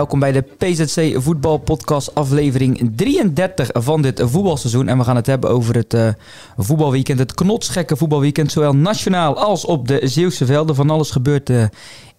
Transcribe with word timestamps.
Welkom 0.00 0.20
bij 0.20 0.32
de 0.32 0.42
PZC 0.42 1.22
Voetbal 1.22 1.58
Podcast 1.58 2.14
aflevering 2.14 2.92
33 2.96 3.68
van 3.72 4.02
dit 4.02 4.22
voetbalseizoen. 4.24 4.88
En 4.88 4.98
we 4.98 5.04
gaan 5.04 5.16
het 5.16 5.26
hebben 5.26 5.50
over 5.50 5.74
het 5.74 5.94
uh, 5.94 6.08
voetbalweekend, 6.56 7.18
het 7.18 7.34
knotsgekke 7.34 7.96
voetbalweekend. 7.96 8.52
Zowel 8.52 8.74
nationaal 8.74 9.36
als 9.36 9.64
op 9.64 9.88
de 9.88 10.00
Zeeuwse 10.02 10.46
velden. 10.46 10.74
Van 10.74 10.90
alles 10.90 11.10
gebeurt 11.10 11.50
uh, 11.50 11.64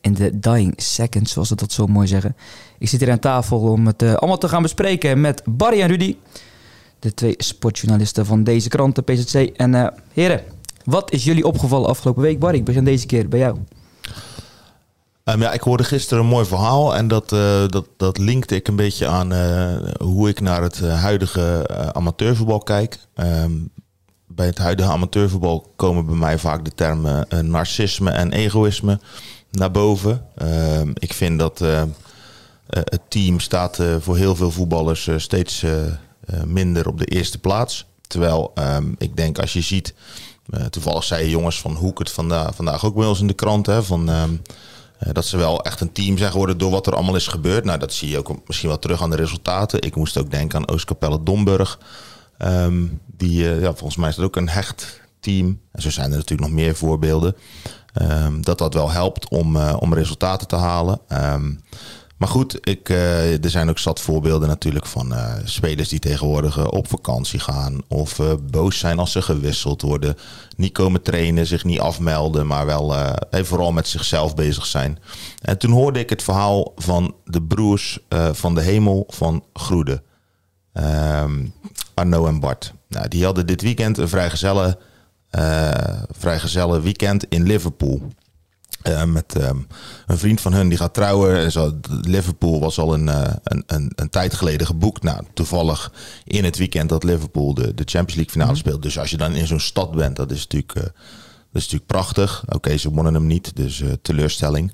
in 0.01 0.13
de 0.13 0.39
dying 0.39 0.73
seconds, 0.75 1.31
zoals 1.31 1.47
ze 1.47 1.55
dat 1.55 1.71
zo 1.71 1.87
mooi 1.87 2.07
zeggen. 2.07 2.35
Ik 2.79 2.89
zit 2.89 2.99
hier 2.99 3.11
aan 3.11 3.19
tafel 3.19 3.59
om 3.59 3.87
het 3.87 4.01
uh, 4.01 4.13
allemaal 4.13 4.37
te 4.37 4.49
gaan 4.49 4.61
bespreken 4.61 5.21
met 5.21 5.41
Barry 5.45 5.81
en 5.81 5.87
Rudy. 5.87 6.15
De 6.99 7.13
twee 7.13 7.33
sportjournalisten 7.37 8.25
van 8.25 8.43
deze 8.43 8.69
krant, 8.69 8.95
de 8.95 9.01
PZC. 9.01 9.35
En 9.35 9.93
heren, 10.13 10.43
wat 10.85 11.11
is 11.11 11.23
jullie 11.23 11.47
opgevallen 11.47 11.89
afgelopen 11.89 12.21
week? 12.21 12.39
Barry, 12.39 12.57
ik 12.57 12.65
begin 12.65 12.83
deze 12.83 13.05
keer 13.05 13.27
bij 13.27 13.39
jou. 13.39 13.57
Um, 15.25 15.41
ja, 15.41 15.51
ik 15.51 15.61
hoorde 15.61 15.83
gisteren 15.83 16.23
een 16.23 16.29
mooi 16.29 16.45
verhaal 16.45 16.95
en 16.95 17.07
dat, 17.07 17.31
uh, 17.31 17.67
dat, 17.67 17.85
dat 17.97 18.17
linkte 18.17 18.55
ik 18.55 18.67
een 18.67 18.75
beetje 18.75 19.07
aan 19.07 19.33
uh, 19.33 19.77
hoe 19.99 20.29
ik 20.29 20.39
naar 20.39 20.61
het 20.61 20.79
huidige 20.79 21.67
uh, 21.71 21.87
amateurvoetbal 21.87 22.59
kijk. 22.59 22.99
Um, 23.15 23.69
bij 24.27 24.45
het 24.45 24.57
huidige 24.57 24.89
amateurvoetbal 24.89 25.73
komen 25.75 26.05
bij 26.05 26.15
mij 26.15 26.37
vaak 26.37 26.65
de 26.65 26.73
termen 26.75 27.27
narcisme 27.41 28.11
en 28.11 28.31
egoïsme 28.31 28.99
naar 29.51 29.71
boven. 29.71 30.25
Um, 30.41 30.93
ik 30.93 31.13
vind 31.13 31.39
dat 31.39 31.59
het 32.67 33.01
team 33.07 33.39
staat 33.39 33.79
voor 33.99 34.17
heel 34.17 34.35
veel 34.35 34.51
voetballers 34.51 35.09
steeds 35.17 35.65
minder 36.45 36.87
op 36.87 36.97
de 36.97 37.05
eerste 37.05 37.37
plaats. 37.37 37.85
Terwijl 38.07 38.53
ik 38.97 39.15
denk 39.15 39.39
als 39.39 39.53
je 39.53 39.61
ziet, 39.61 39.93
toevallig 40.69 41.03
zei 41.03 41.29
jongens 41.29 41.61
van 41.61 41.75
Hoek 41.75 41.99
het 41.99 42.11
vandaag, 42.11 42.55
vandaag 42.55 42.85
ook 42.85 42.95
bij 42.95 43.07
ons 43.07 43.19
in 43.19 43.27
de 43.27 43.33
krant, 43.33 43.65
hè, 43.65 43.83
van... 43.83 44.09
Uh, 45.03 45.13
dat 45.13 45.25
ze 45.25 45.37
wel 45.37 45.63
echt 45.63 45.81
een 45.81 45.91
team 45.91 46.17
zijn 46.17 46.31
geworden 46.31 46.57
door 46.57 46.71
wat 46.71 46.87
er 46.87 46.95
allemaal 46.95 47.15
is 47.15 47.27
gebeurd. 47.27 47.65
Nou, 47.65 47.79
dat 47.79 47.93
zie 47.93 48.09
je 48.09 48.17
ook 48.17 48.47
misschien 48.47 48.69
wel 48.69 48.79
terug 48.79 49.01
aan 49.01 49.09
de 49.09 49.15
resultaten. 49.15 49.81
Ik 49.81 49.95
moest 49.95 50.17
ook 50.17 50.31
denken 50.31 50.59
aan 50.59 50.67
Oostkapelle 50.67 51.23
Domburg. 51.23 51.79
Um, 52.39 53.01
die, 53.17 53.43
uh, 53.43 53.61
ja, 53.61 53.73
volgens 53.73 53.95
mij 53.95 54.09
is 54.09 54.15
dat 54.15 54.25
ook 54.25 54.35
een 54.35 54.49
hecht 54.49 55.01
team. 55.19 55.59
En 55.71 55.81
zo 55.81 55.89
zijn 55.89 56.11
er 56.11 56.17
natuurlijk 56.17 56.49
nog 56.49 56.59
meer 56.59 56.75
voorbeelden. 56.75 57.35
Um, 58.01 58.43
dat 58.43 58.57
dat 58.57 58.73
wel 58.73 58.91
helpt 58.91 59.29
om, 59.29 59.55
uh, 59.55 59.75
om 59.79 59.93
resultaten 59.93 60.47
te 60.47 60.55
halen. 60.55 60.99
Um, 61.09 61.63
maar 62.21 62.29
goed, 62.29 62.57
ik, 62.67 62.89
uh, 62.89 63.43
er 63.43 63.49
zijn 63.49 63.69
ook 63.69 63.79
zat 63.79 63.99
voorbeelden 63.99 64.47
natuurlijk 64.47 64.85
van 64.85 65.13
uh, 65.13 65.33
spelers 65.43 65.89
die 65.89 65.99
tegenwoordig 65.99 66.57
uh, 66.57 66.67
op 66.69 66.87
vakantie 66.87 67.39
gaan. 67.39 67.81
Of 67.87 68.19
boos 68.51 68.79
zijn 68.79 68.99
als 68.99 69.11
ze 69.11 69.21
gewisseld 69.21 69.81
worden. 69.81 70.15
Niet 70.57 70.73
komen 70.73 71.01
trainen, 71.01 71.47
zich 71.47 71.63
niet 71.63 71.79
afmelden, 71.79 72.47
maar 72.47 72.65
wel 72.65 72.95
vooral 73.31 73.71
met 73.71 73.87
zichzelf 73.87 74.35
bezig 74.35 74.65
zijn. 74.65 74.99
En 75.41 75.57
toen 75.57 75.71
hoorde 75.71 75.99
ik 75.99 76.09
het 76.09 76.23
verhaal 76.23 76.71
van 76.75 77.15
de 77.25 77.41
broers 77.41 77.99
van 78.31 78.55
de 78.55 78.61
hemel 78.61 79.07
van 79.07 79.43
Groede. 79.53 80.03
Um, 80.73 81.53
Arno 81.93 82.27
en 82.27 82.39
Bart. 82.39 82.73
Nou, 82.87 83.07
die 83.07 83.25
hadden 83.25 83.47
dit 83.47 83.61
weekend 83.61 83.97
een 83.97 84.09
vrijgezelle, 84.09 84.77
vrijgezelle 86.11 86.81
weekend 86.81 87.25
in 87.29 87.43
Liverpool. 87.43 88.01
Uh, 88.87 89.03
met 89.03 89.41
um, 89.41 89.67
een 90.07 90.17
vriend 90.17 90.41
van 90.41 90.53
hun 90.53 90.69
die 90.69 90.77
gaat 90.77 90.93
trouwen. 90.93 91.37
En 91.37 91.51
zo, 91.51 91.79
Liverpool 92.01 92.59
was 92.59 92.79
al 92.79 92.93
een, 92.93 93.07
uh, 93.07 93.21
een, 93.43 93.63
een, 93.67 93.91
een, 93.95 94.09
tijd 94.09 94.33
geleden 94.33 94.67
geboekt. 94.67 95.03
Nou, 95.03 95.23
toevallig 95.33 95.91
in 96.23 96.43
het 96.43 96.57
weekend 96.57 96.89
dat 96.89 97.03
Liverpool 97.03 97.53
de, 97.53 97.73
de 97.73 97.83
Champions 97.85 98.15
League 98.15 98.31
finale 98.31 98.51
mm. 98.51 98.57
speelt. 98.57 98.81
Dus 98.81 98.99
als 98.99 99.09
je 99.09 99.17
dan 99.17 99.33
in 99.33 99.47
zo'n 99.47 99.59
stad 99.59 99.91
bent, 99.91 100.15
dat 100.15 100.31
is 100.31 100.41
natuurlijk, 100.41 100.75
uh, 100.75 100.83
dat 100.83 100.93
is 101.61 101.61
natuurlijk 101.61 101.85
prachtig. 101.85 102.41
Oké, 102.45 102.55
okay, 102.55 102.77
ze 102.77 102.91
wonnen 102.91 103.13
hem 103.13 103.27
niet, 103.27 103.55
dus 103.55 103.83
teleurstelling. 104.01 104.73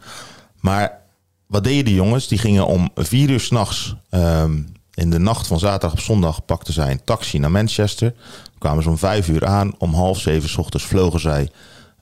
Maar 0.60 1.02
wat 1.48 1.64
deden 1.64 1.86
die 1.86 1.96
jongens? 1.96 2.28
Die 2.28 2.38
gingen 2.38 2.68
om 2.68 2.90
vier 2.96 3.30
uur 3.30 3.40
s'nachts 3.40 3.96
um, 4.12 4.68
in 4.94 5.10
de 5.10 5.20
nacht 5.20 5.48
van 5.48 5.60
zaterdag 5.60 5.92
op 5.92 6.00
zondag 6.00 6.46
pakten 6.46 6.74
zij 6.74 6.92
een 6.92 7.04
taxi 7.04 7.40
naar 7.40 7.52
Manchester. 7.52 8.14
Kwamen 8.58 8.84
ze 8.84 8.90
om 8.90 8.98
vijf 8.98 9.28
uur 9.28 9.46
aan. 9.46 9.74
Om 9.78 9.94
half 9.94 10.20
zeven 10.20 10.50
s 10.50 10.58
ochtends 10.58 10.86
vlogen 10.86 11.20
zij 11.20 11.52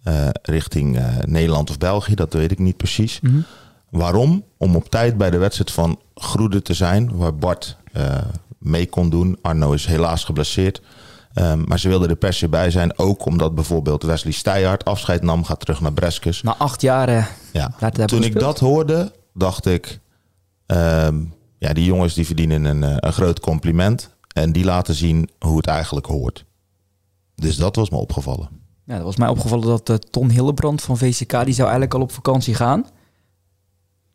uh, 0.08 0.28
richting 0.42 0.98
uh, 0.98 1.08
Nederland 1.26 1.70
of 1.70 1.78
België, 1.78 2.16
dat 2.16 2.34
weet 2.34 2.52
ik 2.52 2.60
niet 2.60 2.78
precies. 2.78 3.20
Mm 3.22 3.32
-hmm. 3.32 3.46
Waarom? 3.90 4.44
Om 4.58 4.76
op 4.76 4.90
tijd 4.90 5.18
bij 5.18 5.30
de 5.30 5.38
wedstrijd 5.38 5.72
van 5.72 6.00
Groede 6.16 6.62
te 6.62 6.74
zijn, 6.74 7.16
waar 7.16 7.36
Bart 7.36 7.78
uh, 7.98 8.18
mee 8.58 8.90
kon 8.90 9.10
doen. 9.10 9.38
Arno 9.42 9.72
is 9.72 9.86
helaas 9.86 10.24
geblesseerd. 10.24 10.82
Um, 11.34 11.64
maar 11.68 11.80
ze 11.80 11.88
wilden 11.88 12.10
er 12.10 12.16
per 12.16 12.34
se 12.34 12.50
bij 12.50 12.72
zijn. 12.72 13.00
Ook 13.00 13.26
omdat 13.26 13.56
bijvoorbeeld 13.56 14.04
Wesley 14.04 14.34
Steyaert 14.34 14.86
afscheid 14.86 15.22
nam, 15.22 15.44
gaat 15.44 15.60
terug 15.60 15.82
naar 15.82 15.94
Breskes. 15.94 16.42
Na 16.42 16.56
acht 16.58 16.82
jaar. 16.82 17.32
ja. 17.52 17.72
Toen 18.06 18.24
ik 18.24 18.40
dat 18.40 18.60
hoorde, 18.60 19.12
dacht 19.34 19.66
ik... 19.66 20.00
Um, 20.66 21.34
ja, 21.58 21.74
die 21.74 21.86
jongens 21.86 22.14
die 22.14 22.26
verdienen 22.26 22.64
een, 22.64 23.06
een 23.06 23.14
groot 23.14 23.40
compliment. 23.40 24.10
En 24.34 24.52
die 24.52 24.64
laten 24.64 24.96
zien 24.96 25.30
hoe 25.40 25.58
het 25.58 25.68
eigenlijk 25.68 26.06
hoort. 26.06 26.46
Dus 27.36 27.56
dat 27.56 27.76
was 27.76 27.90
me 27.90 27.98
opgevallen. 27.98 28.50
Ja, 28.86 28.96
dat 28.96 29.04
was 29.04 29.16
mij 29.16 29.28
opgevallen 29.28 29.68
dat 29.68 29.90
uh, 29.90 29.96
Ton 29.96 30.30
Hillebrand 30.30 30.82
van 30.82 30.98
VCK, 30.98 31.32
die 31.32 31.54
zou 31.54 31.62
eigenlijk 31.62 31.94
al 31.94 32.02
op 32.02 32.12
vakantie 32.12 32.56
gaan. 32.56 32.86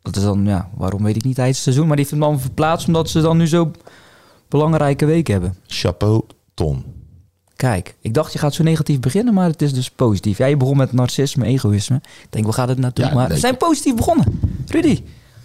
Dat 0.03 0.17
is 0.17 0.23
dan, 0.23 0.45
ja, 0.45 0.71
waarom 0.75 1.03
weet 1.03 1.17
ik 1.17 1.25
niet 1.25 1.35
tijdens 1.35 1.57
het 1.57 1.65
seizoen. 1.65 1.87
Maar 1.87 1.97
die 1.97 2.05
heeft 2.05 2.21
hem 2.21 2.31
dan 2.31 2.41
verplaatst 2.41 2.87
omdat 2.87 3.11
ze 3.11 3.21
dan 3.21 3.37
nu 3.37 3.47
zo 3.47 3.71
belangrijke 4.49 5.05
week 5.05 5.27
hebben. 5.27 5.57
Chapeau, 5.67 6.23
Ton. 6.55 6.85
Kijk, 7.57 7.97
ik 8.01 8.15
dacht 8.15 8.33
je 8.33 8.39
gaat 8.39 8.55
zo 8.55 8.63
negatief 8.63 9.01
beginnen, 9.01 9.35
maar 9.35 9.49
het 9.49 9.63
is 9.63 9.73
dus 9.73 9.91
positief. 9.91 10.39
Jij 10.39 10.57
begon 10.57 10.77
met 10.77 10.93
narcisme, 10.93 11.45
egoïsme. 11.45 11.97
Ik 11.97 12.27
denk, 12.31 12.47
we 12.47 12.53
gaan 12.53 12.69
het 12.69 12.79
naartoe? 12.79 13.05
Ja, 13.05 13.15
maar 13.15 13.29
we 13.29 13.39
zijn 13.39 13.57
positief 13.57 13.95
begonnen. 13.95 14.41
Rudy, 14.67 15.03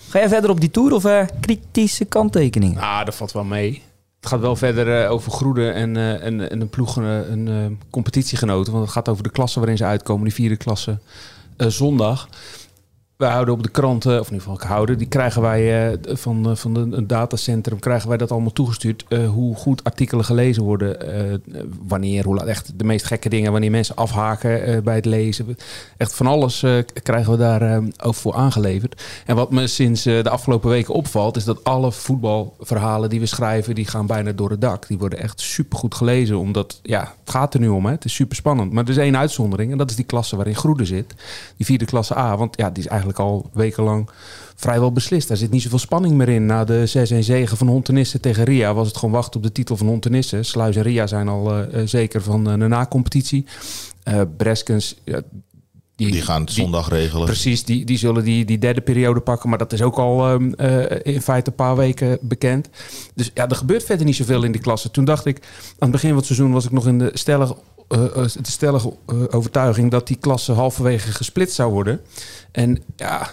ga 0.07 0.19
jij 0.19 0.29
verder 0.29 0.49
op 0.49 0.59
die 0.59 0.71
tour 0.71 0.93
of 0.93 1.05
uh, 1.05 1.21
kritische 1.39 2.05
kanttekeningen? 2.05 2.81
Ah, 2.81 3.05
dat 3.05 3.15
valt 3.15 3.31
wel 3.31 3.43
mee. 3.43 3.81
Het 4.25 4.33
gaat 4.33 4.43
wel 4.43 4.55
verder 4.55 5.03
uh, 5.03 5.11
over 5.11 5.31
Groede 5.31 5.69
en, 5.69 5.97
en, 6.21 6.49
en 6.49 6.61
een 6.61 6.69
ploeg, 6.69 6.99
uh, 6.99 7.29
een 7.29 7.79
competitiegenoten. 7.89 8.71
Want 8.71 8.83
het 8.83 8.93
gaat 8.93 9.09
over 9.09 9.23
de 9.23 9.29
klasse 9.29 9.59
waarin 9.59 9.77
ze 9.77 9.83
uitkomen, 9.83 10.23
die 10.23 10.33
vierde 10.33 10.55
klasse 10.55 10.97
zondag. 11.57 12.27
Wij 13.17 13.29
houden 13.29 13.53
op 13.53 13.63
de 13.63 13.69
kranten, 13.69 14.19
of 14.19 14.27
in 14.27 14.33
ieder 14.33 14.49
geval 14.49 14.67
houden, 14.67 14.97
die 14.97 15.07
krijgen 15.07 15.41
wij 15.41 15.91
uh, 15.91 15.97
van, 16.15 16.49
uh, 16.49 16.55
van 16.55 16.75
een 16.75 17.07
datacentrum, 17.07 17.79
krijgen 17.79 18.09
wij 18.09 18.17
dat 18.17 18.31
allemaal 18.31 18.51
toegestuurd. 18.51 19.05
Uh, 19.09 19.29
hoe 19.29 19.55
goed 19.55 19.83
artikelen 19.83 20.25
gelezen 20.25 20.63
worden, 20.63 20.97
wanneer, 21.87 22.25
hoe 22.25 22.35
laat, 22.35 22.47
echt 22.47 22.79
de 22.79 22.83
meest 22.83 23.05
gekke 23.05 23.29
dingen, 23.29 23.51
wanneer 23.51 23.71
mensen 23.71 23.95
afhaken 23.95 24.83
bij 24.83 24.95
het 24.95 25.05
lezen. 25.05 25.57
Echt 25.97 26.15
van 26.15 26.27
alles 26.27 26.65
krijgen 27.03 27.31
we 27.31 27.37
daar 27.37 27.81
over 28.03 28.21
voor 28.21 28.33
aangeleverd. 28.33 29.03
En 29.25 29.35
wat 29.35 29.51
me 29.51 29.67
sinds 29.67 30.03
de 30.03 30.29
afgelopen 30.29 30.69
weken 30.69 30.93
opvalt, 30.93 31.37
is 31.37 31.43
dat 31.43 31.63
alle 31.63 31.91
voetbalverhalen 31.91 33.09
die 33.09 33.19
we 33.19 33.25
schrijven, 33.25 33.75
die 33.75 33.87
gaan 33.87 34.05
bijna 34.05 34.31
door 34.31 34.49
het 34.49 34.61
dak. 34.61 34.87
Die 34.87 34.97
worden 34.97 35.19
echt 35.19 35.39
supergoed 35.39 35.95
gelezen, 35.95 36.39
omdat, 36.39 36.79
ja, 36.83 37.13
het 37.19 37.29
gaat 37.29 37.53
er 37.53 37.59
nu 37.59 37.67
om, 37.67 37.85
hè. 37.85 37.91
het 37.91 38.05
is 38.05 38.13
super 38.13 38.35
spannend. 38.35 38.71
Maar 38.71 38.83
er 38.83 38.89
is 38.89 38.97
één 38.97 39.17
uitzondering 39.17 39.71
en 39.71 39.77
dat 39.77 39.89
is 39.89 39.95
die 39.95 40.05
klasse 40.05 40.35
waarin 40.35 40.55
Groede 40.55 40.85
zit. 40.85 41.13
Die 41.57 41.65
vierde 41.65 41.85
klasse 41.85 42.17
A, 42.17 42.37
want 42.37 42.57
ja, 42.57 42.69
die 42.69 42.83
is 42.83 42.89
eigenlijk 42.89 43.03
al 43.13 43.49
wekenlang 43.53 44.09
vrijwel 44.55 44.91
beslist. 44.91 45.27
Daar 45.27 45.37
zit 45.37 45.51
niet 45.51 45.61
zoveel 45.61 45.79
spanning 45.79 46.15
meer 46.15 46.29
in. 46.29 46.45
Na 46.45 46.63
de 46.63 47.07
6-1 47.13 47.17
zegen 47.19 47.57
van 47.57 47.67
Hontenisse 47.67 48.19
tegen 48.19 48.43
Ria 48.43 48.73
was 48.73 48.87
het 48.87 48.97
gewoon 48.97 49.13
wachten 49.13 49.35
op 49.35 49.43
de 49.43 49.51
titel 49.51 49.77
van 49.77 49.87
Hontenisse. 49.87 50.43
Sluis 50.43 50.75
en 50.75 50.83
Ria 50.83 51.07
zijn 51.07 51.27
al 51.27 51.57
uh, 51.57 51.81
zeker 51.85 52.21
van 52.21 52.49
uh, 52.49 52.59
de 52.59 52.67
na-competitie. 52.67 53.45
Uh, 54.07 54.21
Breskens... 54.37 54.95
Die, 55.95 56.11
die, 56.11 56.21
gaan 56.21 56.41
het 56.41 56.51
zondag 56.51 56.89
regelen. 56.89 57.25
Precies, 57.25 57.63
die, 57.63 57.85
die 57.85 57.97
zullen 57.97 58.23
die, 58.23 58.45
die 58.45 58.57
derde 58.57 58.81
periode 58.81 59.19
pakken. 59.19 59.49
Maar 59.49 59.57
dat 59.57 59.73
is 59.73 59.81
ook 59.81 59.97
al 59.97 60.31
um, 60.31 60.53
in 61.03 61.21
feite 61.21 61.49
een 61.49 61.55
paar 61.55 61.75
weken 61.75 62.17
bekend. 62.21 62.69
Dus 63.13 63.31
ja, 63.33 63.49
er 63.49 63.55
gebeurt 63.55 63.83
verder 63.83 64.05
niet 64.05 64.15
zoveel 64.15 64.43
in 64.43 64.51
die 64.51 64.61
klasse. 64.61 64.91
Toen 64.91 65.05
dacht 65.05 65.25
ik, 65.25 65.37
aan 65.37 65.75
het 65.79 65.91
begin 65.91 66.09
van 66.09 66.17
het 66.17 66.25
seizoen 66.25 66.51
was 66.51 66.65
ik 66.65 66.71
nog 66.71 66.87
in 66.87 66.99
de 66.99 67.11
stellige 67.13 67.53
uh, 67.53 67.59
de 67.87 68.29
stellige 68.41 68.93
uh, 69.13 69.23
overtuiging 69.29 69.91
dat 69.91 70.07
die 70.07 70.17
klasse 70.17 70.51
halverwege 70.51 71.11
gesplitst 71.11 71.55
zou 71.55 71.71
worden. 71.71 72.01
En 72.51 72.83
ja, 72.95 73.29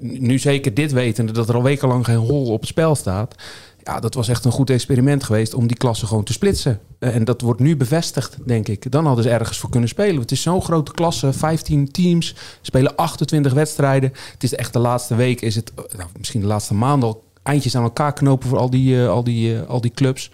nu 0.00 0.38
zeker 0.38 0.74
dit 0.74 0.92
wetende 0.92 1.32
dat 1.32 1.48
er 1.48 1.54
al 1.54 1.62
wekenlang 1.62 2.04
geen 2.04 2.16
hol 2.16 2.52
op 2.52 2.64
spel 2.64 2.94
staat. 2.94 3.34
Ja, 3.84 4.00
dat 4.00 4.14
was 4.14 4.28
echt 4.28 4.44
een 4.44 4.52
goed 4.52 4.70
experiment 4.70 5.24
geweest 5.24 5.54
om 5.54 5.66
die 5.66 5.76
klasse 5.76 6.06
gewoon 6.06 6.24
te 6.24 6.32
splitsen. 6.32 6.80
Eh, 6.98 7.14
en 7.14 7.24
dat 7.24 7.40
wordt 7.40 7.60
nu 7.60 7.76
bevestigd, 7.76 8.36
denk 8.44 8.68
ik. 8.68 8.92
Dan 8.92 9.06
hadden 9.06 9.24
ze 9.24 9.30
ergens 9.30 9.58
voor 9.58 9.70
kunnen 9.70 9.88
spelen. 9.88 10.20
Het 10.20 10.32
is 10.32 10.42
zo'n 10.42 10.62
grote 10.62 10.92
klasse, 10.92 11.32
15 11.32 11.90
teams, 11.90 12.34
spelen 12.60 12.96
28 12.96 13.52
wedstrijden. 13.52 14.12
Het 14.32 14.42
is 14.42 14.54
echt 14.54 14.72
de 14.72 14.78
laatste 14.78 15.14
week, 15.14 15.40
is 15.40 15.54
het, 15.54 15.72
eh, 15.74 15.98
nou, 15.98 16.08
misschien 16.18 16.40
de 16.40 16.46
laatste 16.46 16.74
maand 16.74 17.02
al 17.02 17.22
eindjes 17.42 17.76
aan 17.76 17.82
elkaar 17.82 18.12
knopen 18.12 18.48
voor 18.48 18.58
al 18.58 18.70
die, 18.70 19.06
al 19.06 19.24
die, 19.24 19.58
al 19.58 19.80
die 19.80 19.90
clubs. 19.90 20.30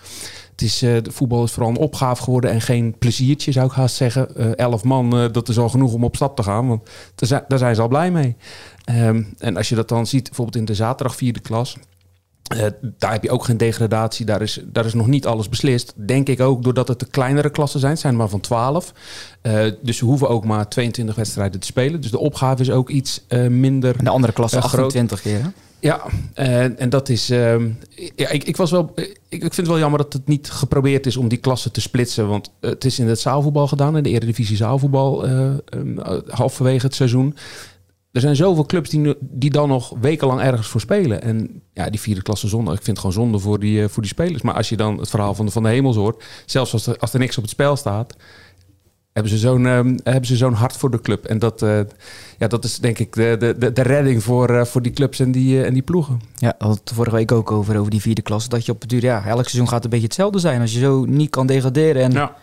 Het 0.61 0.69
is, 0.69 0.83
uh, 0.83 1.03
de 1.03 1.13
voetbal 1.13 1.45
is 1.45 1.53
vooral 1.53 1.71
een 1.71 1.79
opgave 1.79 2.23
geworden 2.23 2.51
en 2.51 2.61
geen 2.61 2.95
pleziertje, 2.99 3.53
zou 3.53 3.67
ik 3.67 3.73
haast 3.73 3.97
zeggen. 3.97 4.57
elf 4.57 4.85
man, 4.85 5.29
dat 5.33 5.49
is 5.49 5.59
al 5.59 5.69
genoeg 5.69 5.93
om 5.93 6.05
op 6.05 6.17
stap 6.17 6.37
te 6.37 6.43
gaan, 6.43 6.69
want 6.69 6.85
daar 7.15 7.29
zijn, 7.29 7.45
daar 7.49 7.59
zijn 7.59 7.75
ze 7.75 7.81
al 7.81 7.89
blij 7.89 8.11
mee. 8.11 8.37
Um, 8.91 9.35
en 9.39 9.57
als 9.57 9.69
je 9.69 9.75
dat 9.75 9.89
dan 9.89 10.07
ziet, 10.07 10.25
bijvoorbeeld 10.25 10.57
in 10.57 10.65
de 10.65 10.75
zaterdag 10.75 11.17
vierde 11.17 11.41
klas... 11.41 11.77
Uh, 12.57 12.67
daar 12.99 13.13
heb 13.13 13.23
je 13.23 13.31
ook 13.31 13.45
geen 13.45 13.57
degradatie. 13.57 14.27
Daar 14.27 14.43
is, 14.43 14.61
daar 14.65 14.85
is 14.85 14.95
nog 14.95 15.07
niet 15.07 15.27
alles 15.27 15.49
beslist. 15.49 15.93
Denk 15.97 16.29
ik 16.29 16.41
ook 16.41 16.63
doordat 16.63 16.89
het 16.89 16.99
de 16.99 17.07
kleinere 17.07 17.51
klassen 17.51 17.81
zijn. 17.81 17.93
Het 17.93 18.01
zijn 18.01 18.17
maar 18.17 18.29
van 18.29 18.41
12. 18.41 18.93
Uh, 19.43 19.65
dus 19.83 19.97
ze 19.97 20.05
hoeven 20.05 20.29
ook 20.29 20.45
maar 20.45 20.69
22 20.69 21.15
wedstrijden 21.15 21.61
te 21.61 21.67
spelen. 21.67 22.01
Dus 22.01 22.11
de 22.11 22.19
opgave 22.19 22.63
is 22.63 22.71
ook 22.71 22.89
iets 22.89 23.25
uh, 23.29 23.47
minder. 23.47 23.99
En 23.99 24.05
de 24.05 24.11
andere 24.11 24.33
klasse 24.33 24.61
28 24.61 25.21
keer. 25.21 25.43
Hè? 25.43 25.49
Ja, 25.81 26.03
en, 26.35 26.89
dat 26.89 27.09
is. 27.09 27.31
ehm, 27.31 27.69
ja, 28.17 28.29
ik, 28.29 28.45
ik, 28.45 28.57
was 28.57 28.71
wel, 28.71 28.93
ik, 29.29 29.41
vind 29.41 29.57
het 29.57 29.67
wel 29.67 29.79
jammer 29.79 29.99
dat 29.99 30.13
het 30.13 30.27
niet 30.27 30.51
geprobeerd 30.51 31.07
is 31.07 31.17
om 31.17 31.29
die 31.29 31.39
klassen 31.39 31.73
te 31.73 31.81
splitsen. 31.81 32.29
Want 32.29 32.53
het 32.61 32.85
is 32.85 32.99
in 32.99 33.09
het 33.09 33.21
zaalvoetbal 33.21 33.69
gedaan, 33.69 33.97
in 33.97 34.03
de 34.03 34.11
Eredivisie 34.11 34.57
zaalvoetbal, 34.57 35.29
um, 35.29 35.99
halverwege 36.29 36.87
het 36.87 36.95
seizoen. 36.95 37.37
Er 38.13 38.21
zijn 38.21 38.37
zoveel 38.37 38.67
clubs 38.67 38.91
die, 38.91 39.15
die 39.21 39.51
dan 39.51 39.69
nog 39.69 39.93
wekenlang 40.01 40.41
ergens 40.41 40.69
voor 40.69 40.81
spelen. 40.81 41.23
En 41.23 41.63
ja, 41.73 41.91
die 41.91 42.01
vierde 42.01 42.23
klasse 42.23 42.49
zonde. 42.49 42.71
Ik 42.71 42.83
vind 42.83 42.87
het 42.87 42.99
gewoon 42.99 43.13
zonde 43.13 43.39
voor 43.39 43.59
die, 43.59 43.89
voor 43.89 44.03
die 44.03 44.11
spelers. 44.11 44.43
Maar 44.43 44.55
als 44.55 44.69
je 44.69 44.77
dan 44.77 44.99
het 44.99 45.11
verhaal 45.11 45.35
van 45.35 45.47
de, 45.47 45.53
van 45.53 45.63
de 45.63 45.69
hemels 45.69 45.97
hoort, 45.97 46.25
zelfs 46.47 46.73
als 46.73 46.87
er, 46.87 46.97
als 46.99 47.13
er 47.13 47.19
niks 47.19 47.37
op 47.37 47.43
het 47.43 47.53
spel 47.53 47.77
staat, 47.77 48.17
hebben 49.13 49.33
ze 49.33 49.39
zo'n 49.39 49.65
um, 49.65 49.99
hebben 50.03 50.27
ze 50.27 50.37
zo'n 50.37 50.53
hart 50.53 50.77
voor 50.77 50.91
de 50.91 51.01
club. 51.01 51.25
En 51.25 51.39
dat, 51.39 51.63
uh, 51.63 51.81
ja, 52.39 52.47
dat 52.47 52.65
is 52.65 52.79
denk 52.79 52.99
ik 52.99 53.15
de, 53.15 53.55
de, 53.59 53.73
de 53.73 53.83
redding 53.83 54.23
voor, 54.23 54.51
uh, 54.51 54.65
voor 54.65 54.83
die 54.83 54.93
clubs 54.93 55.21
en 55.21 55.33
die, 55.33 55.57
uh, 55.57 55.67
en 55.67 55.73
die 55.73 55.83
ploegen. 55.83 56.21
Ja, 56.37 56.49
we 56.59 56.65
hadden 56.65 56.81
het 56.85 56.95
vorige 56.95 57.17
week 57.17 57.33
ook 57.33 57.51
over, 57.51 57.79
over 57.79 57.91
die 57.91 58.01
vierde 58.01 58.23
klasse. 58.23 58.49
Dat 58.49 58.67
je 58.67 58.73
op 58.73 58.81
het 58.81 58.91
duur, 58.91 59.03
ja, 59.03 59.25
elk 59.25 59.49
seizoen 59.49 59.69
gaat 59.69 59.85
een 59.85 59.91
beetje 59.91 60.07
hetzelfde 60.07 60.39
zijn. 60.39 60.61
Als 60.61 60.73
je 60.73 60.79
zo 60.79 61.05
niet 61.05 61.31
kan 61.31 61.47
degraderen 61.47 62.03
en 62.03 62.13
ja. 62.13 62.37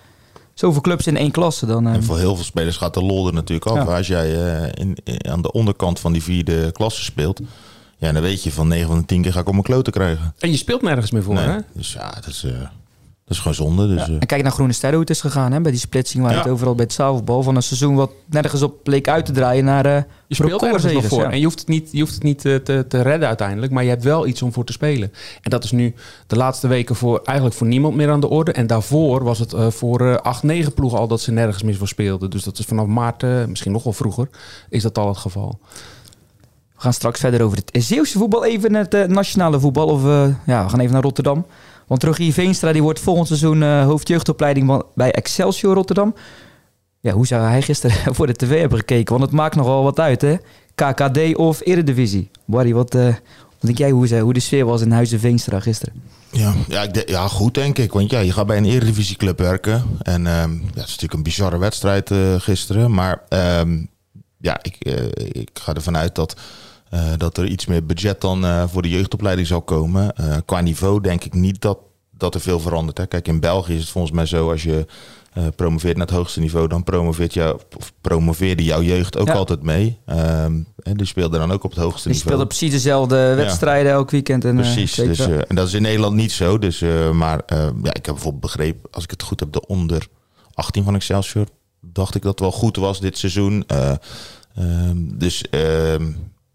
zoveel 0.54 0.82
clubs 0.82 1.08
in 1.08 1.18
één 1.18 1.32
klasse. 1.32 1.66
Dan, 1.66 1.88
en 1.88 2.04
voor 2.04 2.18
heel 2.18 2.36
veel 2.36 2.46
spelers 2.46 2.78
gaat 2.78 2.94
de 2.94 3.04
lol 3.04 3.28
er 3.28 3.34
natuurlijk 3.34 3.68
af. 3.68 3.88
Ja. 3.88 3.98
Als 3.98 4.08
jij 4.08 4.32
in, 4.74 4.98
in, 5.04 5.28
aan 5.28 5.42
de 5.42 5.52
onderkant 5.52 6.00
van 6.00 6.14
die 6.14 6.24
vierde 6.24 6.72
klasse 6.72 7.04
speelt... 7.04 7.40
Ja, 8.00 8.12
dan 8.12 8.22
weet 8.22 8.44
je 8.44 8.52
van 8.52 8.68
9 8.68 8.88
van 8.88 9.00
de 9.00 9.06
10 9.06 9.22
keer 9.22 9.32
ga 9.32 9.40
ik 9.40 9.48
op 9.48 9.52
mijn 9.52 9.66
kloten 9.66 9.94
krijgen. 9.94 10.34
En 10.40 10.52
je 10.52 10.58
speelt 10.58 10.82
nergens 10.82 11.12
meer 11.12 11.24
voor, 11.24 11.34
nee. 11.34 11.46
hè? 11.46 11.58
Dus 11.74 11.94
ja, 11.94 12.12
dat 12.12 12.28
is... 12.28 12.46
Dat 13.28 13.36
is 13.36 13.42
gewoon 13.42 13.58
zonde. 13.58 13.88
Dus, 13.88 14.06
ja. 14.06 14.14
En 14.20 14.28
kijk 14.28 14.44
naar 14.44 14.52
Groene 14.52 14.74
Sterren 14.74 14.98
hoe 14.98 15.08
het 15.08 15.16
is 15.16 15.22
gegaan 15.22 15.52
hè, 15.52 15.62
bij 15.62 15.72
die 15.72 15.80
splitsing. 15.80 16.24
Waar 16.24 16.34
ja. 16.34 16.38
het 16.38 16.48
overal 16.48 16.76
bij 16.76 16.84
het 16.84 16.94
zaalvoetbal 16.94 17.44
van 17.44 17.56
een 17.56 17.64
seizoen 17.64 17.96
wat 17.96 18.12
nergens 18.26 18.62
op 18.62 18.84
bleek 18.84 19.08
uit 19.08 19.26
te 19.26 19.32
draaien 19.32 19.66
naar 19.66 19.86
uh, 19.86 19.98
Je 20.28 20.36
speelt 20.36 20.64
ergens 20.64 20.94
nog 20.94 21.06
voor. 21.06 21.22
Ja. 21.22 21.32
En 21.32 21.38
je 21.38 21.44
hoeft 21.44 21.60
het 21.60 21.68
niet, 21.68 21.90
je 21.92 22.00
hoeft 22.00 22.14
het 22.14 22.24
niet 22.24 22.40
te, 22.40 22.62
te, 22.64 22.86
te, 22.88 23.02
redden 23.02 23.28
uiteindelijk. 23.28 23.72
Maar 23.72 23.84
je 23.84 23.90
hebt 23.90 24.04
wel 24.04 24.28
iets 24.28 24.42
om 24.42 24.54
voor 24.54 24.66
te 24.66 24.72
spelen. 24.72 25.12
En 25.42 25.50
dat 25.50 25.64
is 25.64 25.72
nu 25.72 25.94
de 26.28 26.36
laatste 26.36 26.68
weken 26.68 26.96
voor, 26.96 27.22
eigenlijk 27.24 27.58
voor 27.58 27.68
niemand 27.68 27.96
meer 27.96 28.10
aan 28.10 28.20
de 28.20 28.30
orde. 28.30 28.52
En 28.52 28.68
daarvoor 28.68 29.24
was 29.24 29.40
het 29.40 29.54
uh, 29.54 29.68
voor 29.70 30.02
uh, 30.02 30.16
acht, 30.16 30.44
negen 30.44 30.74
ploegen 30.74 31.00
al 31.00 31.08
dat 31.08 31.22
ze 31.22 31.32
nergens 31.32 31.64
meer 31.64 31.76
voor 31.76 31.88
speelden. 31.88 32.30
Dus 32.30 32.44
dat 32.44 32.60
is 32.60 32.66
vanaf 32.66 32.86
maart, 32.86 33.24
uh, 33.24 33.46
misschien 33.46 33.72
nog 33.72 33.84
wel 33.84 33.94
vroeger, 33.94 34.30
is 34.70 34.82
dat 34.82 34.98
al 34.98 35.08
het 35.08 35.18
geval. 35.18 35.60
We 36.76 36.84
gaan 36.84 36.94
straks 36.94 37.20
verder 37.20 37.42
over 37.42 37.58
het 37.58 37.84
Zeeuwse 37.84 38.18
voetbal. 38.18 38.46
Even 38.46 38.74
het 38.74 38.94
uh, 38.94 39.06
nationale 39.06 39.60
voetbal. 39.60 39.88
Of 39.88 40.04
uh, 40.04 40.28
ja, 40.46 40.64
we 40.64 40.70
gaan 40.70 40.80
even 40.80 40.94
naar 40.94 41.04
Rotterdam. 41.04 41.46
Want 41.88 42.04
Rogier 42.04 42.34
Veenstra 42.34 42.72
die 42.72 42.82
wordt 42.84 43.00
volgend 43.00 43.28
seizoen 43.28 43.62
uh, 43.62 43.84
hoofdjeugdopleiding 43.84 44.84
bij 44.96 45.12
Excelsior 45.12 45.74
Rotterdam. 45.74 46.16
Ja, 47.00 47.12
hoe 47.12 47.28
zou 47.28 47.48
hij 47.48 47.62
gisteren 47.62 47.98
voor 48.16 48.28
de 48.28 48.34
tv 48.34 48.60
hebben 48.60 48.78
gekeken? 48.78 49.18
Want 49.18 49.26
het 49.26 49.40
maakt 49.40 49.56
nogal 49.56 49.84
wat 49.84 50.00
uit, 50.00 50.22
hè? 50.22 50.36
KKD 50.76 51.36
of 51.36 51.62
Eredivisie. 51.64 52.30
Barry, 52.46 52.74
wat, 52.74 52.96
uh, 52.96 53.06
wat 53.06 53.16
denk 53.60 53.78
jij 53.78 53.90
hoe, 53.90 54.20
hoe 54.20 54.34
de 54.34 54.40
sfeer 54.40 54.66
was 54.66 54.82
in 54.82 54.92
Huizen 54.92 55.20
Veenstra 55.20 55.60
gisteren? 55.60 55.94
Ja, 56.32 56.54
ja, 56.68 56.82
ik 56.82 57.10
ja, 57.10 57.28
goed 57.28 57.54
denk 57.54 57.78
ik. 57.78 57.94
Want 57.94 58.12
ja, 58.12 58.20
je 58.20 58.32
gaat 58.32 58.48
bij 58.48 58.58
een 58.58 58.66
Eredivisieclub 58.66 59.40
werken. 59.40 59.84
En 60.02 60.26
um, 60.26 60.54
ja, 60.54 60.66
het 60.66 60.76
is 60.76 60.76
natuurlijk 60.76 61.14
een 61.14 61.24
bizarre 61.24 61.58
wedstrijd 61.58 62.12
uh, 62.12 62.36
gisteren. 62.38 62.94
Maar 62.94 63.22
um, 63.60 63.90
ja, 64.38 64.60
ik, 64.62 64.76
ik 65.32 65.50
ga 65.54 65.74
ervan 65.74 65.98
uit 65.98 66.16
dat... 66.16 66.36
Uh, 66.94 67.00
dat 67.18 67.38
er 67.38 67.46
iets 67.46 67.66
meer 67.66 67.86
budget 67.86 68.22
dan 68.22 68.46
uh, 68.46 68.64
voor 68.68 68.82
de 68.82 68.90
jeugdopleiding 68.90 69.48
zal 69.48 69.62
komen. 69.62 70.14
Uh, 70.22 70.36
qua 70.46 70.62
niveau 70.62 71.02
denk 71.02 71.24
ik 71.24 71.34
niet 71.34 71.62
dat, 71.62 71.78
dat 72.12 72.36
er 72.36 72.42
veel 72.42 72.60
verandert. 72.60 72.98
Hè. 72.98 73.08
Kijk, 73.08 73.28
in 73.28 73.40
België 73.40 73.74
is 73.74 73.82
het 73.82 73.90
volgens 73.90 74.14
mij 74.14 74.26
zo 74.26 74.52
als 74.52 74.64
je 74.64 74.86
promoveert 75.56 75.98
naar 75.98 76.06
het 76.06 76.16
hoogste 76.16 76.40
niveau, 76.40 76.68
dan 76.68 76.84
promoveert 76.84 77.34
jou, 77.34 77.60
of 77.78 77.94
promoveerde 78.02 78.64
jouw 78.64 78.82
jeugd 78.82 79.18
ook 79.18 79.28
ja. 79.28 79.34
altijd 79.34 79.62
mee. 79.62 80.00
Um, 80.06 80.68
en 80.84 80.98
die 80.98 81.06
speelde 81.06 81.38
dan 81.38 81.52
ook 81.52 81.64
op 81.64 81.70
het 81.70 81.80
hoogste 81.80 82.08
die 82.08 82.18
niveau. 82.18 82.36
Die 82.36 82.46
speelde 82.46 82.46
precies 82.46 82.72
dezelfde 82.72 83.34
wedstrijden 83.36 83.92
ja. 83.92 83.98
elk 83.98 84.12
weekend. 84.12 84.46
En, 84.46 84.56
precies, 84.56 84.96
dus, 84.96 85.20
en 85.20 85.56
dat 85.56 85.68
is 85.68 85.74
in 85.74 85.82
Nederland 85.82 86.16
niet 86.16 86.32
zo. 86.32 86.58
Dus, 86.58 86.80
maar 87.14 87.42
ja, 87.84 87.94
ik 87.94 88.06
heb 88.06 88.14
bijvoorbeeld 88.14 88.42
begrepen, 88.42 88.90
als 88.92 89.04
ik 89.04 89.12
het 89.12 89.24
goed 89.24 89.40
heb, 89.40 89.52
de 89.52 89.68
onder 89.68 90.08
18 90.54 90.84
van 90.84 90.96
Excelsior, 90.96 91.46
dacht 91.82 92.16
ik 92.16 92.22
dat 92.22 92.40
wel 92.40 92.52
goed 92.52 92.76
was 92.76 93.00
dit 93.00 93.18
seizoen. 93.18 93.66
Um, 94.60 95.18
dus 95.18 95.44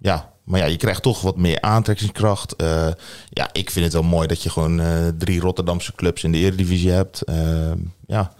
ja, 0.03 0.33
maar 0.45 0.61
ja, 0.61 0.67
je 0.67 0.77
krijgt 0.77 1.03
toch 1.03 1.21
wat 1.21 1.37
meer 1.37 1.61
aantrekkingskracht. 1.61 2.55
Uh, 2.63 2.89
ja, 3.29 3.49
ik 3.53 3.71
vind 3.71 3.85
het 3.85 3.95
wel 3.95 4.03
mooi 4.03 4.27
dat 4.27 4.43
je 4.43 4.51
gewoon 4.51 4.81
uh, 4.81 5.09
drie 5.19 5.41
Rotterdamse 5.41 5.95
clubs 5.95 6.25
in 6.25 6.33
de 6.33 6.39
Eredivisie 6.39 6.91
hebt. 6.91 7.23
Uh, 7.29 7.37
ja, 8.07 8.33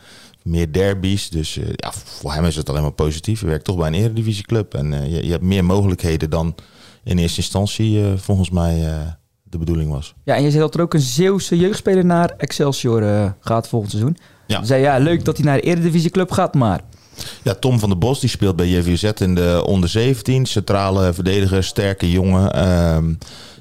meer 0.43 0.73
derbies. 0.73 1.31
Dus 1.31 1.55
ja, 1.55 1.93
voor 1.93 2.33
hem 2.33 2.45
is 2.45 2.57
het 2.57 2.69
alleen 2.69 2.83
maar 2.83 2.93
positief. 2.93 3.41
Je 3.41 3.47
werkt 3.47 3.65
toch 3.65 3.77
bij 3.77 3.87
een 3.87 3.95
Eredivisieclub. 3.95 4.75
En 4.75 5.11
je, 5.11 5.25
je, 5.25 5.31
hebt 5.31 5.43
meer 5.43 5.65
mogelijkheden 5.65 6.31
dan 6.31 6.55
in 7.05 7.19
eerste 7.19 7.41
instantie 7.41 8.05
volgens 8.17 8.51
mij 8.51 9.05
de 9.43 9.59
bedoeling 9.59 9.91
was. 9.91 10.15
Ja, 10.25 10.35
en 10.35 10.43
je 10.43 10.51
zei 10.51 10.63
dat 10.63 10.75
er 10.75 10.81
ook 10.81 10.95
een 10.95 11.01
Zeeuwse 11.01 11.57
jeugdspeler 11.57 12.05
naar 12.05 12.35
Excelsior 12.37 13.35
gaat 13.41 13.69
volgend 13.69 13.91
seizoen. 13.91 14.17
Ja. 14.47 14.65
Zei 14.65 14.83
ja, 14.83 14.99
leuk 14.99 15.25
dat 15.25 15.37
hij 15.37 15.47
naar 15.47 15.57
de 15.57 15.63
Eredivisieclub 15.63 16.31
gaat, 16.31 16.55
maar... 16.55 16.81
Ja, 17.43 17.55
Tom 17.55 17.79
van 17.79 17.89
der 17.89 17.99
Bos 17.99 18.21
die 18.21 18.29
speelt 18.29 18.57
bij 18.57 18.69
JVZ 18.69 19.03
in 19.03 19.35
de 19.35 19.63
onder 19.67 19.89
17. 19.89 20.47
Centrale 20.47 21.13
verdediger, 21.13 21.65
sterke 21.65 22.11
jongen. 22.11 22.69
Um, 22.69 23.19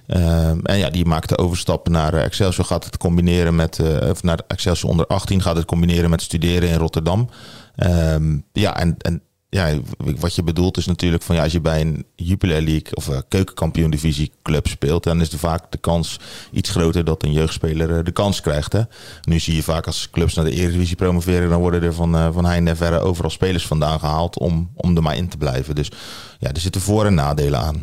um, 0.08 0.66
en 0.66 0.78
ja, 0.78 0.90
die 0.90 1.06
maakt 1.06 1.30
de 1.30 1.38
overstap 1.38 1.90
naar 1.90 2.14
Excelsior. 2.14 2.66
Gaat 2.66 2.86
het 2.86 2.98
combineren 2.98 3.56
met, 3.56 3.80
uh, 3.80 4.10
of 4.10 4.24
naar 4.24 4.40
Excelsior 4.48 4.92
onder 4.92 5.08
18. 5.08 5.42
Gaat 5.42 5.56
het 5.56 5.66
combineren 5.66 6.10
met 6.10 6.22
studeren 6.22 6.70
in 6.70 6.78
Rotterdam. 6.78 7.30
Um, 7.78 8.44
ja, 8.54 8.78
en, 8.78 8.96
en 8.98 9.22
ja, 9.52 9.80
wat 9.98 10.36
je 10.36 10.44
bedoelt 10.44 10.78
is 10.78 10.86
natuurlijk 10.86 11.24
van 11.24 11.36
ja, 11.36 11.44
als 11.44 11.52
je 11.52 11.62
bij 11.62 11.82
een 11.82 12.06
Jupiler 12.16 12.62
League 12.62 12.96
of 12.96 13.08
uh, 13.08 13.18
keukenkampioen 13.28 13.92
divisie 13.92 14.32
club 14.42 14.68
speelt, 14.68 15.04
dan 15.04 15.22
is 15.22 15.32
er 15.32 15.40
vaak 15.40 15.72
de 15.72 15.78
kans 15.78 16.20
iets 16.52 16.70
groter 16.70 17.06
dat 17.06 17.24
een 17.24 17.32
jeugdspeler 17.32 17.90
uh, 17.90 18.04
de 18.04 18.12
kans 18.12 18.42
krijgt. 18.42 18.74
Hè? 18.74 18.82
Nu 19.24 19.40
zie 19.40 19.56
je 19.56 19.64
vaak 19.64 19.86
als 19.86 20.10
clubs 20.10 20.34
naar 20.34 20.46
de 20.46 20.52
Eredivisie 20.52 20.96
promoveren, 20.96 21.50
dan 21.50 21.60
worden 21.60 21.84
er 21.84 21.94
van, 21.94 22.16
uh, 22.16 22.28
van 22.34 22.46
heinde 22.46 22.70
en 22.70 22.78
verre 22.78 23.00
overal 23.00 23.30
spelers 23.30 23.68
vandaan 23.68 24.00
gehaald 24.00 24.40
om, 24.40 24.72
om 24.76 24.96
er 24.96 25.02
maar 25.02 25.16
in 25.16 25.30
te 25.30 25.38
blijven. 25.38 25.76
Dus 25.76 25.92
ja, 26.40 26.50
er 26.50 26.60
zitten 26.60 26.82
voor- 26.82 27.06
en 27.06 27.14
nadelen 27.14 27.60
aan. 27.60 27.82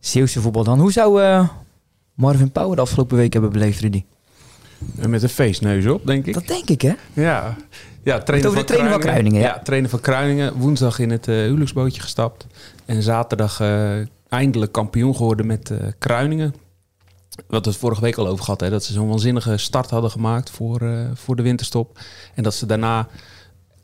Zeeuwse 0.00 0.40
voetbal 0.40 0.64
dan. 0.64 0.80
Hoe 0.80 0.92
zou 0.92 1.46
Marvin 2.14 2.50
Pauwer 2.52 2.76
de 2.76 2.82
afgelopen 2.82 3.16
week 3.16 3.32
hebben 3.32 3.52
beleefd, 3.52 3.80
Rudy? 3.80 4.04
Met 4.94 5.22
een 5.22 5.28
feestneus 5.28 5.86
op, 5.86 6.06
denk 6.06 6.26
ik. 6.26 6.34
Dat 6.34 6.46
denk 6.46 6.68
ik, 6.68 6.82
hè? 6.82 6.94
Ja. 7.12 7.56
Ja, 8.02 8.18
trainer 8.18 8.52
van, 8.52 8.64
trainer 8.64 8.90
van 8.90 9.00
Kruiningen. 9.00 9.40
Ja. 9.40 9.46
ja, 9.46 9.60
trainer 9.62 9.90
van 9.90 10.00
Kruiningen. 10.00 10.54
Woensdag 10.54 10.98
in 10.98 11.10
het 11.10 11.28
uh, 11.28 11.34
huwelijksbootje 11.36 12.00
gestapt. 12.00 12.46
En 12.84 13.02
zaterdag 13.02 13.60
uh, 13.60 13.92
eindelijk 14.28 14.72
kampioen 14.72 15.16
geworden 15.16 15.46
met 15.46 15.70
uh, 15.70 15.78
Kruiningen. 15.98 16.54
Wat 17.46 17.64
we 17.64 17.70
het 17.70 17.80
vorige 17.80 18.00
week 18.00 18.16
al 18.16 18.26
over 18.26 18.44
gehad. 18.44 18.60
Hè, 18.60 18.70
dat 18.70 18.84
ze 18.84 18.92
zo'n 18.92 19.08
waanzinnige 19.08 19.56
start 19.56 19.90
hadden 19.90 20.10
gemaakt 20.10 20.50
voor, 20.50 20.82
voor 21.14 21.36
de 21.36 21.42
winterstop. 21.42 21.98
En 22.34 22.42
dat 22.42 22.54
ze 22.54 22.66
daarna... 22.66 23.08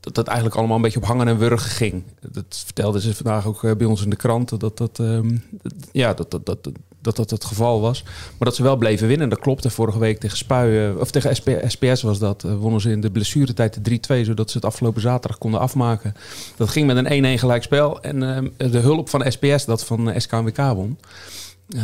Dat 0.00 0.14
dat 0.14 0.26
eigenlijk 0.26 0.56
allemaal 0.56 0.76
een 0.76 0.82
beetje 0.82 0.98
op 0.98 1.04
hangen 1.04 1.28
en 1.28 1.38
wurgen 1.38 1.70
ging. 1.70 2.04
Dat 2.20 2.62
vertelden 2.64 3.00
ze 3.00 3.14
vandaag 3.14 3.46
ook 3.46 3.60
bij 3.78 3.86
ons 3.86 4.02
in 4.02 4.10
de 4.10 4.16
krant. 4.16 4.60
Dat 4.60 4.78
dat, 4.78 4.98
um, 4.98 5.44
ja, 5.92 6.14
dat, 6.14 6.30
dat, 6.30 6.46
dat, 6.46 6.70
dat 7.06 7.16
dat 7.16 7.30
het 7.30 7.44
geval 7.44 7.80
was. 7.80 8.02
Maar 8.02 8.48
dat 8.48 8.54
ze 8.54 8.62
wel 8.62 8.76
bleven 8.76 9.08
winnen. 9.08 9.28
Dat 9.28 9.38
klopte 9.38 9.70
vorige 9.70 9.98
week 9.98 10.18
tegen 10.20 10.36
Spuien, 10.36 11.00
of 11.00 11.10
tegen 11.10 11.36
SP, 11.38 11.48
SPS 11.66 12.02
was 12.02 12.18
dat. 12.18 12.44
Uh, 12.44 12.56
wonnen 12.56 12.80
ze 12.80 12.90
in 12.90 13.00
de 13.00 13.10
blessuretijd 13.10 13.84
de 13.84 14.20
3-2, 14.20 14.24
zodat 14.24 14.50
ze 14.50 14.56
het 14.56 14.66
afgelopen 14.66 15.00
zaterdag 15.00 15.38
konden 15.38 15.60
afmaken. 15.60 16.14
Dat 16.56 16.68
ging 16.68 16.86
met 16.86 16.96
een 17.10 17.36
1-1 17.36 17.40
gelijkspel. 17.40 18.00
En 18.02 18.22
uh, 18.22 18.70
de 18.70 18.78
hulp 18.78 19.08
van 19.08 19.32
SPS, 19.32 19.64
dat 19.64 19.84
van 19.84 20.12
SKWK 20.16 20.56
won. 20.56 20.98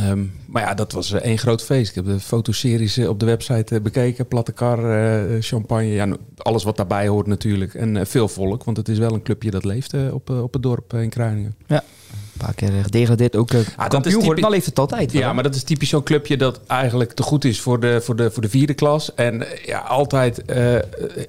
Um, 0.08 0.32
maar 0.46 0.62
ja, 0.62 0.74
dat 0.74 0.92
was 0.92 1.12
één 1.12 1.38
groot 1.38 1.62
feest. 1.62 1.88
Ik 1.88 1.94
heb 1.94 2.04
de 2.04 2.20
fotoseries 2.20 2.98
op 2.98 3.20
de 3.20 3.26
website 3.26 3.80
bekeken. 3.80 4.28
Platte 4.28 4.52
kar, 4.52 4.78
champagne, 5.40 5.86
ja, 5.86 6.16
alles 6.36 6.64
wat 6.64 6.76
daarbij 6.76 7.08
hoort 7.08 7.26
natuurlijk. 7.26 7.74
En 7.74 8.06
veel 8.06 8.28
volk, 8.28 8.64
want 8.64 8.76
het 8.76 8.88
is 8.88 8.98
wel 8.98 9.12
een 9.12 9.22
clubje 9.22 9.50
dat 9.50 9.64
leeft 9.64 9.94
op, 10.12 10.30
op 10.30 10.52
het 10.52 10.62
dorp 10.62 10.94
in 10.94 11.08
Kruiningen. 11.08 11.54
Ja. 11.66 11.84
Een 12.32 12.46
paar 12.46 12.54
keer 12.54 12.70
gedegradeerd. 12.82 13.36
Ook 13.36 13.50
dat 13.50 13.60
is 13.60 13.74
kampioen 13.88 14.24
worden. 14.24 14.42
Dan 14.42 14.50
leeft 14.52 14.66
het 14.66 14.78
altijd. 14.78 15.12
Ja, 15.12 15.32
maar 15.32 15.42
dat 15.42 15.54
is 15.54 15.62
typisch 15.62 15.88
zo'n 15.88 16.02
clubje 16.02 16.36
dat 16.36 16.60
eigenlijk 16.66 17.12
te 17.12 17.22
goed 17.22 17.44
is 17.44 17.60
voor 17.60 17.80
de, 17.80 18.00
voor 18.00 18.16
de, 18.16 18.30
voor 18.30 18.42
de 18.42 18.48
vierde 18.48 18.74
klas. 18.74 19.14
En 19.14 19.50
eh, 19.50 19.64
ja, 19.64 19.78
altijd 19.78 20.44
eh, 20.44 20.74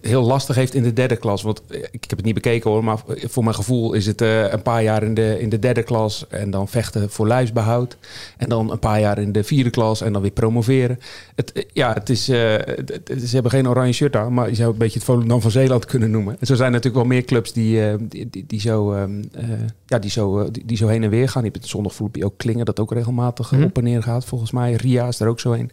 heel 0.02 0.22
lastig 0.24 0.56
heeft 0.56 0.74
in 0.74 0.84
de 0.84 0.94
derde 0.94 1.16
klas. 1.16 1.42
Want 1.42 1.62
eh, 1.70 1.78
ik 1.92 2.04
heb 2.08 2.18
het 2.18 2.26
niet 2.26 2.34
bekeken 2.34 2.70
hoor, 2.72 2.84
maar 2.84 2.98
voor 3.08 3.44
mijn 3.44 3.56
gevoel 3.56 3.94
is 3.94 4.06
het 4.06 4.22
eh, 4.22 4.52
een 4.52 4.62
paar 4.62 4.84
jaar 4.84 5.04
in 5.04 5.14
de, 5.14 5.38
in 5.40 5.50
de 5.50 5.60
derde 5.60 5.84
klas. 5.84 6.26
En 6.30 6.50
dan 6.52 6.68
vechten 6.68 7.10
voor 7.10 7.28
lijfsbehoud. 7.28 7.98
En 8.38 8.50
dan 8.50 8.72
een 8.72 8.80
paar 8.80 9.00
jaar 9.00 9.18
in 9.20 9.32
de 9.32 9.44
vierde 9.44 9.70
klas 9.70 10.02
en 10.02 10.14
dan 10.14 10.22
weer 10.22 10.32
promoveren. 10.32 11.00
Het, 11.36 11.52
eh, 11.52 11.64
ja, 11.74 11.94
het 11.94 12.10
is, 12.10 12.30
eh, 12.30 12.54
het- 12.54 13.02
ze 13.26 13.34
hebben 13.34 13.52
geen 13.52 13.68
oranje 13.68 13.94
shirt 13.94 14.16
aan, 14.16 14.34
maar 14.34 14.50
je 14.50 14.56
zou 14.56 14.72
een 14.72 14.78
beetje 14.78 14.94
het 15.00 15.04
Volendam 15.08 15.42
van 15.42 15.52
Zeeland 15.52 15.86
kunnen 15.86 16.12
noemen. 16.12 16.36
En 16.40 16.46
zo 16.48 16.56
zijn 16.56 16.68
er 16.68 16.74
natuurlijk 16.74 17.04
wel 17.06 17.14
meer 17.14 17.24
clubs 17.26 17.54
die, 17.54 17.86
eh, 17.88 17.94
die, 18.00 18.30
die, 18.30 18.44
die 18.48 18.60
zo, 18.60 18.94
ehm, 18.94 19.24
eh, 19.34 19.44
ja, 19.86 20.00
die, 20.00 20.10
zo, 20.12 20.40
eh, 20.40 20.48
die, 20.52 20.66
die 20.66 20.78
zo 20.78 20.88
heen 20.94 21.04
en 21.04 21.10
weer 21.10 21.30
gaan. 21.30 21.44
Je 21.44 21.50
hebt 21.50 21.62
het 21.62 21.72
zondagvoetbal 21.72 22.24
ook 22.24 22.38
Klingen, 22.38 22.66
dat 22.66 22.80
ook 22.80 22.92
regelmatig 22.92 23.52
eh, 23.52 23.58
Mhm. 23.58 23.68
op 23.68 23.78
en 23.78 23.84
neer 23.84 24.04
gaat. 24.04 24.26
Volgens 24.26 24.52
mij 24.52 24.74
Ria 24.74 25.08
is 25.08 25.20
er 25.20 25.28
ook 25.28 25.40
zo 25.40 25.52
een. 25.52 25.72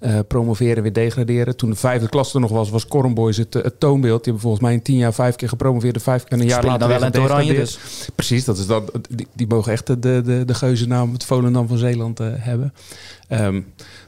Eh, 0.00 0.18
promoveren, 0.28 0.82
weer 0.82 0.92
degraderen. 0.92 1.56
Toen 1.56 1.70
de 1.70 1.76
vijfde 1.76 2.08
klas 2.08 2.34
er 2.34 2.40
nog 2.40 2.50
was, 2.50 2.70
was 2.70 2.86
Cornboys 2.86 3.36
het, 3.36 3.54
eh, 3.54 3.62
het 3.62 3.80
toonbeeld. 3.80 4.14
Die 4.24 4.32
hebben 4.32 4.40
volgens 4.42 4.62
mij 4.62 4.72
in 4.72 4.82
tien 4.82 4.96
jaar 4.96 5.14
vijf 5.14 5.36
keer 5.36 5.48
gepromoveerd. 5.48 6.02
Vijf, 6.02 6.24
en 6.24 6.40
een 6.40 6.46
jaar 6.46 6.64
later 6.64 6.78
dan 6.78 6.88
wel 6.88 6.98
in 6.98 7.04
het 7.04 7.18
oranje 7.18 7.54
dus. 7.54 7.78
Precies, 8.14 8.44
dat 8.44 8.58
is 8.58 8.66
dan, 8.66 8.88
die, 9.10 9.26
die 9.34 9.46
mogen 9.46 9.72
echt 9.72 9.86
de, 9.86 9.98
de, 10.00 10.42
de 10.46 10.54
geuzennaam 10.54 11.12
het 11.12 11.24
Volendam 11.24 11.68
van 11.68 11.78
Zeeland 11.78 12.18
hebben. 12.24 12.72
Ehm, 13.28 13.60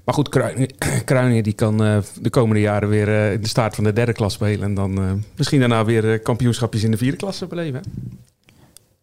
maar 0.05 0.15
goed, 0.15 0.29
Kruinier, 0.29 0.71
Kruinier 1.05 1.43
die 1.43 1.53
kan 1.53 1.77
de 2.21 2.31
komende 2.31 2.61
jaren 2.61 2.89
weer 2.89 3.33
in 3.33 3.41
de 3.41 3.49
staart 3.49 3.75
van 3.75 3.85
de 3.85 3.93
derde 3.93 4.13
klas 4.13 4.33
spelen. 4.33 4.63
En 4.63 4.75
dan 4.75 5.23
misschien 5.37 5.61
daarna 5.61 5.85
weer 5.85 6.21
kampioenschapjes 6.21 6.83
in 6.83 6.91
de 6.91 6.97
vierde 6.97 7.17
klasse 7.17 7.47
beleven. 7.47 7.81
hè? 7.81 7.91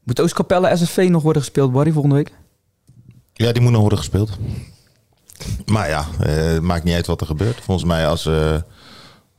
Moet 0.06 0.22
Oostkapelle 0.22 0.76
SSV 0.78 1.08
nog 1.12 1.24
worden 1.24 1.42
gespeeld, 1.42 1.72
Barry, 1.72 1.92
volgende 1.92 2.16
week? 2.16 2.32
Ja, 3.34 3.52
die 3.52 3.62
moet 3.62 3.72
nog 3.72 3.82
worden 3.82 4.00
gespeeld. 4.00 4.30
Maar 5.66 5.90
ja, 5.90 6.06
eh, 6.20 6.36
het 6.36 6.62
maakt 6.62 6.84
niet 6.84 6.94
uit 6.94 7.08
wat 7.08 7.22
er 7.22 7.28
gebeurt. 7.28 7.62
Volgens 7.62 7.88
mij 7.88 8.08
als, 8.08 8.26
eh 8.26 8.56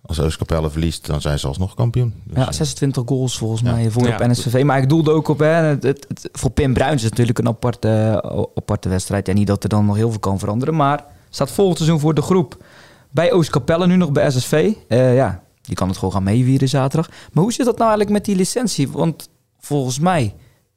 als 0.02 0.20
Oostkapelle 0.20 0.70
verliest, 0.70 1.06
dan 1.06 1.20
zijn 1.20 1.38
ze 1.38 1.46
alsnog 1.46 1.74
kampioen. 1.74 2.14
Dus, 2.24 2.36
Ja, 2.36 2.46
eh, 2.46 2.52
26 2.52 3.02
goals 3.06 3.38
volgens 3.38 3.60
Ja. 3.60 3.72
mij 3.72 3.90
voor 3.90 4.06
Ja. 4.08 4.14
op 4.14 4.26
NSV. 4.26 4.62
Maar 4.64 4.78
ik 4.82 4.88
doelde 4.88 5.10
ook 5.10 5.28
op, 5.28 5.38
hè, 5.38 5.46
het, 5.46 5.82
het, 5.82 6.04
het- 6.08 6.28
voor 6.32 6.50
Pim 6.50 6.74
Bruins 6.74 6.94
is 6.94 7.02
het 7.02 7.10
natuurlijk 7.10 7.38
een 7.38 7.48
aparte, 7.48 7.88
eh, 7.88 8.42
aparte 8.54 8.88
wedstrijd. 8.88 9.28
En 9.28 9.34
niet 9.34 9.46
dat 9.46 9.62
er 9.62 9.68
dan 9.68 9.86
nog 9.86 9.96
heel 9.96 10.10
veel 10.10 10.18
kan 10.20 10.38
veranderen. 10.38 10.76
Maar 10.76 11.04
staat 11.30 11.50
volgend 11.50 11.76
seizoen 11.78 12.00
voor 12.00 12.14
de 12.14 12.22
groep 12.22 12.64
bij 13.10 13.32
Oostkapelle, 13.32 13.86
nu 13.86 13.96
nog 13.96 14.12
bij 14.12 14.30
SSV. 14.30 14.72
Eh, 14.88 15.14
ja, 15.16 15.42
die 15.62 15.74
kan 15.74 15.88
het 15.88 15.96
gewoon 15.96 16.12
gaan 16.14 16.22
meewieren 16.22 16.68
zaterdag. 16.68 17.10
Maar 17.32 17.42
hoe 17.42 17.52
zit 17.52 17.66
dat 17.66 17.78
nou 17.78 17.88
eigenlijk 17.90 18.10
met 18.18 18.24
die 18.24 18.36
licentie? 18.36 18.88
Want 18.90 19.28
volgens 19.58 19.98
mij 19.98 20.34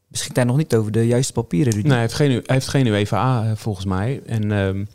beschikt 0.09 0.35
hij 0.35 0.45
nog 0.45 0.57
niet 0.57 0.75
over 0.75 0.91
de 0.91 1.07
juiste 1.07 1.33
papieren. 1.33 1.73
Rudy. 1.73 1.83
Nee, 1.83 1.91
hij 1.91 2.01
heeft 2.01 2.13
geen, 2.13 2.31
hij 2.31 2.41
heeft 2.45 2.67
geen 2.67 2.85
UEFA 2.85 3.43
eh, 3.43 3.51
volgens 3.55 3.85
mij. 3.85 4.21
En 4.25 4.51
ehm, 4.51 4.85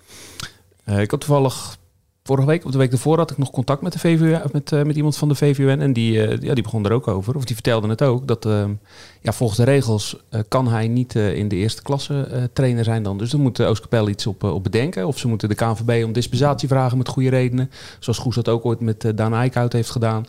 eh, 0.84 1.00
ik 1.00 1.10
had 1.10 1.20
toevallig 1.20 1.76
vorige 2.22 2.46
week, 2.46 2.64
of 2.64 2.70
de 2.70 2.78
week 2.78 2.92
ervoor, 2.92 3.16
had 3.16 3.30
ik 3.30 3.38
nog 3.38 3.50
contact 3.50 3.82
met, 3.82 3.92
de 3.92 3.98
VVU, 3.98 4.36
met, 4.52 4.72
eh, 4.72 4.82
met 4.82 4.96
iemand 4.96 5.16
van 5.16 5.28
de 5.28 5.34
VVUN. 5.34 5.80
En 5.80 5.92
die, 5.92 6.12
ja, 6.40 6.54
die 6.54 6.62
begon 6.62 6.84
er 6.84 6.92
ook 6.92 7.08
over, 7.08 7.36
of 7.36 7.44
die 7.44 7.54
vertelde 7.54 7.88
het 7.88 8.02
ook, 8.02 8.26
dat 8.26 8.46
ehm, 8.46 8.72
ja, 9.20 9.32
volgens 9.32 9.58
de 9.58 9.64
regels 9.64 10.16
kan 10.48 10.68
hij 10.68 10.88
niet 10.88 11.14
in 11.14 11.48
de 11.48 11.56
eerste 11.56 11.82
klasse 11.82 12.50
trainer 12.52 12.84
zijn 12.84 13.02
dan. 13.02 13.18
Dus 13.18 13.30
dan 13.30 13.40
moet 13.40 13.60
Oostkapel 13.60 14.08
iets 14.08 14.26
op, 14.26 14.42
op 14.42 14.62
bedenken. 14.62 15.06
Of 15.06 15.18
ze 15.18 15.28
moeten 15.28 15.48
de 15.48 15.54
KNVB 15.54 16.04
om 16.04 16.12
dispensatie 16.12 16.68
vragen 16.68 16.98
met 16.98 17.08
goede 17.08 17.30
redenen. 17.30 17.70
Zoals 17.98 18.18
Goes 18.18 18.34
dat 18.34 18.48
ook 18.48 18.64
ooit 18.64 18.80
met 18.80 19.12
Daan 19.14 19.34
Eickhout 19.34 19.72
heeft 19.72 19.90
gedaan. 19.90 20.26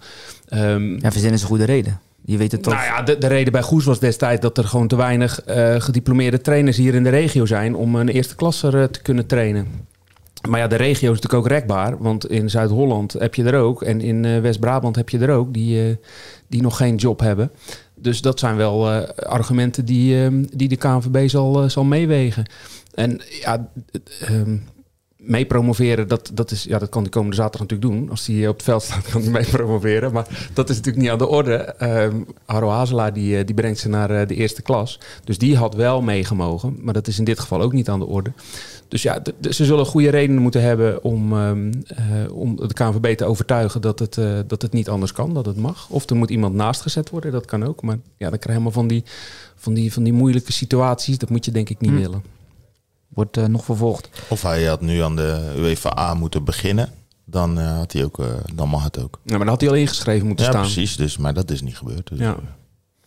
Ehm, 0.48 1.00
Ja, 1.00 1.12
verzin 1.12 1.34
is 1.34 1.42
een 1.42 1.48
goede 1.48 1.66
reden. 1.66 2.00
Je 2.26 2.38
weet 2.38 2.52
het 2.52 2.64
toch. 2.64 2.74
nou 2.74 2.86
ja, 2.86 3.02
de, 3.02 3.18
de 3.18 3.28
reden 3.28 3.52
bij 3.52 3.62
Goes 3.62 3.86
was 3.86 4.00
destijds 4.00 4.42
dat 4.42 4.58
er 4.58 4.64
gewoon 4.64 4.88
te 4.88 4.96
weinig 4.96 5.42
eh, 5.42 5.76
gediplomeerde 5.78 6.42
trainers 6.42 6.78
hier 6.78 6.96
in 6.96 7.04
de 7.04 7.10
regio 7.10 7.46
zijn 7.46 7.76
om 7.76 7.96
een 7.96 8.10
eerste 8.10 8.36
klasser 8.36 8.82
eh, 8.82 8.84
te 8.84 9.02
kunnen 9.02 9.26
trainen. 9.26 9.68
Maar 10.50 10.60
ja, 10.60 10.68
de 10.68 10.76
regio 10.76 11.12
is 11.12 11.20
natuurlijk 11.22 11.44
ook 11.44 11.58
rekbaar, 11.58 11.98
want 11.98 12.30
in 12.30 12.50
Zuid-Holland 12.50 13.14
heb 13.14 13.36
je 13.36 13.44
er 13.44 13.60
ook 13.60 13.84
en 13.84 14.02
in 14.02 14.26
eh, 14.26 14.40
West-Brabant 14.40 14.96
heb 14.96 15.10
je 15.10 15.20
er 15.20 15.30
ook 15.30 15.54
die, 15.54 15.98
die 16.48 16.62
nog 16.62 16.78
geen 16.78 16.96
job 16.96 17.20
hebben. 17.20 17.52
Dus 17.96 18.22
dat 18.22 18.40
zijn 18.40 18.56
wel 18.56 18.90
argumenten 19.16 19.86
die, 19.86 20.24
eh, 20.24 20.32
die 20.54 20.68
de 20.68 20.76
KNVB 20.76 21.30
zal, 21.30 21.70
zal 21.70 21.84
meewegen. 21.84 22.46
En 22.94 23.22
ja, 23.42 23.70
ehm, 24.20 24.58
mee 25.26 25.46
promoveren, 25.46 26.08
dat, 26.08 26.32
dat, 26.34 26.52
is, 26.52 26.64
ja, 26.64 26.80
dat 26.80 26.90
kan 26.90 27.04
die 27.04 27.12
komende 27.12 27.36
zaterdag 27.36 27.68
natuurlijk 27.68 28.00
doen. 28.00 28.10
Als 28.10 28.28
hij 28.28 28.48
op 28.48 28.56
het 28.56 28.64
veld 28.64 28.84
staat, 28.84 29.10
kan 29.12 29.22
hij 29.22 29.32
mee 29.32 29.46
promoveren. 29.46 30.12
Maar 30.12 30.50
dat 30.54 30.70
is 30.70 30.76
natuurlijk 30.76 31.04
niet 31.04 31.12
aan 31.12 31.18
de 31.18 31.28
orde. 31.28 31.56
Ehm 31.56 32.16
Harro 32.46 32.70
Hazelaar 32.70 33.14
die, 33.14 33.38
eh, 33.38 33.46
die 33.46 33.56
brengt 33.56 33.80
ze 33.80 33.90
naar 33.90 34.10
eh, 34.10 34.28
de 34.28 34.36
eerste 34.36 34.62
klas. 34.62 35.00
Dus 35.24 35.38
die 35.38 35.58
had 35.58 35.76
wel 35.76 36.02
meegemogen. 36.02 36.78
Maar 36.82 36.94
dat 36.94 37.08
is 37.08 37.18
in 37.20 37.24
dit 37.24 37.40
geval 37.40 37.62
ook 37.62 37.74
niet 37.74 37.90
aan 37.90 38.00
de 38.00 38.06
orde. 38.06 38.32
Dus 38.88 39.02
ja, 39.02 39.22
ze 39.50 39.66
zullen 39.66 39.86
goede 39.86 40.10
redenen 40.10 40.42
moeten 40.42 40.62
hebben 40.62 41.04
om, 41.04 41.34
eh, 41.34 41.52
om 42.32 42.56
de 42.56 42.74
KNVB 42.74 43.16
te 43.18 43.26
overtuigen 43.26 43.82
dat 43.82 44.00
het, 44.00 44.20
dat 44.48 44.62
het 44.62 44.74
niet 44.74 44.90
anders 44.90 45.12
kan, 45.12 45.34
dat 45.34 45.46
het 45.46 45.58
mag. 45.58 45.88
Of 45.90 46.10
er 46.10 46.16
moet 46.16 46.30
iemand 46.30 46.56
naast 46.56 46.82
gezet 46.82 47.10
worden, 47.10 47.32
dat 47.32 47.46
kan 47.46 47.64
ook. 47.66 47.82
Maar 47.82 47.96
ja, 48.18 48.30
dan 48.30 48.40
krijg 48.40 48.44
je 48.44 48.50
helemaal 48.52 48.72
van 48.72 48.88
die, 48.88 49.04
van 49.56 49.74
die, 49.74 49.94
van 49.94 50.04
die 50.04 50.14
moeilijke 50.14 50.52
situaties. 50.52 51.18
Dat 51.18 51.30
moet 51.30 51.46
je 51.46 51.52
denk 51.52 51.70
ik 51.70 51.80
niet 51.80 51.92
Hm. 51.92 51.98
willen. 51.98 52.24
Wordt 53.16 53.38
eh, 53.38 53.46
nog 53.46 53.66
vervolgd. 53.66 54.10
Of 54.30 54.42
hij 54.42 54.64
had 54.66 54.82
nu 54.82 55.00
aan 55.00 55.16
de 55.16 55.54
UEFA 55.58 55.98
A 56.00 56.14
moeten 56.14 56.44
beginnen, 56.44 56.90
dan, 57.26 57.60
eh, 57.60 57.78
had 57.78 57.92
hij 57.92 58.04
ook, 58.04 58.20
eh, 58.20 58.26
dan 58.56 58.70
mag 58.70 58.84
het 58.84 59.04
ook. 59.04 59.20
Ja, 59.24 59.30
maar 59.30 59.40
dan 59.40 59.48
had 59.48 59.62
hij 59.62 59.70
al 59.70 59.76
ingeschreven 59.76 60.28
moeten 60.28 60.46
Ja, 60.46 60.52
staan. 60.52 60.64
precies. 60.64 60.96
Dus, 60.96 61.18
maar 61.18 61.34
dat 61.34 61.52
is 61.52 61.62
niet 61.62 61.78
gebeurd. 61.78 62.08
Dus, 62.10 62.20
Ja. 62.20 62.36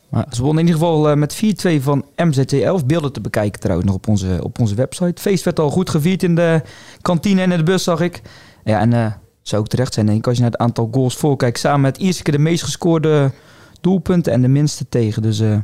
Maar 0.09 0.27
ze 0.31 0.43
wonnen 0.43 0.65
in 0.67 0.71
ieder 0.71 0.87
geval 0.87 1.17
met 1.17 1.35
4-2 1.35 1.83
van 1.83 2.05
MZT11. 2.17 2.87
Beelden 2.87 3.13
te 3.13 3.21
bekijken 3.21 3.61
trouwens 3.61 3.87
nog 3.89 3.97
op 3.97 4.09
onze, 4.09 4.39
op 4.43 4.59
onze 4.61 4.75
website. 4.75 5.23
Feest 5.23 5.45
werd 5.45 5.59
al 5.59 5.71
goed 5.71 5.91
gevierd 5.91 6.23
in 6.23 6.35
de 6.35 6.63
kantine 7.03 7.41
en 7.43 7.51
in 7.53 7.59
de 7.59 7.65
bus, 7.65 7.83
zag 7.83 8.01
ik. 8.01 8.23
Ja, 8.65 8.81
en 8.81 8.93
eh, 8.93 9.03
het 9.05 9.15
zou 9.43 9.63
ook 9.63 9.69
terecht 9.69 9.95
zijn, 9.95 10.07
denk 10.07 10.19
ik, 10.19 10.27
als 10.27 10.37
je 10.37 10.43
naar 10.43 10.51
het 10.51 10.61
aantal 10.61 10.89
goals 10.93 11.17
voorkijkt. 11.17 11.59
Samen 11.59 11.81
met 11.81 11.97
Ierseke 11.97 12.31
de 12.31 12.39
meest 12.39 12.63
gescoorde 12.63 13.33
doelpunten 13.81 14.33
en 14.33 14.43
de 14.43 14.49
minste 14.49 14.89
tegen. 14.89 15.23
Dus 15.23 15.41
eh, 15.41 15.57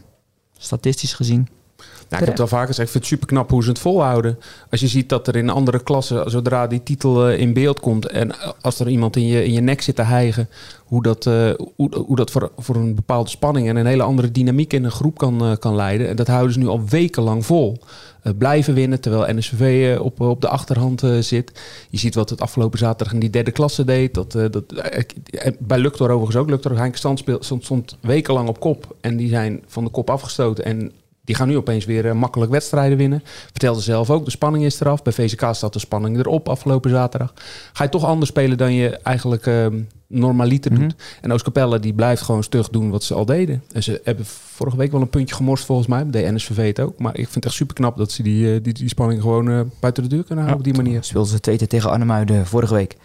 statistisch 0.59 1.15
gezien. 1.15 1.49
Ja, 1.76 1.85
ik 2.11 2.19
heb 2.19 2.28
het 2.28 2.38
wel 2.38 2.47
vaker 2.47 2.66
gezegd, 2.66 2.87
ik 2.87 2.93
vind 2.93 3.04
het 3.04 3.12
super 3.12 3.26
knap 3.26 3.50
hoe 3.50 3.62
ze 3.62 3.69
het 3.69 3.78
volhouden. 3.78 4.38
Als 4.71 4.81
je 4.81 4.87
ziet 4.87 5.09
dat 5.09 5.28
er 5.28 5.37
in 5.37 5.50
andere 5.50 5.83
klassen, 5.83 6.31
zodra 6.31 6.66
die 6.66 6.83
titel 6.83 7.28
eh, 7.28 7.40
in 7.40 7.52
beeld 7.52 7.81
komt... 7.81 8.07
en 8.07 8.54
als 8.61 8.81
er 8.81 8.88
iemand 8.88 9.16
in 9.16 9.26
je, 9.26 9.45
in 9.45 9.52
je 9.52 9.61
nek 9.61 9.83
zit 9.83 9.97
te 9.97 10.02
hijgen... 10.02 10.49
hoe 10.85 11.02
dat, 11.02 11.26
eh, 11.26 11.50
hoe, 11.76 11.97
hoe 12.07 12.16
dat 12.16 12.31
voor, 12.31 12.50
voor 12.57 12.76
een 12.76 12.95
bepaalde 12.95 13.31
spanning 13.31 13.69
en 13.69 13.76
een 13.76 13.87
hele 13.87 14.02
andere 14.02 14.31
dynamiek 14.31 14.73
in 14.73 14.85
een 14.85 14.90
groep 14.90 15.19
kan, 15.19 15.45
eh, 15.45 15.57
kan 15.59 15.75
leiden. 15.75 16.09
En 16.09 16.16
dat 16.16 16.26
houden 16.26 16.52
ze 16.52 16.59
nu 16.59 16.66
al 16.66 16.85
wekenlang 16.88 17.47
vol. 17.47 17.78
Eh, 18.25 18.33
blijven 18.38 18.75
winnen, 18.75 19.00
terwijl 19.00 19.35
NSV 19.35 19.93
eh, 19.95 20.04
op, 20.04 20.21
op 20.21 20.40
de 20.40 20.49
achterhand 20.49 21.02
eh, 21.02 21.19
zit. 21.19 21.61
Je 21.90 21.99
ziet 21.99 22.14
wat 22.14 22.31
het 22.31 22.40
afgelopen 22.40 22.78
zaterdag 22.78 23.14
in 23.14 23.21
die 23.21 23.31
derde 23.31 23.50
klasse 23.50 23.85
deed. 23.85 24.14
Dat, 24.14 24.35
eh, 24.35 24.45
dat, 24.50 24.73
eh, 24.73 25.52
bij 25.59 25.78
Luctor 25.78 26.11
overigens 26.11 26.37
ook. 26.37 26.50
Luctor 26.50 26.76
Heinke 26.76 26.99
Stand 26.99 27.25
stond 27.40 27.97
wekenlang 28.00 28.49
op 28.49 28.61
kop. 28.61 28.97
En 29.00 29.16
die 29.16 29.28
zijn 29.28 29.62
van 29.66 29.85
de 29.85 29.90
kop 29.90 30.11
afgestoten. 30.11 30.64
En 30.64 30.93
die 31.25 31.35
gaan 31.35 31.49
nu 31.49 31.57
opeens 31.57 31.85
weer 31.85 32.07
eh, 32.09 32.12
makkelijk 32.14 32.50
wedstrijden 32.50 32.99
winnen. 32.99 33.23
Vertelde 33.50 33.81
zelf 33.81 34.11
ook, 34.11 34.25
de 34.25 34.31
spanning 34.31 34.64
is 34.64 34.81
eraf. 34.81 35.02
Bij 35.02 35.12
VCK 35.12 35.49
staat 35.52 35.73
de 35.73 35.78
spanning 35.78 36.19
erop 36.19 36.49
afgelopen 36.49 36.90
zaterdag. 36.90 37.33
Ga 37.73 37.85
je 37.85 37.90
toch 37.90 38.04
anders 38.04 38.31
spelen 38.31 38.59
dan 38.59 38.73
je 38.75 38.88
eigenlijk 38.97 39.47
ehm, 39.47 39.81
normaliter 40.07 40.73
Mhm. 40.73 40.81
doet. 40.81 40.95
En 41.21 41.33
Oostkapelle 41.33 41.81
die 41.81 41.93
blijft 41.95 42.23
gewoon 42.23 42.43
stug 42.43 42.69
doen 42.69 42.90
wat 42.90 43.04
ze 43.04 43.14
al 43.14 43.25
deden. 43.25 43.62
En 43.73 43.83
ze 43.83 44.00
hebben 44.04 44.25
vorige 44.26 44.76
week 44.76 44.93
wel 44.93 45.00
een 45.00 45.09
puntje 45.11 45.35
gemorst 45.35 45.64
volgens 45.64 45.88
mij. 45.88 46.11
De 46.11 46.33
NSVV 46.33 46.66
het 46.66 46.81
ook. 46.81 46.99
Maar 46.99 47.12
ik 47.12 47.23
vind 47.23 47.35
het 47.35 47.45
echt 47.45 47.54
super 47.54 47.75
knap 47.75 47.97
dat 47.97 48.12
ze 48.12 48.23
die, 48.23 48.54
eh, 48.54 48.62
die, 48.62 48.73
die 48.73 48.88
spanning 48.88 49.21
gewoon 49.21 49.50
eh, 49.50 49.61
buiten 49.81 50.02
de 50.02 50.09
deur 50.09 50.25
kunnen 50.25 50.45
houden 50.45 50.66
op 50.66 50.75
die 50.75 50.83
manier. 50.85 51.04
Speelden 51.04 51.31
ze 51.31 51.40
2 51.40 51.57
tegen 51.66 51.90
Arnhemuiden 51.90 52.47
vorige 52.47 52.75
week. 52.75 52.97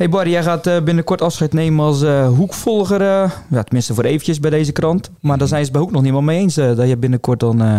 Hey 0.00 0.08
Barry, 0.08 0.30
jij 0.30 0.42
gaat 0.42 0.66
eh, 0.66 0.82
binnenkort 0.82 1.22
afscheid 1.22 1.52
nemen 1.52 1.84
als 1.84 2.02
eh, 2.02 2.28
hoekvolger. 2.28 3.00
eh, 3.00 3.30
ja, 3.50 3.62
tenminste 3.62 3.94
voor 3.94 4.04
eventjes 4.04 4.40
bij 4.40 4.50
deze 4.50 4.72
krant. 4.72 5.10
Maar 5.20 5.38
daar 5.38 5.48
zijn 5.48 5.64
ze 5.64 5.70
bij 5.70 5.80
Hoek 5.80 5.90
nog 5.90 6.02
niet 6.02 6.12
wel 6.12 6.20
mee 6.22 6.38
eens 6.38 6.54
dat 6.54 6.88
je 6.88 6.96
binnenkort 6.96 7.40
dan 7.40 7.62
eh, 7.62 7.78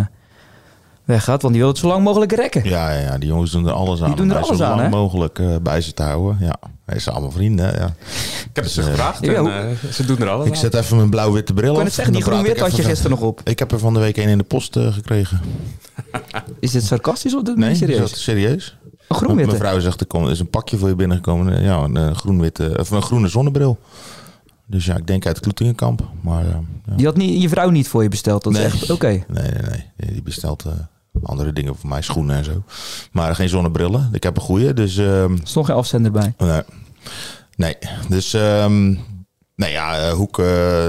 weggaat. 1.04 1.42
Want 1.42 1.54
die 1.54 1.62
wil 1.63 1.72
het 1.72 1.80
zo 1.82 1.88
lang 1.88 2.04
mogelijk 2.04 2.32
rekken. 2.32 2.63
Ja, 2.63 2.92
ja, 2.92 3.00
ja, 3.00 3.18
die 3.18 3.28
jongens 3.30 3.51
doen 3.51 3.68
er 3.68 3.74
alles 3.74 4.01
aan. 4.01 4.16
doen 4.16 4.30
er 4.32 4.38
alles 4.38 4.58
zo 4.58 4.63
aan, 4.63 4.70
lang 4.70 4.82
hè? 4.82 4.90
mogelijk 4.90 5.40
eh, 5.40 5.56
bij 5.62 5.82
ze 5.82 5.94
te 5.94 6.04
houden. 6.04 6.38
Ja, 6.40 6.56
hij 6.86 7.00
zijn 7.00 7.16
allemaal 7.16 7.34
vrienden. 7.34 7.66
Ja. 7.66 7.86
Ik 7.86 8.50
heb 8.54 8.63
het 8.63 8.74
ze 8.74 8.80
Dus, 8.82 8.90
gevraagd 8.90 9.22
en 9.28 9.36
hoe- 9.38 9.50
eh, 9.50 9.92
ze 9.92 10.06
doen 10.06 10.18
er 10.22 10.30
alles 10.30 10.46
Ik 10.46 10.51
aan. 10.51 10.58
zet 10.60 10.74
even 10.74 10.98
mijn 10.98 11.10
blauw-witte 11.10 11.54
bril 11.54 11.63
Ik 11.66 11.70
af. 11.72 11.75
kon 11.78 11.86
het 11.86 11.94
zeggen, 11.94 12.13
die 12.13 12.24
groen-wit 12.24 12.60
had 12.60 12.75
je 12.75 12.84
gisteren 12.84 13.12
nog 13.12 13.22
op. 13.22 13.42
Ik 13.44 13.60
heb 13.60 13.72
er 13.72 13.80
van 13.80 13.94
de 13.94 14.00
week 14.00 14.18
een 14.18 14.30
in 14.30 14.38
de 14.38 14.44
post 14.44 14.78
gekregen. 14.80 15.42
Is 16.60 16.72
dit 16.72 16.84
sarcastisch 16.84 17.36
of 17.36 17.44
dit 17.44 17.56
Nee, 17.58 17.72
is 17.72 17.78
serieus? 17.78 18.00
dat 18.00 18.20
serieus? 18.20 18.78
Groen-witte? 19.13 19.51
Mevrouw 19.51 19.80
zegt, 19.80 20.00
er 20.00 20.06
komt- 20.08 20.30
is 20.30 20.39
een 20.39 20.50
pakje 20.50 20.77
voor 20.77 20.88
je 20.89 20.96
binnengekomen. 20.96 21.62
Ja, 21.63 21.77
een, 21.77 21.98
eh, 21.98 22.12
groen-witte, 22.15 22.75
of 22.80 22.89
een 22.91 23.01
groene 23.01 23.27
zonnebril. 23.27 23.80
Dus 24.65 24.86
ja, 24.86 24.96
ik 24.96 25.08
denk 25.08 25.25
uit 25.25 25.39
Kloetingenkamp. 25.39 26.03
Maar 26.22 26.46
eh, 26.46 26.50
ja. 26.86 26.96
Die 26.96 27.06
had 27.06 27.15
niet, 27.18 27.41
je 27.41 27.50
vrouw 27.50 27.70
niet 27.70 27.88
voor 27.88 28.03
je 28.03 28.10
besteld. 28.10 28.44
Dat 28.44 28.53
Nee. 28.53 28.65
is 28.65 28.74
echt 28.74 28.89
oké. 28.89 29.08
Nee, 29.08 29.24
nee, 29.27 29.51
nee. 29.98 30.12
Die 30.13 30.22
bestelt 30.22 30.65
eh, 30.65 30.72
andere 31.24 31.53
dingen 31.53 31.75
voor 31.75 31.89
mij, 31.89 32.01
schoenen 32.01 32.36
en 32.36 32.44
zo. 32.44 32.63
Maar 33.12 33.36
geen 33.36 33.50
zonnebrillen. 33.50 34.10
Ik 34.12 34.24
heb 34.24 34.36
een 34.36 34.41
goede, 34.44 34.74
dus... 34.74 34.98
ehm, 34.98 35.32
Er 35.32 35.39
stond 35.44 35.65
geen 35.65 35.75
afzender 35.75 36.12
bij. 36.12 36.34
nee. 36.38 36.62
nee. 37.56 37.75
Dus... 38.10 38.34
ehm 38.34 38.88
nee, 39.56 39.72
ja, 39.72 39.98
eh, 40.00 40.12
Hoek... 40.13 40.39
eh, 40.39 40.88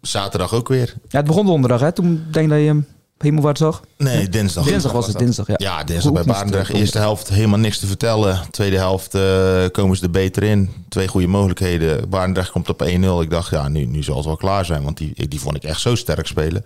zaterdag 0.00 0.52
ook 0.54 0.68
weer. 0.68 0.94
Ja, 1.08 1.18
het 1.18 1.26
begon 1.26 1.46
donderdag, 1.46 1.80
hè? 1.80 1.92
Toen 1.92 2.22
denk 2.30 2.44
ik 2.44 2.50
dat 2.50 2.60
je 2.60 2.66
hem 2.66 2.86
Hemelvaartsdag? 3.18 3.82
Nee, 3.96 4.28
dinsdag. 4.28 4.64
Dinsdag 4.64 4.92
was 4.92 5.06
het, 5.06 5.18
dinsdag, 5.18 5.46
ja. 5.46 5.54
Ja, 5.56 5.84
dinsdag 5.84 6.12
bij 6.12 6.24
Barendrecht. 6.24 6.70
Eerste 6.70 6.98
helft 6.98 7.28
helemaal 7.28 7.58
niks 7.58 7.78
te 7.78 7.86
vertellen. 7.86 8.40
Tweede 8.50 8.76
helft 8.76 9.14
eh, 9.14 9.64
komen 9.72 9.96
ze 9.96 10.02
er 10.02 10.10
beter 10.10 10.42
in. 10.42 10.70
Twee 10.88 11.08
goede 11.08 11.26
mogelijkheden. 11.26 12.08
Barendrecht 12.08 12.50
komt 12.50 12.68
op 12.68 12.82
1-0. 12.82 12.86
Ik 13.20 13.30
dacht, 13.30 13.50
ja, 13.50 13.68
nu, 13.68 13.84
nu 13.84 14.02
zal 14.02 14.16
het 14.16 14.24
wel 14.24 14.36
klaar 14.36 14.64
zijn. 14.64 14.82
Want 14.82 14.96
die, 14.96 15.28
die 15.28 15.40
vond 15.40 15.56
ik 15.56 15.64
echt 15.64 15.80
zo 15.80 15.94
sterk 15.94 16.26
spelen. 16.26 16.64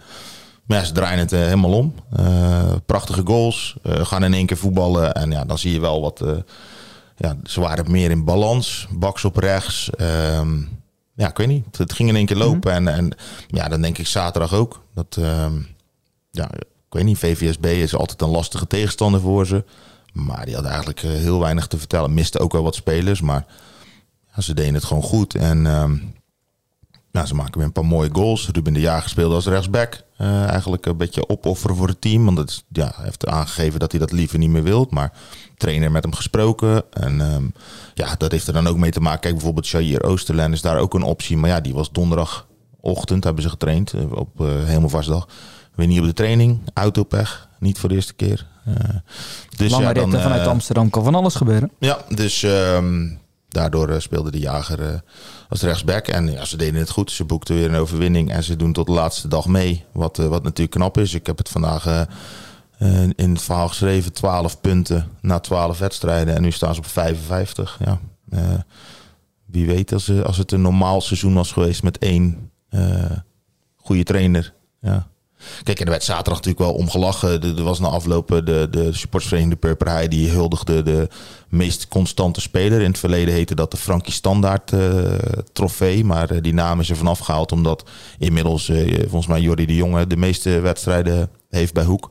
Maar 0.64 0.78
ja, 0.78 0.84
ze 0.84 0.92
draaien 0.92 1.18
het 1.18 1.32
eh, 1.32 1.40
helemaal 1.40 1.72
om. 1.72 1.94
Eh, 2.12 2.72
prachtige 2.86 3.22
goals. 3.24 3.76
Gaan 3.82 4.24
in 4.24 4.34
één 4.34 4.46
keer 4.46 4.56
voetballen. 4.56 5.14
En 5.14 5.30
ja, 5.30 5.44
dan 5.44 5.58
zie 5.58 5.72
je 5.72 5.80
wel 5.80 6.00
wat... 6.00 6.24
ja, 7.16 7.36
ze 7.44 7.60
waren 7.60 7.90
meer 7.90 8.10
in 8.10 8.24
balans. 8.24 8.86
Baks 8.90 9.24
op 9.24 9.36
rechts. 9.36 9.90
Ehm, 9.96 10.60
ja, 11.14 11.28
ik 11.28 11.36
weet 11.36 11.48
niet. 11.48 11.78
Het 11.78 11.92
ging 11.92 12.08
in 12.08 12.16
één 12.16 12.26
keer 12.26 12.36
lopen. 12.36 12.72
en, 12.72 12.88
en 12.88 13.10
ja, 13.46 13.68
dan 13.68 13.80
denk 13.80 13.98
ik 13.98 14.06
zaterdag 14.06 14.54
ook. 14.54 14.82
Dat, 14.94 15.16
ehm, 15.20 15.54
ja, 16.30 16.50
ik 16.54 16.94
weet 16.94 17.04
niet, 17.04 17.18
VVSB 17.18 17.64
is 17.64 17.96
altijd 17.96 18.22
een 18.22 18.28
lastige 18.28 18.66
tegenstander 18.66 19.20
voor 19.20 19.46
ze. 19.46 19.64
Maar 20.12 20.44
die 20.44 20.54
hadden 20.54 20.70
eigenlijk 20.72 21.02
eh, 21.02 21.10
heel 21.10 21.38
weinig 21.40 21.66
te 21.66 21.78
vertellen. 21.78 22.14
Misten 22.14 22.40
ook 22.40 22.52
wel 22.52 22.62
wat 22.62 22.74
spelers, 22.74 23.20
maar 23.20 23.46
ja, 24.34 24.40
ze 24.42 24.54
deden 24.54 24.74
het 24.74 24.84
gewoon 24.84 25.02
goed. 25.02 25.34
En 25.34 25.66
ehm, 25.66 25.96
nou, 27.12 27.26
ze 27.26 27.34
maken 27.34 27.56
weer 27.56 27.66
een 27.66 27.72
paar 27.72 27.84
mooie 27.84 28.08
goals. 28.12 28.48
Ruben 28.52 28.72
de 28.72 28.80
Jager 28.80 29.10
speelde 29.10 29.34
als 29.34 29.46
rechtsback. 29.46 30.02
Eh, 30.16 30.44
eigenlijk 30.44 30.86
een 30.86 30.96
beetje 30.96 31.28
opofferen 31.28 31.76
voor 31.76 31.88
het 31.88 32.00
team. 32.00 32.24
Want 32.24 32.38
het, 32.38 32.64
ja, 32.68 32.92
hij 32.94 33.04
heeft 33.04 33.26
aangegeven 33.26 33.78
dat 33.80 33.90
hij 33.90 34.00
dat 34.00 34.12
liever 34.12 34.38
niet 34.38 34.50
meer 34.50 34.62
wil. 34.62 34.86
Maar 34.90 35.12
trainer 35.56 35.90
met 35.90 36.02
hem 36.02 36.14
gesproken. 36.14 36.92
En 36.92 37.20
ehm, 37.20 37.44
ja, 37.94 38.14
dat 38.18 38.30
heeft 38.32 38.46
er 38.46 38.52
dan 38.52 38.66
ook 38.66 38.76
mee 38.76 38.90
te 38.90 39.00
maken. 39.00 39.20
Kijk, 39.20 39.34
bijvoorbeeld 39.34 39.66
Shahir 39.66 40.02
Oosterland 40.04 40.54
is 40.54 40.62
daar 40.62 40.78
ook 40.78 40.94
een 40.94 41.02
optie. 41.02 41.36
Maar 41.36 41.50
ja, 41.50 41.60
die 41.60 41.74
was 41.74 41.92
donderdagochtend, 41.92 43.24
hebben 43.24 43.42
ze 43.42 43.48
getraind. 43.48 43.92
eh, 43.92 44.12
Op 44.12 44.40
uh, 44.40 44.64
Hemelvastdag. 44.64 45.28
Weer 45.78 45.86
niet 45.86 46.00
op 46.00 46.04
de 46.04 46.12
training. 46.12 46.60
Autopech. 46.74 47.48
Niet 47.58 47.78
voor 47.78 47.88
de 47.88 47.94
eerste 47.94 48.14
keer. 48.14 48.46
Eh, 48.64 48.74
dus 49.56 49.70
Lange 49.70 49.84
ja, 49.84 49.92
dan, 49.92 50.02
ritten 50.02 50.22
vanuit 50.22 50.40
eh, 50.40 50.48
Amsterdam 50.48 50.90
kan 50.90 51.04
van 51.04 51.14
alles 51.14 51.34
gebeuren. 51.34 51.70
ja, 51.78 52.04
dus 52.14 52.42
ehm, 52.42 53.08
daardoor 53.48 53.88
eh, 53.88 54.00
speelde 54.00 54.30
de 54.30 54.38
jager 54.38 55.02
als 55.48 55.62
rechtsback. 55.62 56.08
En 56.08 56.30
ja, 56.30 56.44
ze 56.44 56.56
deden 56.56 56.80
het 56.80 56.90
goed. 56.90 57.10
Ze 57.10 57.24
boekten 57.24 57.54
weer 57.54 57.68
een 57.68 57.80
overwinning. 57.80 58.32
En 58.32 58.42
ze 58.42 58.56
doen 58.56 58.72
tot 58.72 58.86
de 58.86 58.92
laatste 58.92 59.28
dag 59.28 59.46
mee. 59.46 59.84
Wat, 59.92 60.16
wat 60.16 60.42
natuurlijk 60.42 60.76
knap 60.76 60.98
is. 60.98 61.14
Ik 61.14 61.26
heb 61.26 61.38
het 61.38 61.48
vandaag 61.48 62.06
in 63.14 63.30
het 63.30 63.42
verhaal 63.42 63.68
geschreven. 63.68 64.12
12 64.12 64.60
punten 64.60 65.08
na 65.20 65.38
12 65.38 65.78
wedstrijden. 65.78 66.34
En 66.34 66.42
nu 66.42 66.50
staan 66.50 66.74
ze 66.74 66.80
op 66.80 66.86
55. 66.86 67.78
Ja, 67.84 68.00
wie 69.46 69.66
weet 69.66 69.92
als, 69.92 70.22
als 70.22 70.36
het 70.36 70.52
een 70.52 70.62
normaal 70.62 71.00
seizoen 71.00 71.34
was 71.34 71.52
geweest 71.52 71.82
met 71.82 71.98
één 71.98 72.50
eh, 72.68 73.10
goede 73.76 74.02
trainer. 74.02 74.52
Ja. 74.80 75.08
Kijk, 75.62 75.78
en 75.78 75.84
er 75.84 75.90
werd 75.90 76.04
zaterdag 76.04 76.34
natuurlijk 76.34 76.64
wel 76.64 76.74
omgelachen. 76.74 77.42
Er 77.42 77.62
was 77.62 77.78
na 77.78 77.88
afloop 77.88 78.32
eh, 78.32 78.44
de, 78.44 78.68
de 78.70 78.92
supportsvereniging 78.92 79.60
De 79.60 79.66
Purperij... 79.66 80.08
die 80.08 80.30
huldigde 80.30 80.82
de 80.82 81.08
meest 81.48 81.88
constante 81.88 82.40
speler. 82.40 82.80
In 82.80 82.90
het 82.90 82.98
verleden 82.98 83.34
heette 83.34 83.54
dat 83.54 83.70
de 83.70 83.76
Frankie 83.76 84.12
Standaard 84.12 84.72
eh, 84.72 84.80
trofee. 85.52 86.04
Maar 86.04 86.30
eh, 86.30 86.42
die 86.42 86.54
naam 86.54 86.80
is 86.80 86.90
er 86.90 86.96
vanaf 86.96 87.18
gehaald... 87.18 87.52
omdat 87.52 87.84
inmiddels, 88.18 88.72
volgens 89.00 89.26
mij, 89.26 89.40
Jordi 89.40 89.66
de 89.66 89.74
Jonge... 89.74 90.06
de 90.06 90.16
meeste 90.16 90.60
wedstrijden 90.60 91.28
heeft 91.50 91.74
bij 91.74 91.84
Hoek. 91.84 92.10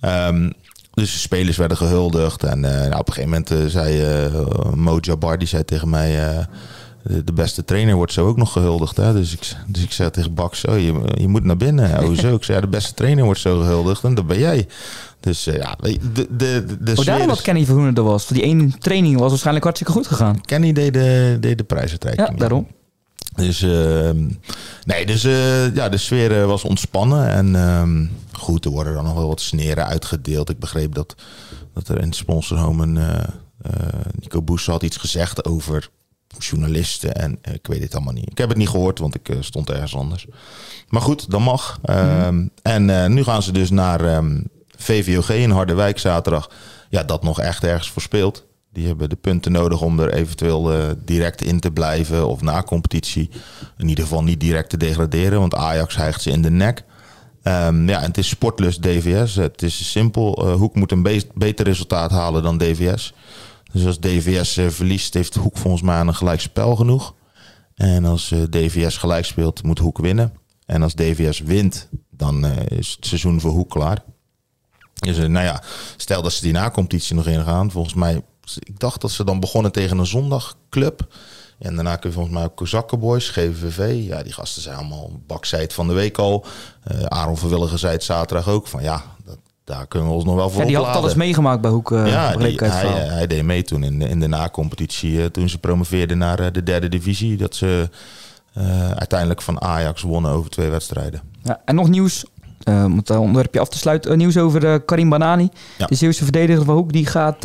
Ehm, 0.00 0.50
dus 0.90 1.12
de 1.12 1.18
spelers 1.18 1.56
werden 1.56 1.76
gehuldigd. 1.76 2.44
En 2.44 2.60
nou, 2.60 2.98
op 2.98 3.08
een 3.08 3.12
gegeven 3.12 3.44
moment 3.48 3.72
zei 3.72 4.02
eh 4.02 4.72
Mo 4.74 4.98
Jabbar... 5.00 5.38
die 5.38 5.48
zei 5.48 5.64
tegen 5.64 5.90
mij... 5.90 6.46
de 7.02 7.32
beste 7.32 7.64
trainer 7.64 7.94
wordt 7.94 8.12
zo 8.12 8.26
ook 8.26 8.36
nog 8.36 8.52
gehuldigd. 8.52 8.96
Hè? 8.96 9.12
Dus, 9.12 9.32
ik, 9.32 9.56
dus 9.66 9.82
ik 9.82 9.92
zei 9.92 10.10
tegen 10.10 10.34
Baks, 10.34 10.64
oh, 10.64 10.78
je, 10.78 11.00
je 11.14 11.28
moet 11.28 11.44
naar 11.44 11.56
binnen. 11.56 12.04
Oh, 12.04 12.12
zo. 12.12 12.34
Ik 12.34 12.44
zei, 12.44 12.56
ja, 12.56 12.64
de 12.64 12.70
beste 12.70 12.94
trainer 12.94 13.24
wordt 13.24 13.40
zo 13.40 13.60
gehuldigd. 13.60 14.04
En 14.04 14.14
dat 14.14 14.26
ben 14.26 14.38
jij. 14.38 14.66
Dus 15.20 15.46
eh, 15.46 15.56
ja, 15.56 15.76
de, 15.80 15.98
de, 16.12 16.26
de, 16.36 16.76
de 16.80 16.92
Oh, 16.96 17.04
daarom 17.04 17.26
dat 17.26 17.42
Kenny 17.42 17.64
Verhoeven 17.64 17.94
er 17.94 18.02
was. 18.02 18.24
Voor 18.24 18.36
die 18.36 18.44
ene 18.44 18.78
training 18.78 19.18
was 19.18 19.28
waarschijnlijk 19.28 19.64
hartstikke 19.64 19.92
goed 19.92 20.06
gegaan. 20.06 20.40
Kenny 20.40 20.72
deed 20.72 20.92
de, 20.92 21.36
deed 21.40 21.58
de 21.58 21.64
prijsuitreiking. 21.64 22.28
Ja, 22.28 22.36
daarom. 22.36 22.66
Dus, 23.34 23.62
ehm, 23.62 24.28
nee, 24.84 25.06
dus 25.06 25.24
eh, 25.24 25.74
ja, 25.74 25.88
de 25.88 25.96
sfeer 25.96 26.40
eh, 26.40 26.46
was 26.46 26.64
ontspannen. 26.64 27.28
En 27.28 27.56
ehm, 27.56 28.06
goed, 28.32 28.64
er 28.64 28.70
worden 28.70 28.94
dan 28.94 29.04
nog 29.04 29.14
wel 29.14 29.28
wat 29.28 29.40
sneren 29.40 29.86
uitgedeeld. 29.86 30.50
Ik 30.50 30.58
begreep 30.58 30.94
dat, 30.94 31.14
dat 31.74 31.88
er 31.88 31.98
in 31.98 32.06
het 32.06 32.16
sponsorhome 32.16 32.82
een, 32.82 33.26
Nico 34.20 34.42
Boes 34.42 34.66
had 34.66 34.82
iets 34.82 34.96
gezegd 34.96 35.44
over 35.44 35.90
journalisten. 36.38 37.14
En 37.14 37.38
eh, 37.42 37.54
ik 37.54 37.66
weet 37.66 37.82
het 37.82 37.94
allemaal 37.94 38.12
niet. 38.12 38.30
Ik 38.30 38.38
heb 38.38 38.48
het 38.48 38.58
niet 38.58 38.68
gehoord, 38.68 38.98
want 38.98 39.14
ik 39.14 39.28
eh, 39.28 39.36
stond 39.40 39.70
ergens 39.70 39.94
anders. 39.96 40.26
Maar 40.88 41.02
goed, 41.02 41.30
dat 41.30 41.40
mag. 41.40 41.78
Ehm, 41.82 42.46
En 42.62 43.02
eh, 43.02 43.06
nu 43.08 43.22
gaan 43.24 43.42
ze 43.42 43.52
dus 43.52 43.70
naar 43.70 44.04
ehm, 44.04 44.40
VVOG 44.76 45.30
in 45.30 45.50
Harderwijk 45.50 45.98
zaterdag. 45.98 46.50
Ja, 46.88 47.02
dat 47.02 47.22
nog 47.22 47.40
echt 47.40 47.64
ergens 47.64 47.90
voor 47.90 48.02
speelt. 48.02 48.46
Die 48.72 48.86
hebben 48.86 49.08
de 49.08 49.16
punten 49.16 49.52
nodig 49.52 49.80
om 49.82 50.00
er 50.00 50.12
eventueel 50.14 50.94
direct 51.04 51.42
in 51.42 51.60
te 51.60 51.70
blijven 51.70 52.28
of 52.28 52.40
na 52.40 52.62
competitie. 52.62 53.30
In 53.78 53.88
ieder 53.88 54.04
geval 54.04 54.22
niet 54.22 54.40
direct 54.40 54.70
te 54.70 54.76
degraderen, 54.76 55.38
want 55.40 55.54
Ajax 55.54 55.96
hijgt 55.96 56.22
ze 56.22 56.30
in 56.30 56.42
de 56.42 56.50
nek. 56.50 56.84
Ehm, 57.42 57.88
ja, 57.88 58.00
het 58.00 58.18
is 58.18 58.28
sportlust 58.28 58.82
DVS. 58.82 59.34
Het 59.34 59.62
is 59.62 59.90
simpel. 59.90 60.50
Hoek 60.56 60.74
moet 60.74 60.92
een 60.92 61.02
be- 61.02 61.26
beter 61.34 61.64
resultaat 61.66 62.10
halen 62.10 62.42
dan 62.42 62.58
DVS. 62.58 63.12
Dus 63.72 63.86
als 63.86 63.98
DVS 63.98 64.56
eh, 64.56 64.68
verliest, 64.68 65.14
heeft 65.14 65.34
Hoek 65.34 65.56
volgens 65.56 65.82
mij 65.82 66.00
een 66.00 66.14
gelijk 66.14 66.40
spel 66.40 66.76
genoeg. 66.76 67.14
En 67.74 68.04
als 68.04 68.30
eh, 68.30 68.42
DVS 68.42 68.96
gelijk 68.96 69.24
speelt, 69.24 69.62
moet 69.62 69.78
Hoek 69.78 69.98
winnen. 69.98 70.32
En 70.66 70.82
als 70.82 70.94
DVS 70.94 71.40
wint, 71.40 71.88
dan 72.10 72.44
eh, 72.44 72.78
is 72.78 72.92
het 72.96 73.06
seizoen 73.06 73.40
voor 73.40 73.50
Hoek 73.50 73.70
klaar. 73.70 74.02
Dus 74.94 75.16
nou 75.16 75.44
ja, 75.44 75.62
stel 75.96 76.22
dat 76.22 76.32
ze 76.32 76.42
die 76.42 76.52
na-competitie 76.52 77.14
nog 77.16 77.26
ingaan. 77.26 77.70
Volgens 77.70 77.94
mij, 77.94 78.22
ik 78.58 78.78
dacht 78.78 79.00
dat 79.00 79.10
ze 79.10 79.24
dan 79.24 79.40
begonnen 79.40 79.72
tegen 79.72 79.98
een 79.98 80.06
zondagclub. 80.06 81.14
En 81.58 81.74
daarna 81.74 81.96
kun 81.96 82.08
je 82.08 82.14
volgens 82.14 82.34
mij 82.34 82.44
ook 82.44 82.56
Kozakkenboys, 82.56 83.28
GVV. 83.28 84.06
Ja, 84.06 84.22
die 84.22 84.32
gasten 84.32 84.62
zijn 84.62 84.76
allemaal 84.76 85.20
bakzijd 85.26 85.72
van 85.72 85.86
de 85.86 85.92
week 85.92 86.18
al. 86.18 86.44
Eh 86.82 87.02
Aaron 87.02 87.36
Verwilligen 87.36 87.78
zei 87.78 87.92
het 87.92 88.04
zaterdag 88.04 88.48
ook. 88.48 88.66
Van 88.66 88.82
ja, 88.82 89.04
daar 89.70 89.86
kunnen 89.86 90.08
we 90.08 90.14
ons 90.14 90.24
nog 90.24 90.34
wel 90.34 90.50
voor 90.50 90.60
Ja, 90.60 90.66
die 90.66 90.76
had 90.76 90.84
opladen. 90.84 91.02
alles 91.04 91.16
meegemaakt 91.16 91.60
bij 91.60 91.70
Hoek. 91.70 91.92
eh, 91.92 92.06
Ja, 92.06 92.36
die, 92.36 92.58
hij, 92.58 93.02
eh, 93.04 93.10
hij 93.12 93.26
deed 93.26 93.42
mee 93.42 93.62
toen 93.62 93.82
in 93.82 93.98
de, 93.98 94.08
in 94.08 94.20
de 94.20 94.26
na-competitie. 94.26 95.18
eh, 95.20 95.24
toen 95.24 95.48
ze 95.48 95.58
promoveerden 95.58 96.18
naar 96.18 96.52
de 96.52 96.62
derde 96.62 96.88
divisie. 96.88 97.36
Dat 97.36 97.54
ze 97.54 97.88
uiteindelijk 98.96 99.42
van 99.42 99.60
Ajax 99.62 100.02
wonnen 100.02 100.30
over 100.30 100.50
twee 100.50 100.68
wedstrijden. 100.70 101.20
Ja, 101.42 101.60
en 101.64 101.74
nog 101.74 101.88
nieuws, 101.88 102.24
om 102.64 102.96
het 102.96 103.10
onderwerpje 103.10 103.60
af 103.60 103.68
te 103.68 103.78
sluiten. 103.78 104.18
nieuws 104.18 104.36
over 104.36 104.80
Karim 104.80 105.08
Banani. 105.08 105.48
Ja. 105.78 105.86
De 105.86 105.94
Zeeuwse 105.94 106.22
verdediger 106.22 106.64
van 106.64 106.74
Hoek. 106.74 106.92
Die 106.92 107.06
gaat 107.06 107.42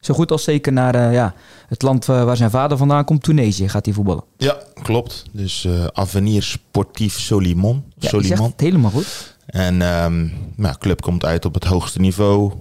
zo 0.00 0.14
goed 0.14 0.30
als 0.30 0.44
zeker 0.44 0.72
naar 0.72 1.12
ja, 1.12 1.34
het 1.68 1.82
land 1.82 2.04
waar 2.06 2.36
zijn 2.36 2.50
vader 2.50 2.76
vandaan 2.76 3.04
komt. 3.04 3.22
Tunesië 3.22 3.68
gaat 3.68 3.84
hij 3.84 3.94
voetballen. 3.94 4.24
Ja, 4.36 4.56
klopt. 4.82 5.24
Dus 5.32 5.68
Avenir 5.92 6.42
Sportief 6.42 7.20
Solimon. 7.20 7.84
Ja, 7.98 8.08
Solimon. 8.08 8.36
zegt 8.36 8.50
het 8.50 8.60
helemaal 8.60 8.90
goed. 8.90 9.33
En 9.46 9.82
ehm 9.82 10.28
nou, 10.56 10.72
de 10.72 10.78
club 10.78 11.00
komt 11.00 11.24
uit 11.24 11.44
op 11.44 11.54
het 11.54 11.64
hoogste 11.64 12.00
niveau. 12.00 12.52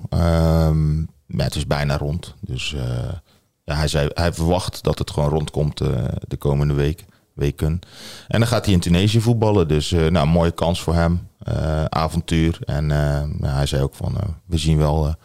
Ja, 1.27 1.43
het 1.43 1.55
is 1.55 1.67
bijna 1.67 1.97
rond. 1.97 2.33
Dus 2.39 2.73
eh, 2.73 3.13
ja, 3.63 3.75
hij, 3.75 3.87
zei, 3.87 4.09
hij 4.13 4.33
verwacht 4.33 4.83
dat 4.83 4.99
het 4.99 5.11
gewoon 5.11 5.29
rondkomt 5.29 5.81
eh, 5.81 5.89
de 6.27 6.37
komende 6.37 6.73
week, 6.73 7.05
weken. 7.33 7.79
En 8.27 8.39
dan 8.39 8.47
gaat 8.47 8.65
hij 8.65 8.73
in 8.73 8.79
Tunesië 8.79 9.21
voetballen. 9.21 9.67
Dus 9.67 9.91
eh, 9.91 10.07
nou, 10.07 10.27
mooie 10.27 10.51
kans 10.51 10.81
voor 10.81 10.93
hem. 10.93 11.27
Avontuur. 11.89 12.59
En 12.65 12.89
hij 13.41 13.65
zei 13.65 13.83
ook 13.83 13.95
van, 13.95 14.15
we 14.45 14.57
zien 14.57 14.77
wel 14.77 15.15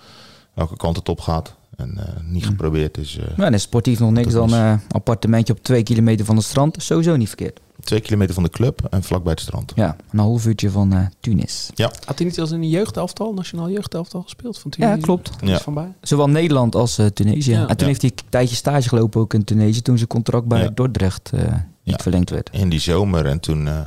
welke 0.55 0.77
kant 0.77 0.97
het 0.97 1.09
op 1.09 1.21
gaat. 1.21 1.57
En 1.77 1.99
niet 2.25 2.47
geprobeerd 2.47 2.99
is 2.99 3.19
eh, 3.19 3.37
Ja, 3.37 3.45
en 3.45 3.55
is 3.55 3.63
sportief 3.63 3.99
nog 3.99 4.11
niks 4.11 4.33
dan 4.33 4.53
een 4.53 4.81
appartementje 4.89 5.53
op 5.53 5.63
twee 5.63 5.83
kilometer 5.83 6.25
van 6.25 6.37
het 6.37 6.45
strand. 6.45 6.83
Sowieso 6.83 7.17
niet 7.17 7.29
verkeerd. 7.29 7.61
Twee 7.89 8.01
kilometer 8.01 8.35
van 8.35 8.43
de 8.43 8.49
club 8.51 8.85
en 8.91 9.03
vlakbij 9.03 9.33
het 9.33 9.41
strand. 9.41 9.73
Ja, 9.75 9.97
een 10.11 10.19
half 10.19 10.47
uurtje 10.47 10.71
van 10.71 10.93
eh, 10.93 11.07
Tunis. 11.21 11.71
Had 11.77 12.19
hij 12.19 12.27
niet 12.27 12.41
als 12.41 12.51
in 12.51 12.63
een 12.63 12.69
jeugdelftal, 12.69 13.33
nationaal 13.35 13.71
jeugdelftal 13.71 14.23
gespeeld 14.23 14.59
van 14.59 14.73
Ja, 14.77 14.85
Tunesië? 14.87 15.03
klopt. 15.03 15.31
Is 15.43 15.49
Ja. 15.49 15.59
Van. 15.59 15.95
Zowel 16.01 16.29
Nederland 16.29 16.75
als 16.75 16.99
eh, 16.99 17.07
Tunesië. 17.07 17.51
Ja. 17.51 17.61
En 17.61 17.67
toen 17.67 17.77
Ja. 17.79 17.87
heeft 17.87 18.03
hij 18.03 18.11
een 18.17 18.29
tijdje 18.29 18.57
stage 18.57 18.89
gelopen 18.89 19.21
ook 19.21 19.35
in 19.35 19.45
Tunesië. 19.45 19.83
Toen 19.83 19.97
zijn 19.97 20.09
contract 20.09 20.47
bij 20.47 20.63
Ja. 20.63 20.71
Dordrecht 20.75 21.31
eh, 21.33 21.41
niet 21.43 21.57
Ja. 21.83 21.97
verlengd 22.03 22.31
werd. 22.31 22.49
in 22.53 22.69
die 22.69 22.81
zomer. 22.81 23.27
En 23.27 23.41
toen 23.41 23.69
eh, 23.69 23.81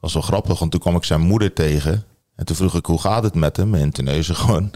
was 0.00 0.12
wel 0.12 0.22
grappig, 0.22 0.58
want 0.58 0.70
toen 0.70 0.80
kwam 0.80 0.96
ik 0.96 1.04
zijn 1.04 1.20
moeder 1.20 1.52
tegen. 1.52 2.04
En 2.36 2.44
toen 2.44 2.56
vroeg 2.56 2.74
ik 2.74 2.86
hoe 2.86 3.00
gaat 3.00 3.22
het 3.22 3.34
met 3.34 3.56
hem 3.56 3.74
in 3.74 3.90
Tunesië 3.90 4.34
gewoon. 4.44 4.70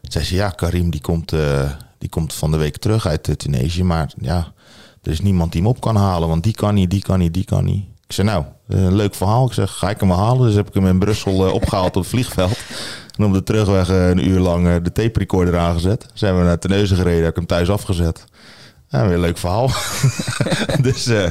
Toen 0.00 0.12
zei 0.12 0.24
ze 0.24 0.34
ja, 0.34 0.48
Karim 0.50 0.90
die 0.90 1.00
komt, 1.00 1.32
eh, 1.32 1.70
die 1.98 2.08
komt 2.08 2.32
van 2.34 2.50
de 2.50 2.56
week 2.56 2.76
terug 2.76 3.06
uit 3.06 3.38
Tunesië. 3.38 3.82
Maar 3.82 4.12
ja, 4.20 4.52
er 5.02 5.10
is 5.10 5.20
niemand 5.20 5.52
die 5.52 5.60
hem 5.60 5.70
op 5.70 5.80
kan 5.80 5.96
halen. 5.96 6.28
Want 6.28 6.42
die 6.42 6.52
kan 6.54 6.74
niet, 6.74 6.90
die 6.90 7.02
kan 7.02 7.18
niet, 7.18 7.34
die 7.34 7.44
kan 7.44 7.64
niet. 7.64 7.84
Ik 8.06 8.12
zei 8.12 8.26
nou, 8.26 8.44
eh, 8.68 8.82
een 8.82 8.94
leuk 8.96 9.14
verhaal. 9.14 9.46
Ik 9.46 9.52
zeg, 9.52 9.70
ga 9.76 9.90
ik 9.90 10.00
hem 10.00 10.10
halen? 10.10 10.46
Dus 10.46 10.54
heb 10.54 10.68
ik 10.68 10.74
hem 10.74 10.86
in 10.86 10.98
Brussel 10.98 11.46
eh, 11.46 11.52
opgehaald 11.52 11.96
op 11.96 12.02
het 12.02 12.06
vliegveld. 12.10 12.58
En 13.18 13.24
op 13.24 13.32
de 13.32 13.42
terugweg 13.42 13.88
eh, 13.88 14.08
een 14.08 14.28
uur 14.28 14.40
lang 14.40 14.66
eh, 14.68 14.74
de 14.82 14.92
tape 14.92 15.18
recorder 15.18 15.58
aangezet. 15.58 16.06
Zijn 16.14 16.38
we 16.38 16.44
naar 16.44 16.58
Terneuzen 16.58 16.96
gereden, 16.96 17.20
heb 17.22 17.30
ik 17.30 17.36
hem 17.36 17.46
thuis 17.46 17.70
afgezet. 17.70 18.24
Ja, 18.88 19.04
weer 19.04 19.14
een 19.14 19.20
leuk 19.20 19.38
verhaal. 19.38 19.70
dus, 20.82 21.06
eh, 21.06 21.28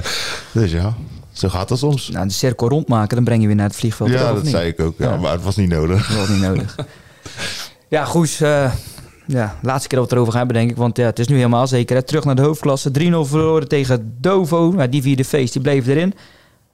dus 0.52 0.72
ja. 0.72 0.94
zo 1.32 1.50
gaat 1.50 1.68
dat 1.68 1.78
soms. 1.78 2.10
Nou, 2.10 2.28
de 2.28 2.34
cirkel 2.34 2.70
rondmaken, 2.70 3.16
dan 3.16 3.24
breng 3.26 3.42
je 3.42 3.48
weer 3.48 3.56
naar 3.56 3.68
het 3.68 3.76
vliegveld. 3.76 4.10
ja, 4.10 4.34
dat 4.34 4.48
zei 4.48 4.68
ik 4.68 4.80
ook. 4.82 4.96
Ja, 4.98 5.10
Ja. 5.10 5.18
Maar 5.18 5.32
het 5.32 5.44
was 5.44 5.56
niet 5.56 5.70
nodig. 5.70 6.18
Was 6.18 6.28
niet 6.30 6.42
nodig. 6.42 6.76
ja, 7.90 8.06
Goes. 8.06 8.42
eh, 8.42 8.72
ja, 9.28 9.56
laatste 9.62 9.88
keer 9.88 9.98
dat 10.00 10.10
we 10.10 10.10
het 10.10 10.12
erover 10.12 10.32
gaan 10.32 10.38
hebben, 10.46 10.56
denk 10.56 10.70
ik. 10.70 10.78
Want 10.78 10.98
ja, 10.98 11.06
het 11.06 11.20
is 11.20 11.28
nu 11.28 11.36
helemaal 11.36 11.68
zeker. 11.68 11.96
Hè. 11.96 12.04
Terug 12.04 12.24
naar 12.26 12.36
de 12.36 12.42
hoofdklasse. 12.42 12.90
3-0 12.92 12.94
verloren 13.30 13.68
tegen 13.68 14.16
Dovo. 14.20 14.72
Nou, 14.72 14.90
die 14.90 15.02
vierde 15.02 15.26
feest, 15.26 15.54
die 15.54 15.62
bleef 15.62 15.88
erin. 15.88 16.14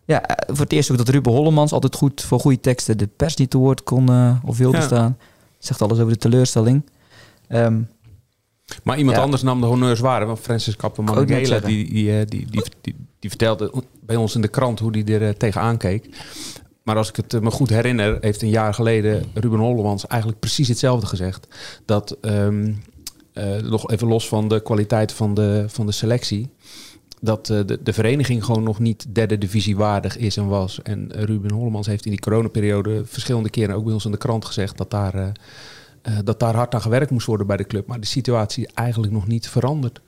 Ja, 0.09 0.21
eh, 0.25 0.35
voor 0.55 0.63
het 0.63 0.73
eerst 0.73 0.91
ook 0.91 0.97
dat 0.97 1.09
Ruben 1.09 1.31
Hollemans 1.31 1.71
altijd 1.71 1.95
goed 1.95 2.21
voor 2.21 2.39
goede 2.39 2.59
teksten 2.59 2.97
de 2.97 3.07
pers 3.07 3.35
niet 3.35 3.49
te 3.49 3.57
woord 3.57 3.83
kon 3.83 4.09
eh, 4.09 4.35
of 4.45 4.57
wilde 4.57 4.77
Ja. 4.77 4.83
staan. 4.83 5.17
Zegt 5.57 5.81
alles 5.81 5.99
over 5.99 6.13
de 6.13 6.19
teleurstelling. 6.19 6.89
Ehm, 7.47 7.81
Maar 8.83 8.97
iemand 8.97 9.17
Ja. 9.17 9.23
anders 9.23 9.41
nam 9.41 9.61
de 9.61 9.67
honneurs 9.67 9.99
waar. 9.99 10.25
Want 10.25 10.39
Francis 10.39 10.75
zeggen. 11.47 11.67
die, 11.67 11.89
die, 11.93 12.19
eh, 12.19 12.25
die, 12.27 12.45
die, 12.51 12.63
die, 12.81 12.95
die 13.19 13.29
vertelde 13.29 13.73
bij 14.01 14.15
ons 14.15 14.35
in 14.35 14.41
de 14.41 14.47
krant 14.47 14.79
hoe 14.79 14.91
hij 14.97 15.19
er 15.19 15.37
tegenaan 15.37 15.77
keek. 15.77 16.09
Maar 16.83 16.95
als 16.97 17.09
ik 17.09 17.15
het 17.15 17.41
me 17.41 17.51
goed 17.51 17.69
herinner, 17.69 18.17
heeft 18.21 18.41
een 18.41 18.49
jaar 18.49 18.73
geleden 18.73 19.23
Ruben 19.33 19.59
Hollemans 19.59 20.07
eigenlijk 20.07 20.39
precies 20.41 20.67
hetzelfde 20.67 21.05
gezegd. 21.05 21.47
Dat, 21.85 22.17
ehm, 22.21 22.73
eh, 23.33 23.57
nog 23.61 23.89
even 23.91 24.07
los 24.07 24.27
van 24.27 24.47
de 24.47 24.61
kwaliteit 24.63 25.11
van 25.11 25.33
de, 25.33 25.65
van 25.67 25.85
de 25.85 25.91
selectie, 25.91 26.49
dat 27.19 27.49
eh, 27.49 27.59
de, 27.65 27.79
de 27.83 27.93
vereniging 27.93 28.45
gewoon 28.45 28.63
nog 28.63 28.79
niet 28.79 29.15
derde 29.15 29.37
divisie 29.37 29.77
waardig 29.77 30.17
is 30.17 30.37
en 30.37 30.47
was. 30.47 30.81
En 30.81 31.11
eh, 31.11 31.23
Ruben 31.23 31.51
Hollemans 31.51 31.87
heeft 31.87 32.05
in 32.05 32.11
die 32.11 32.19
coronaperiode 32.19 33.05
verschillende 33.05 33.49
keren 33.49 33.75
ook 33.75 33.83
bij 33.83 33.93
ons 33.93 34.05
in 34.05 34.11
de 34.11 34.17
krant 34.17 34.45
gezegd 34.45 34.77
dat 34.77 34.91
daar, 34.91 35.13
eh, 35.15 36.13
dat 36.23 36.39
daar 36.39 36.55
hard 36.55 36.73
aan 36.73 36.81
gewerkt 36.81 37.11
moest 37.11 37.25
worden 37.25 37.47
bij 37.47 37.57
de 37.57 37.67
club. 37.67 37.87
Maar 37.87 37.99
de 37.99 38.05
situatie 38.05 38.69
eigenlijk 38.73 39.13
nog 39.13 39.27
niet 39.27 39.49
veranderd. 39.49 40.01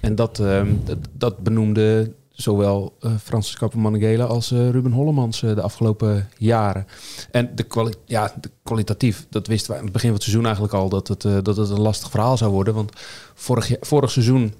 En 0.00 0.14
dat, 0.14 0.38
ehm, 0.38 0.68
dat, 1.12 1.38
benoemde 1.38 2.12
zowel 2.30 2.96
eh 3.00 3.10
Francis 3.22 3.56
Kappermannegela 3.56 4.24
als 4.24 4.50
Ruben 4.50 4.92
Hollemans 4.92 5.40
de 5.40 5.60
afgelopen 5.60 6.28
jaren. 6.38 6.86
En 7.30 7.50
de, 7.54 7.62
kwali 7.62 7.92
ja, 8.04 8.34
de 8.40 8.50
kwalitatief, 8.62 9.26
dat 9.30 9.46
wisten 9.46 9.70
we 9.70 9.76
aan 9.76 9.84
het 9.84 9.92
begin 9.92 10.08
van 10.08 10.16
het 10.16 10.24
seizoen 10.24 10.44
eigenlijk 10.44 10.74
al, 10.74 10.88
dat 10.88 11.08
het, 11.08 11.22
dat 11.22 11.56
het 11.56 11.70
een 11.70 11.80
lastig 11.80 12.10
verhaal 12.10 12.36
zou 12.36 12.52
worden. 12.52 12.74
Want 12.74 12.92
vorig, 13.34 13.76
vorig 13.80 14.10
seizoen 14.10 14.52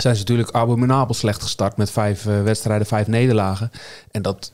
zijn 0.00 0.14
ze 0.14 0.20
natuurlijk 0.20 0.50
abominabel 0.50 1.14
slecht 1.14 1.42
gestart 1.42 1.76
met 1.76 1.90
vijf 1.90 2.26
eh, 2.26 2.42
wedstrijden, 2.42 2.86
vijf 2.86 3.06
nederlagen. 3.06 3.70
En 4.10 4.22
dat 4.22 4.52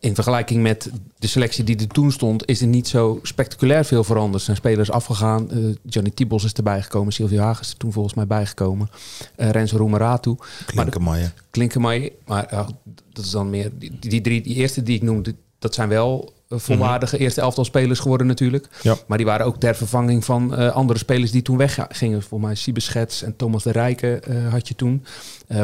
in 0.00 0.14
vergelijking 0.14 0.62
met 0.62 0.90
de 1.18 1.26
selectie 1.26 1.64
die 1.64 1.78
er 1.78 1.86
toen 1.86 2.12
stond, 2.12 2.46
is 2.46 2.60
er 2.60 2.66
niet 2.66 2.88
zo 2.88 3.18
spectaculair 3.22 3.84
veel 3.84 4.04
veranderd. 4.04 4.34
Er 4.34 4.40
zijn 4.40 4.56
spelers 4.56 4.90
afgegaan. 4.90 5.50
Eh 5.50 5.58
Johnny 5.82 6.10
Tibos 6.10 6.44
is 6.44 6.52
erbij 6.52 6.82
gekomen. 6.82 7.12
Sylvia 7.12 7.42
Hagen 7.42 7.62
is 7.62 7.70
er 7.70 7.76
toen 7.76 7.92
volgens 7.92 8.14
mij 8.14 8.26
bijgekomen. 8.26 8.90
Eh 9.36 9.50
Renzo 9.50 9.76
Roemeratu. 9.76 10.36
Klinkenmaier. 10.66 11.34
Klinkenmaier. 11.50 12.12
Maar 12.26 12.46
ja, 12.50 12.66
dat 13.12 13.24
is 13.24 13.30
dan 13.30 13.50
meer... 13.50 13.70
Die, 13.78 13.98
die 13.98 14.20
drie, 14.20 14.42
die 14.42 14.54
eerste 14.54 14.82
die 14.82 14.96
ik 14.96 15.02
noemde, 15.02 15.34
dat 15.58 15.74
zijn 15.74 15.88
wel 15.88 16.32
eh, 16.48 16.58
volwaardige 16.58 17.18
eerste 17.18 17.40
elftal 17.40 17.64
spelers 17.64 17.98
geworden 17.98 18.26
natuurlijk. 18.26 18.68
Ja. 18.82 18.96
Maar 19.06 19.18
die 19.18 19.26
waren 19.26 19.46
ook 19.46 19.60
ter 19.60 19.74
vervanging 19.74 20.24
van 20.24 20.54
eh, 20.54 20.70
andere 20.70 20.98
spelers 20.98 21.30
die 21.30 21.42
toen 21.42 21.56
weggingen. 21.56 22.22
Volgens 22.22 22.50
mij 22.50 22.54
Siebe 22.54 22.80
Schets 22.80 23.22
en 23.22 23.36
Thomas 23.36 23.62
de 23.62 23.72
Rijken 23.72 24.24
eh, 24.24 24.50
had 24.50 24.68
je 24.68 24.74
toen. 24.74 25.04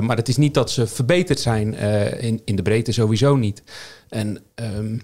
Maar 0.01 0.17
het 0.17 0.29
is 0.29 0.37
niet 0.37 0.55
dat 0.55 0.71
ze 0.71 0.87
verbeterd 0.87 1.41
zijn 1.41 1.75
in, 2.21 2.41
in 2.45 2.57
de 2.57 2.63
breedte 2.63 2.93
sowieso 2.93 3.37
niet. 3.37 3.63
En 4.09 4.39
ehm, 4.55 4.99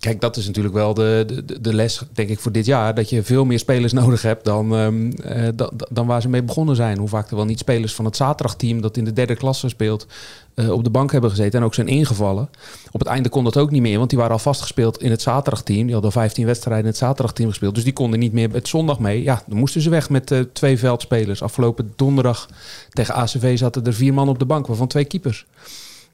kijk, 0.00 0.20
dat 0.20 0.36
is 0.36 0.46
natuurlijk 0.46 0.74
wel 0.74 0.94
de, 0.94 1.42
de, 1.46 1.60
de 1.60 1.74
les, 1.74 2.02
denk 2.12 2.28
ik, 2.28 2.38
voor 2.40 2.52
dit 2.52 2.66
jaar. 2.66 2.94
Dat 2.94 3.10
je 3.10 3.22
veel 3.22 3.44
meer 3.44 3.58
spelers 3.58 3.92
nodig 4.02 4.22
hebt 4.22 4.44
dan, 4.44 4.68
da- 4.70 5.52
da- 5.54 5.70
dan 5.90 6.06
waar 6.06 6.20
ze 6.22 6.28
mee 6.28 6.42
begonnen 6.42 6.76
zijn. 6.76 6.98
Hoe 6.98 7.08
vaak 7.08 7.30
er 7.30 7.36
wel 7.36 7.44
niet 7.44 7.58
spelers 7.58 7.94
van 7.94 8.04
het 8.04 8.16
zaterdagteam 8.16 8.80
dat 8.80 8.96
in 8.96 9.04
de 9.04 9.12
derde 9.12 9.36
klasse 9.36 9.68
speelt... 9.68 10.06
eh, 10.54 10.70
op 10.70 10.84
de 10.84 10.90
bank 10.90 11.12
hebben 11.12 11.30
gezeten 11.30 11.58
en 11.58 11.64
ook 11.64 11.74
zijn 11.74 11.88
ingevallen. 11.88 12.48
Op 12.90 13.00
het 13.00 13.08
einde 13.08 13.28
kon 13.28 13.44
dat 13.44 13.56
ook 13.56 13.70
niet 13.70 13.82
meer, 13.82 13.98
want 13.98 14.10
die 14.10 14.18
waren 14.18 14.34
al 14.34 14.38
vastgespeeld 14.38 15.02
in 15.02 15.10
het 15.10 15.22
zaterdagteam. 15.22 15.82
Die 15.84 15.92
hadden 15.92 16.12
al 16.14 16.20
15 16.20 16.46
wedstrijden 16.46 16.82
in 16.84 16.88
het 16.90 16.98
zaterdagteam 16.98 17.48
gespeeld. 17.48 17.74
Dus 17.74 17.84
die 17.84 17.92
konden 17.92 18.18
niet 18.18 18.32
meer 18.32 18.50
het 18.52 18.68
zondag 18.68 18.98
mee. 18.98 19.22
Ja, 19.22 19.42
dan 19.46 19.58
moesten 19.58 19.80
ze 19.80 19.90
weg 19.90 20.10
met 20.10 20.30
eh, 20.30 20.40
twee 20.52 20.78
veldspelers. 20.78 21.42
Afgelopen 21.42 21.92
donderdag 21.96 22.48
tegen 22.90 23.14
ACV 23.14 23.58
zaten 23.58 23.84
er 23.86 23.94
vier 23.94 24.14
man 24.14 24.28
op 24.28 24.38
de 24.38 24.44
bank, 24.44 24.66
waarvan 24.66 24.86
twee 24.86 25.04
keepers. 25.04 25.46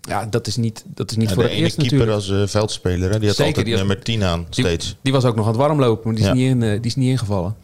Ja, 0.06 0.26
dat 0.30 0.46
is 0.46 0.56
niet, 0.56 0.84
dat 0.86 1.10
is 1.10 1.16
niet 1.16 1.28
Ja, 1.28 1.34
voor 1.34 1.42
de 1.42 1.48
het 1.48 1.58
eerst 1.58 1.76
keeper 1.76 1.96
natuurlijk. 1.96 2.16
als 2.30 2.30
eh, 2.30 2.46
veldspeler, 2.58 3.10
hè? 3.10 3.18
die 3.18 3.28
had 3.28 3.36
Zeker, 3.36 3.44
altijd 3.46 3.64
die 3.66 3.74
had- 3.76 3.86
nummer 3.86 4.04
10 4.04 4.24
aan, 4.24 4.46
Die- 4.50 4.64
steeds. 4.64 4.96
Die 5.02 5.12
was 5.12 5.24
ook 5.24 5.36
nog 5.36 5.44
aan 5.44 5.50
het 5.52 5.60
warmlopen, 5.60 6.02
maar 6.04 6.14
die 6.14 6.22
is, 6.22 6.28
Ja. 6.28 6.34
niet, 6.36 6.48
in, 6.50 6.62
eh, 6.62 6.70
die 6.70 6.80
is 6.80 6.96
niet 6.96 7.08
ingevallen. 7.10 7.56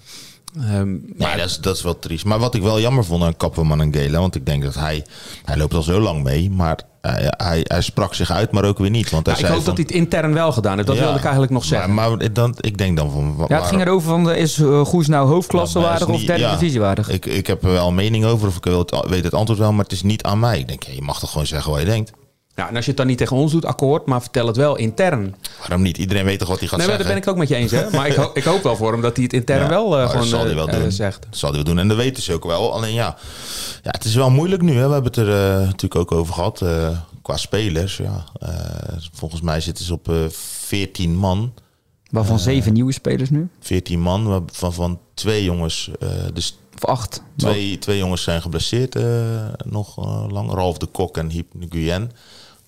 Ehm, 0.57 0.91
Nee, 0.91 1.01
maar 1.19 1.37
dat 1.37 1.47
is, 1.49 1.59
dat 1.59 1.77
is 1.77 1.83
wel 1.83 1.99
triest. 1.99 2.25
Maar 2.25 2.39
wat 2.39 2.55
ik 2.55 2.63
wel 2.63 2.81
jammer 2.81 3.05
vond 3.05 3.23
aan 3.23 3.37
Kapperman 3.37 3.81
en 3.81 3.93
Gela, 3.95 4.19
want 4.19 4.35
ik 4.35 4.47
denk 4.47 4.63
dat 4.63 4.75
hij, 4.75 5.05
hij 5.45 5.57
loopt 5.57 5.75
al 5.75 5.83
zo 5.83 6.01
lang 6.01 6.23
mee, 6.23 6.51
maar 6.51 6.79
hij, 7.01 7.25
hij, 7.37 7.61
hij 7.69 7.81
sprak 7.81 8.15
zich 8.15 8.31
uit, 8.31 8.51
maar 8.53 8.65
ook 8.65 8.79
weer 8.79 8.91
niet. 8.91 9.11
Want 9.11 9.27
hij 9.27 9.35
ja, 9.35 9.41
ik 9.41 9.47
zei 9.47 9.57
hoop 9.59 9.65
van, 9.67 9.75
dat 9.77 9.85
hij 9.87 9.97
het 9.97 10.05
intern 10.05 10.35
wel 10.35 10.53
gedaan 10.53 10.75
heeft. 10.75 10.87
Dat 10.87 10.97
Ja, 10.97 11.03
wilde 11.03 11.17
ik 11.19 11.23
eigenlijk 11.25 11.53
nog 11.53 11.65
zeggen. 11.65 11.95
Maar, 11.95 12.11
maar 12.17 12.33
dan, 12.33 12.55
ik 12.61 12.79
denk 12.79 12.97
dan 12.97 13.11
van... 13.11 13.45
ja, 13.49 13.57
het 13.59 13.67
ging 13.67 13.81
erover 13.81 14.09
van, 14.09 14.31
eh, 14.31 14.41
is 14.41 14.59
uh, 14.59 14.85
Goes 14.85 15.07
nou 15.09 15.29
hoofdklasse 15.29 15.79
Ja, 15.79 15.85
maar 15.85 15.99
waardig 15.99 16.15
of 16.17 16.25
derde 16.25 16.43
ja. 16.43 16.53
divisie 16.53 16.81
waardig? 16.81 17.09
ik, 17.09 17.27
ik 17.27 17.47
heb 17.47 17.65
er 17.65 17.71
wel 17.73 17.89
een 17.89 17.95
mening 17.95 18.25
over, 18.25 18.49
of 18.49 18.57
ik 18.57 18.65
weet 19.09 19.25
het 19.25 19.35
antwoord 19.35 19.59
wel, 19.61 19.73
maar 19.73 19.85
het 19.85 19.93
is 19.93 20.03
niet 20.03 20.23
aan 20.23 20.39
mij. 20.39 20.59
Ik 20.59 20.69
denk, 20.69 20.83
ja, 20.83 20.93
je 20.93 21.03
mag 21.03 21.19
toch 21.19 21.31
gewoon 21.31 21.47
zeggen 21.47 21.71
wat 21.71 21.81
je 21.81 21.87
denkt. 21.87 22.13
Ja, 22.57 22.69
en 22.69 22.75
als 22.77 22.85
je 22.85 22.91
het 22.91 22.99
dan 23.01 23.07
niet 23.07 23.19
tegen 23.19 23.37
ons 23.37 23.53
doet, 23.53 23.65
akkoord, 23.65 24.07
maar 24.07 24.21
vertel 24.21 24.47
het 24.47 24.57
wel 24.57 24.77
intern. 24.77 25.35
Waarom 25.59 25.83
niet? 25.83 25.99
Iedereen 25.99 26.25
weet 26.25 26.39
toch 26.39 26.49
wat 26.49 26.59
hij 26.59 26.69
gaat 26.69 26.79
Nee, 26.79 26.87
zeggen? 26.87 27.05
dat 27.05 27.15
ben 27.15 27.23
ik 27.23 27.29
ook 27.31 27.37
met 27.39 27.49
je 27.49 27.55
eens. 27.55 27.71
Hè? 27.71 27.91
Maar 27.91 28.07
ik, 28.07 28.15
ho- 28.15 28.31
ik 28.41 28.45
hoop 28.45 28.63
wel 28.63 28.77
voor 28.77 28.93
hem 28.93 29.01
dat 29.01 29.15
hij 29.17 29.25
het 29.25 29.33
intern 29.33 29.61
Ja, 29.63 29.69
wel 29.69 29.95
eh, 29.97 30.01
dat 30.03 30.11
gewoon 30.11 30.27
zal 30.27 30.41
hij 30.41 30.49
eh, 30.51 30.55
wel 30.55 30.69
eh, 30.69 30.81
doen. 30.81 30.93
zegt. 30.93 31.23
Dat 31.31 31.39
zal 31.39 31.49
hij 31.49 31.59
wel 31.59 31.67
doen. 31.75 31.79
En 31.79 31.89
dat 31.89 31.97
weten 31.97 32.23
ze 32.23 32.33
ook 32.33 32.45
wel. 32.45 32.73
Alleen 32.73 32.95
ja, 32.95 33.17
ja 33.83 33.91
het 33.91 34.05
is 34.05 34.15
wel 34.15 34.31
moeilijk 34.31 34.63
nu. 34.63 34.77
Hè. 34.77 34.87
We 34.87 34.93
hebben 34.93 35.13
het 35.13 35.17
er 35.17 35.29
eh, 35.29 35.57
natuurlijk 35.67 35.95
ook 35.97 36.13
over 36.13 36.35
gehad. 36.35 36.63
eh, 36.63 36.89
qua 37.23 37.37
spelers. 37.37 37.97
Ja. 37.97 38.25
Eh, 38.41 38.49
volgens 39.13 39.41
mij 39.41 39.61
zitten 39.61 39.85
ze 39.85 39.93
op 39.93 40.09
eh 40.09 40.17
14 40.29 41.17
man. 41.17 41.53
Waarvan 42.11 42.39
zeven 42.39 42.73
nieuwe 42.73 42.93
spelers 42.93 43.31
nu? 43.31 43.49
14 43.61 44.01
man. 44.01 44.25
Waarvan 44.29 44.73
van 44.73 44.99
twee 45.15 45.45
jongens. 45.45 45.91
eh, 46.01 46.09
dus 46.35 46.59
Of 46.75 46.85
acht? 46.85 47.23
twee, 47.37 47.79
twee 47.79 47.99
jongens 47.99 48.23
zijn 48.23 48.43
geblesseerd 48.43 48.95
eh, 48.97 49.05
nog 49.65 49.99
eh, 49.99 50.25
lang. 50.29 50.51
Ralf 50.53 50.79
de 50.79 50.87
Kok 50.87 51.17
en 51.17 51.31
Hiep 51.31 51.55
Nguyen. 51.55 52.11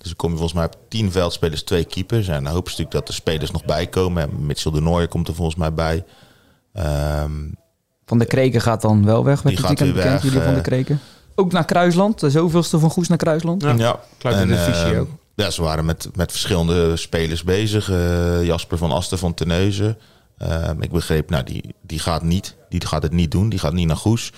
Dus 0.04 0.12
dan 0.12 0.16
kom 0.16 0.30
je 0.30 0.36
volgens 0.36 0.58
mij 0.58 0.66
op 0.66 0.76
10 0.88 1.12
veldspelers, 1.12 1.62
twee 1.62 1.84
keepers. 1.84 2.28
En 2.28 2.44
dan 2.44 2.52
hopen 2.52 2.72
ze 2.72 2.82
natuurlijk 2.82 3.06
dat 3.06 3.06
de 3.06 3.22
spelers 3.22 3.50
nog 3.50 3.64
bijkomen. 3.64 4.22
En 4.22 4.46
Mitchell 4.46 4.72
de 4.72 4.80
Nooijer 4.80 5.08
komt 5.08 5.28
er 5.28 5.34
volgens 5.34 5.56
mij 5.56 5.74
bij. 5.74 6.04
Ehm, 6.72 7.32
Van 8.06 8.18
de 8.18 8.24
Kreken 8.24 8.60
gaat 8.60 8.82
dan 8.82 9.04
wel 9.04 9.24
weg. 9.24 9.42
Werd 9.42 9.56
Die 9.56 9.66
het 9.66 9.76
gaat 9.76 9.78
weekend 9.78 10.04
bekend, 10.04 10.22
jullie 10.22 10.40
van 10.40 10.52
de 10.52 10.58
eh. 10.58 10.64
Kreken. 10.64 11.00
Ook 11.34 11.52
naar 11.52 11.64
Kruisland. 11.64 12.20
De 12.20 12.30
zoveelste 12.30 12.78
van 12.78 12.90
Goes 12.90 13.08
naar 13.08 13.18
Kruisland. 13.18 13.62
Ja, 13.62 13.72
Ja, 13.72 14.00
de 14.18 14.46
divisie 14.46 14.92
eh, 14.92 15.00
ook. 15.00 15.08
Ja, 15.34 15.50
ze 15.50 15.62
waren 15.62 15.84
met, 15.84 16.08
met 16.14 16.30
verschillende 16.30 16.96
spelers 16.96 17.42
bezig. 17.44 17.90
Eh, 17.90 18.44
Jasper 18.44 18.78
van 18.78 18.90
Asten 18.90 19.18
van 19.18 19.34
Teneuzen. 19.34 19.98
Eh, 20.38 20.70
ik 20.80 20.90
begreep, 20.90 21.30
nou, 21.30 21.44
die, 21.44 21.74
die 21.82 21.98
gaat 21.98 22.22
niet. 22.22 22.56
Die 22.68 22.86
gaat 22.86 23.02
het 23.02 23.12
niet 23.12 23.30
doen. 23.30 23.48
Die 23.48 23.58
gaat 23.58 23.72
niet 23.72 23.86
naar 23.86 23.96
Goes. 23.96 24.32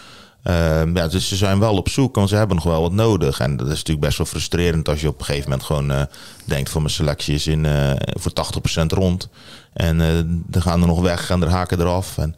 Eh, 0.47 0.83
ja, 0.95 1.09
dus 1.09 1.29
ze 1.29 1.37
zijn 1.37 1.59
wel 1.59 1.77
op 1.77 1.89
zoek, 1.89 2.15
want 2.15 2.29
ze 2.29 2.37
hebben 2.37 2.57
nog 2.57 2.65
wel 2.65 2.81
wat 2.83 2.93
nodig. 2.93 3.41
En 3.41 3.57
dat 3.57 3.67
is 3.67 3.77
natuurlijk 3.77 4.07
best 4.07 4.19
wel 4.19 4.27
frustrerend 4.27 4.89
als 4.89 5.01
je 5.01 5.09
op 5.09 5.19
een 5.19 5.25
gegeven 5.25 5.51
moment 5.51 5.67
gewoon 5.67 5.91
eh, 5.91 6.03
denkt 6.45 6.71
van 6.71 6.83
mijn 6.83 6.95
selectie 6.95 7.35
is 7.35 7.47
in, 7.47 7.65
eh, 7.67 7.93
voor 8.21 8.33
80% 8.33 8.93
rond. 8.93 9.29
En 9.73 10.01
eh 10.01 10.09
dan 10.27 10.63
gaan 10.63 10.81
er 10.81 10.87
nog 10.87 11.01
weg 11.01 11.31
en 11.31 11.43
er 11.43 11.49
haken 11.49 11.81
eraf. 11.81 12.19
En 12.19 12.37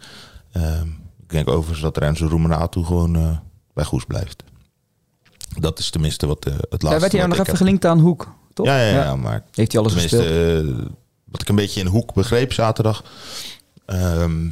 eh, 0.52 0.80
ik 1.22 1.30
denk 1.30 1.48
overigens 1.48 1.80
dat 1.80 1.96
Renzo 1.96 2.26
Roemenatu 2.26 2.84
gewoon 2.84 3.16
eh, 3.16 3.36
bij 3.74 3.84
Goes 3.84 4.04
blijft. 4.04 4.42
Dat 5.58 5.78
is 5.78 5.90
tenminste 5.90 6.26
wat 6.26 6.44
eh, 6.44 6.52
het 6.52 6.62
laatste 6.70 6.88
Daar 6.88 7.00
werd 7.00 7.12
hij 7.12 7.22
nog 7.26 7.32
even 7.32 7.46
heb. 7.46 7.56
gelinkt 7.56 7.84
aan 7.84 7.98
Hoek, 8.00 8.32
toch? 8.52 8.66
Ja, 8.66 8.80
ja, 8.82 9.02
ja, 9.04 9.16
maar 9.16 9.42
Heeft 9.52 9.72
hij 9.72 9.80
alles 9.80 9.92
gespeeld? 9.94 10.24
eh, 10.24 10.74
wat 11.24 11.40
ik 11.42 11.48
een 11.48 11.54
beetje 11.56 11.80
in 11.80 11.86
hoek 11.86 12.14
begreep 12.14 12.52
zaterdag. 12.52 13.02
ehm, 13.86 14.46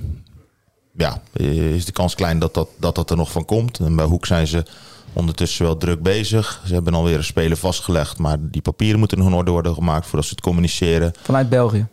ja, 0.97 1.23
is 1.33 1.85
de 1.85 1.93
kans 1.93 2.15
klein 2.15 2.39
dat 2.39 2.55
dat, 2.55 2.69
dat 2.77 2.95
dat 2.95 3.11
er 3.11 3.17
nog 3.17 3.31
van 3.31 3.45
komt. 3.45 3.79
En 3.79 3.97
bij 3.97 4.05
Hoek 4.05 4.27
zijn 4.27 4.47
ze 4.47 4.65
ondertussen 5.13 5.65
wel 5.65 5.77
druk 5.77 6.03
bezig. 6.03 6.63
Ze 6.67 6.75
hebben 6.75 6.95
alweer 6.95 7.17
een 7.17 7.25
speler 7.25 7.57
vastgelegd, 7.57 8.19
maar 8.19 8.37
die 8.41 8.63
papieren 8.63 8.99
moeten 8.99 9.19
nog 9.19 9.27
in 9.27 9.35
orde 9.35 9.51
worden 9.51 9.75
gemaakt 9.75 10.07
voordat 10.07 10.25
ze 10.25 10.35
het 10.35 10.41
communiceren. 10.41 11.13
Vanuit 11.23 11.49
België. 11.49 11.87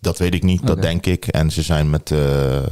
Dat 0.00 0.18
weet 0.18 0.34
ik 0.34 0.42
niet, 0.42 0.66
dat 0.66 0.82
denk 0.82 1.06
ik. 1.06 1.26
En 1.26 1.50
ze 1.50 1.62
zijn 1.62 1.90
met 1.90 2.10
eh, 2.10 2.56
eh, 2.56 2.66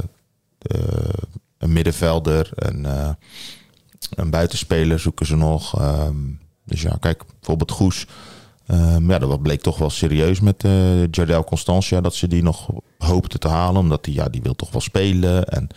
een 1.57 1.73
middenvelder, 1.73 2.49
een, 2.55 2.85
eh, 2.85 3.09
een 4.09 4.29
buitenspeler 4.29 4.99
zoeken 4.99 5.25
ze 5.25 5.35
nog. 5.35 5.79
Ehm, 5.79 6.15
dus 6.63 6.81
ja, 6.81 6.97
kijk, 6.99 7.23
bijvoorbeeld 7.39 7.71
Goes. 7.71 8.05
Ehm, 8.67 9.09
ja, 9.09 9.19
dat 9.19 9.41
bleek 9.41 9.61
toch 9.61 9.77
wel 9.77 9.89
serieus 9.89 10.39
met 10.39 10.63
eh 10.63 11.07
Jardel 11.11 11.43
Constantia. 11.43 12.01
Dat 12.01 12.15
ze 12.15 12.27
die 12.27 12.43
nog 12.43 12.69
hoopte 12.97 13.37
te 13.37 13.47
halen. 13.47 13.81
Omdat 13.81 14.05
hij, 14.05 14.15
ja, 14.15 14.29
die 14.29 14.41
wil 14.41 14.55
toch 14.55 14.71
wel 14.71 14.81
spelen. 14.81 15.45
En 15.45 15.67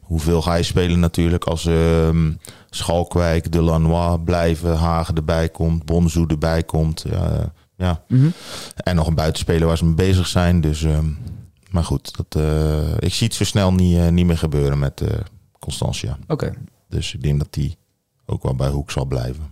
hoeveel 0.00 0.42
ga 0.42 0.54
je 0.54 0.62
spelen 0.62 1.00
natuurlijk 1.00 1.44
als 1.44 1.66
ehm 1.66 2.32
Schalkwijk, 2.70 3.52
Delanois 3.52 4.18
blijven. 4.24 4.76
Hagen 4.76 5.14
erbij 5.14 5.48
komt, 5.48 5.84
Bonzoe 5.84 6.26
erbij 6.26 6.62
komt. 6.62 7.04
Ja, 7.10 7.52
ja. 7.76 8.02
Mhm. 8.08 8.28
En 8.76 8.96
nog 8.96 9.06
een 9.06 9.14
buitenspeler 9.14 9.66
waar 9.66 9.76
ze 9.76 9.84
mee 9.84 9.94
bezig 9.94 10.26
zijn. 10.26 10.60
Dus, 10.60 10.82
ehm, 10.82 11.06
maar 11.70 11.84
goed, 11.84 12.16
dat, 12.16 12.42
eh, 12.42 12.92
ik 12.98 13.14
zie 13.14 13.26
het 13.26 13.36
zo 13.36 13.44
snel 13.44 13.72
niet, 13.72 13.96
eh, 13.96 14.08
niet 14.08 14.26
meer 14.26 14.38
gebeuren 14.38 14.78
met 14.78 15.00
eh 15.00 15.18
Constantia. 15.58 16.18
Oké. 16.26 16.54
Dus 16.88 17.14
ik 17.14 17.22
denk 17.22 17.38
dat 17.38 17.52
die 17.52 17.76
ook 18.26 18.42
wel 18.42 18.54
bij 18.54 18.68
Hoek 18.68 18.90
zal 18.90 19.04
blijven. 19.04 19.50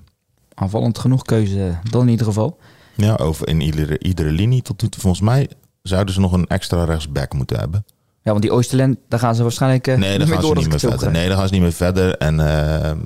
Aanvallend 0.55 0.99
genoeg 0.99 1.23
keuze 1.23 1.79
dan 1.91 2.03
in 2.03 2.09
ieder 2.09 2.27
geval. 2.27 2.59
Ja, 2.97 3.15
over 3.15 3.49
in 3.49 3.61
iedere, 3.61 3.99
iedere 3.99 4.31
linie 4.31 4.63
tot 4.63 4.83
nu 4.83 4.89
toe. 4.89 5.01
Volgens 5.01 5.23
mij 5.23 5.49
zouden 5.83 6.15
ze 6.15 6.21
nog 6.21 6.33
een 6.33 6.47
extra 6.47 6.85
rechtsback 6.85 7.33
moeten 7.33 7.59
hebben. 7.59 7.85
Ja, 8.23 8.31
want 8.31 8.43
die 8.43 8.53
Oosterland, 8.53 8.99
daar 9.09 9.19
gaan 9.19 9.35
ze 9.35 9.43
waarschijnlijk 9.43 9.87
eh, 9.87 9.97
Nee, 9.97 10.19
daar 10.19 10.27
gaan 10.27 10.43
ze 10.43 10.53
niet 10.55 10.69
meer 10.69 10.79
verder. 10.79 11.11
Nee, 11.11 11.29
daar 11.29 11.37
gaan 11.37 11.47
ze 11.47 11.53
niet 11.53 11.63
meer 11.63 11.73
verder. 11.73 12.17
En 12.17 12.41
ehm, 12.41 12.99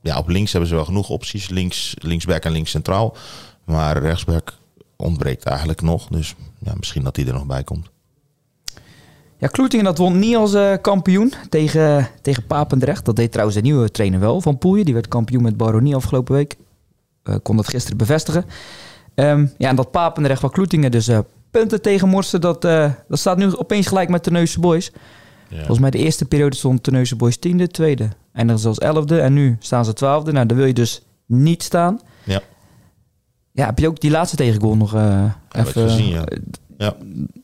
ja, 0.00 0.18
op 0.18 0.28
links 0.28 0.52
hebben 0.52 0.70
ze 0.70 0.74
wel 0.74 0.84
genoeg 0.84 1.08
opties. 1.08 1.48
Links, 1.48 1.94
linksback 1.98 2.44
en 2.44 2.52
links 2.52 2.70
centraal. 2.70 3.16
Maar 3.64 3.98
rechtsback 3.98 4.52
ontbreekt 4.96 5.44
eigenlijk 5.44 5.80
nog. 5.80 6.08
Dus 6.08 6.34
ja, 6.58 6.72
misschien 6.76 7.02
dat 7.02 7.14
die 7.14 7.26
er 7.26 7.32
nog 7.32 7.46
bij 7.46 7.64
komt. 7.64 7.90
Ja, 9.38 9.48
Kloetingen 9.48 9.84
dat 9.84 9.98
won 9.98 10.18
niet 10.18 10.36
als 10.36 10.54
eh, 10.54 10.72
kampioen 10.80 11.32
tegen, 11.48 12.08
tegen 12.20 12.46
Papendrecht. 12.46 13.04
Dat 13.04 13.16
deed 13.16 13.30
trouwens 13.30 13.56
de 13.56 13.62
nieuwe 13.62 13.90
trainer 13.90 14.20
wel 14.20 14.40
van 14.40 14.58
Poelje. 14.58 14.84
Die 14.84 14.94
werd 14.94 15.08
kampioen 15.08 15.42
met 15.42 15.56
Baronie 15.56 15.94
afgelopen 15.94 16.34
week. 16.34 16.56
Eh, 17.22 17.34
kon 17.42 17.56
dat 17.56 17.68
gisteren 17.68 17.96
bevestigen. 17.96 18.44
Ehm, 19.14 19.46
ja, 19.58 19.68
en 19.68 19.76
dat 19.76 19.90
Papendrecht 19.90 20.40
van 20.40 20.50
Kloetingen 20.50 20.90
dus 20.90 21.08
eh, 21.08 21.18
punten 21.50 21.82
tegen 21.82 22.08
Morsen. 22.08 22.40
Dat, 22.40 22.64
eh, 22.64 22.90
dat 23.08 23.18
staat 23.18 23.36
nu 23.36 23.56
opeens 23.56 23.86
gelijk 23.86 24.08
met 24.08 24.22
Terneuzen 24.22 24.60
Boys. 24.60 24.90
Volgens 25.56 25.78
mij 25.78 25.90
de 25.90 25.98
eerste 25.98 26.24
periode 26.24 26.56
stond 26.56 26.82
Terneuzen 26.82 27.16
Boys 27.16 27.36
tiende, 27.36 27.68
tweede. 27.68 28.08
Eindigden 28.32 28.62
ze 28.62 28.68
als 28.68 28.78
elfde 28.78 29.20
en 29.20 29.32
nu 29.32 29.56
staan 29.60 29.84
ze 29.84 29.92
twaalfde. 29.92 30.32
Nou, 30.32 30.46
daar 30.46 30.56
wil 30.56 30.66
je 30.66 30.72
dus 30.72 31.02
niet 31.26 31.62
staan. 31.62 32.00
Ja. 32.24 32.40
Ja, 33.52 33.66
heb 33.66 33.78
je 33.78 33.88
ook 33.88 34.00
die 34.00 34.10
laatste 34.10 34.36
tegengoal 34.36 34.76
nog 34.76 34.94
eh 34.94 35.24
ik 35.52 35.66
gezien, 35.66 36.08
ja. 36.08 36.24
Ja. 36.78 36.96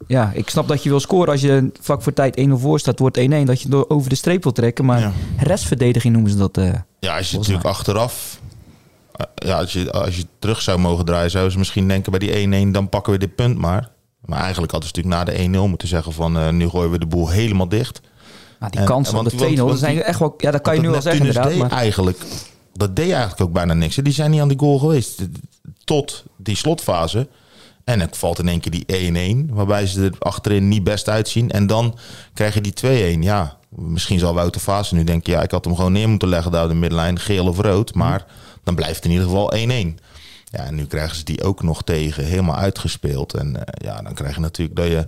ja, 0.07 0.31
ik 0.35 0.49
snap 0.49 0.69
dat 0.69 0.83
je 0.83 0.89
wil 0.89 1.01
scoren 1.01 1.33
als 1.33 1.41
je 1.41 1.71
vlak 1.81 2.03
voor 2.03 2.13
tijd 2.13 2.41
1-0 2.49 2.51
voor 2.53 2.79
staat, 2.79 2.99
wordt 2.99 3.19
1-1. 3.19 3.21
Dat 3.45 3.63
je 3.63 3.69
door 3.69 3.85
over 3.89 4.09
de 4.11 4.17
streep 4.17 4.43
wil 4.43 4.53
trekken. 4.53 4.85
Maar 4.85 5.01
Ja. 5.01 5.13
restverdediging 5.37 6.13
noemen 6.15 6.31
ze 6.33 6.37
dat. 6.37 6.59
Ja, 7.01 7.17
als 7.17 7.31
je 7.31 7.37
natuurlijk 7.37 7.67
achteraf... 7.67 8.41
Ja, 9.35 9.59
als 9.59 9.73
je, 9.73 9.93
als 9.93 10.17
je 10.17 10.25
terug 10.39 10.63
zou 10.63 10.79
mogen 10.79 11.05
draaien, 11.05 11.31
zouden 11.31 11.53
ze 11.53 11.59
misschien 11.59 11.89
denken 11.89 12.11
bij 12.19 12.21
die 12.47 12.67
1-1, 12.69 12.71
dan 12.73 12.89
pakken 12.89 13.13
we 13.13 13.19
dit 13.19 13.35
punt 13.35 13.59
maar. 13.59 13.89
Maar 14.25 14.41
eigenlijk 14.41 14.73
hadden 14.73 14.91
ze 14.91 14.97
natuurlijk 14.97 15.29
na 15.31 15.37
de 15.37 15.59
1-0 15.67 15.69
moeten 15.71 15.89
zeggen 15.89 16.13
van 16.13 16.39
eh, 16.39 16.49
nu 16.49 16.69
gooien 16.69 16.91
we 16.91 16.99
de 16.99 17.07
boel 17.07 17.29
helemaal 17.29 17.69
dicht. 17.69 18.01
Nou, 18.59 18.71
die 18.73 18.81
En- 18.81 18.87
kansen 18.87 19.19
op 19.19 19.25
de 19.25 19.37
2-0, 19.37 19.41
want- 19.57 19.71
dat 19.71 19.79
zijn 19.79 20.03
echt 20.03 20.19
wel, 20.19 20.35
ja, 20.39 20.51
dat 20.51 20.61
kan 20.61 20.75
je 20.75 20.81
nu 20.81 20.91
wel 20.91 21.03
zeggen 21.03 21.21
inderdaad. 21.27 21.49
deed 21.51 21.59
Maar, 21.59 21.71
eigenlijk, 21.71 22.19
dat 22.73 22.97
deed 22.97 23.11
eigenlijk 23.11 23.41
ook 23.41 23.53
bijna 23.53 23.75
niks. 23.75 23.97
Die 23.97 24.13
zijn 24.13 24.31
niet 24.31 24.41
aan 24.41 24.49
die 24.49 24.59
goal 24.59 24.79
geweest. 24.79 25.23
Tot 25.85 26.25
die 26.37 26.57
slotfase. 26.57 27.29
En 27.85 27.99
dan 27.99 28.09
valt 28.11 28.39
in 28.39 28.49
één 28.49 28.61
keer 28.61 28.73
die 28.73 28.85
1-1. 28.87 29.51
Waarbij 29.55 29.87
ze 29.87 30.05
er 30.05 30.13
achterin 30.19 30.69
niet 30.69 30.85
best 30.85 31.09
uitzien. 31.09 31.51
En 31.51 31.67
dan 31.67 31.99
krijg 32.35 32.55
je 32.55 32.61
die 32.61 32.73
2-1. 33.19 33.23
Ja, 33.23 33.57
misschien 33.69 34.19
zal 34.19 34.35
Wouter 34.35 34.61
Fase 34.61 34.95
nu 34.95 35.05
denken... 35.05 35.33
ja, 35.33 35.43
ik 35.43 35.51
had 35.51 35.65
hem 35.65 35.75
gewoon 35.77 35.93
neer 35.93 36.09
moeten 36.09 36.29
leggen 36.29 36.53
daar 36.53 36.63
op 36.63 36.69
de 36.69 36.75
middenlijn. 36.75 37.19
Geel 37.19 37.47
of 37.47 37.59
rood. 37.61 37.95
Maar 37.95 38.27
dan 38.63 38.75
blijft 38.75 38.97
het 38.97 39.05
in 39.05 39.11
ieder 39.11 39.27
geval 39.27 39.53
1-1. 39.57 39.59
Ja, 40.51 40.65
en 40.65 40.75
nu 40.75 40.85
krijgen 40.87 41.17
ze 41.17 41.25
die 41.25 41.43
ook 41.43 41.63
nog 41.63 41.83
tegen. 41.83 42.25
Helemaal 42.25 42.57
uitgespeeld. 42.57 43.35
En 43.35 43.57
eh, 43.65 43.87
ja, 43.89 44.03
dan 44.03 44.15
krijg 44.15 44.35
je 44.35 44.41
natuurlijk 44.41 44.77
dat 44.77 44.87
je 44.87 45.07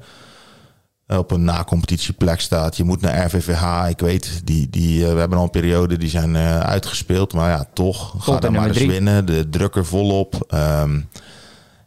op 1.18 1.30
een 1.30 1.44
na-competitieplek 1.44 2.40
staat. 2.40 2.76
Je 2.76 2.84
moet 2.84 3.00
naar 3.00 3.24
RVVH. 3.26 3.88
Ik 3.88 3.98
weet, 4.00 4.40
die, 4.44 4.70
die, 4.70 5.06
eh, 5.06 5.12
we 5.12 5.18
hebben 5.18 5.38
al 5.38 5.44
een 5.44 5.50
periode, 5.50 5.96
die 5.98 6.08
zijn 6.08 6.36
eh, 6.36 6.60
uitgespeeld. 6.60 7.32
Maar 7.32 7.50
ja, 7.50 7.66
toch, 7.72 8.14
ga 8.18 8.30
bij 8.30 8.40
daar 8.40 8.52
maar 8.52 8.66
eens 8.66 8.76
drie. 8.76 8.90
winnen. 8.90 9.26
De 9.26 9.48
druk 9.48 9.74
er 9.76 9.86
volop. 9.86 10.44
Ehm 10.48 11.00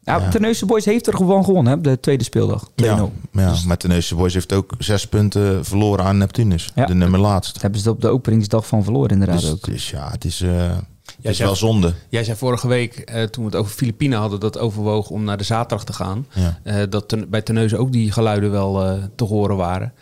ja, 0.05 0.17
ja. 0.17 0.29
Terneuzen 0.29 0.67
Boys 0.67 0.85
heeft 0.85 1.07
er 1.07 1.13
gewoon 1.15 1.43
gewonnen, 1.45 1.73
hè, 1.73 1.81
de 1.81 1.99
tweede 1.99 2.23
speeldag. 2.23 2.69
2-0. 2.69 2.73
ja, 2.75 3.09
ja, 3.31 3.55
maar 3.65 3.77
Tennessee 3.77 4.17
Boys 4.17 4.33
heeft 4.33 4.53
ook 4.53 4.73
zes 4.77 5.07
punten 5.07 5.65
verloren 5.65 6.05
aan 6.05 6.17
Neptunus. 6.17 6.71
Ja. 6.75 6.85
De 6.85 6.93
nummer 6.93 7.19
laatst. 7.19 7.61
Hebben 7.61 7.79
ze 7.79 7.89
op 7.89 8.01
de 8.01 8.07
openingsdag 8.07 8.67
van 8.67 8.83
verloren 8.83 9.09
inderdaad 9.09 9.41
Dus, 9.41 9.51
ook. 9.51 9.63
dus 9.65 9.89
ja, 9.89 10.09
het 10.11 10.25
is, 10.25 10.41
eh, 10.41 10.77
het 11.05 11.15
is 11.31 11.35
zei- 11.35 11.47
wel 11.47 11.57
zonde. 11.57 11.93
Jij 12.09 12.23
zei 12.23 12.37
vorige 12.37 12.67
week, 12.67 12.95
eh, 12.95 13.23
toen 13.23 13.43
we 13.45 13.49
het 13.49 13.59
over 13.59 13.71
Filipijnen 13.75 14.19
hadden, 14.19 14.39
dat 14.39 14.57
overwogen 14.57 15.11
om 15.15 15.23
naar 15.23 15.37
de 15.37 15.43
zaterdag 15.43 15.85
te 15.85 15.93
gaan. 15.93 16.27
Ja. 16.33 16.59
Eh, 16.63 16.83
dat 16.89 17.07
ten- 17.07 17.29
bij 17.29 17.41
Terneuzen 17.41 17.77
ook 17.79 17.91
die 17.91 18.11
geluiden 18.11 18.51
wel 18.51 18.83
eh, 18.83 19.03
te 19.15 19.23
horen 19.23 19.55
waren. 19.55 19.93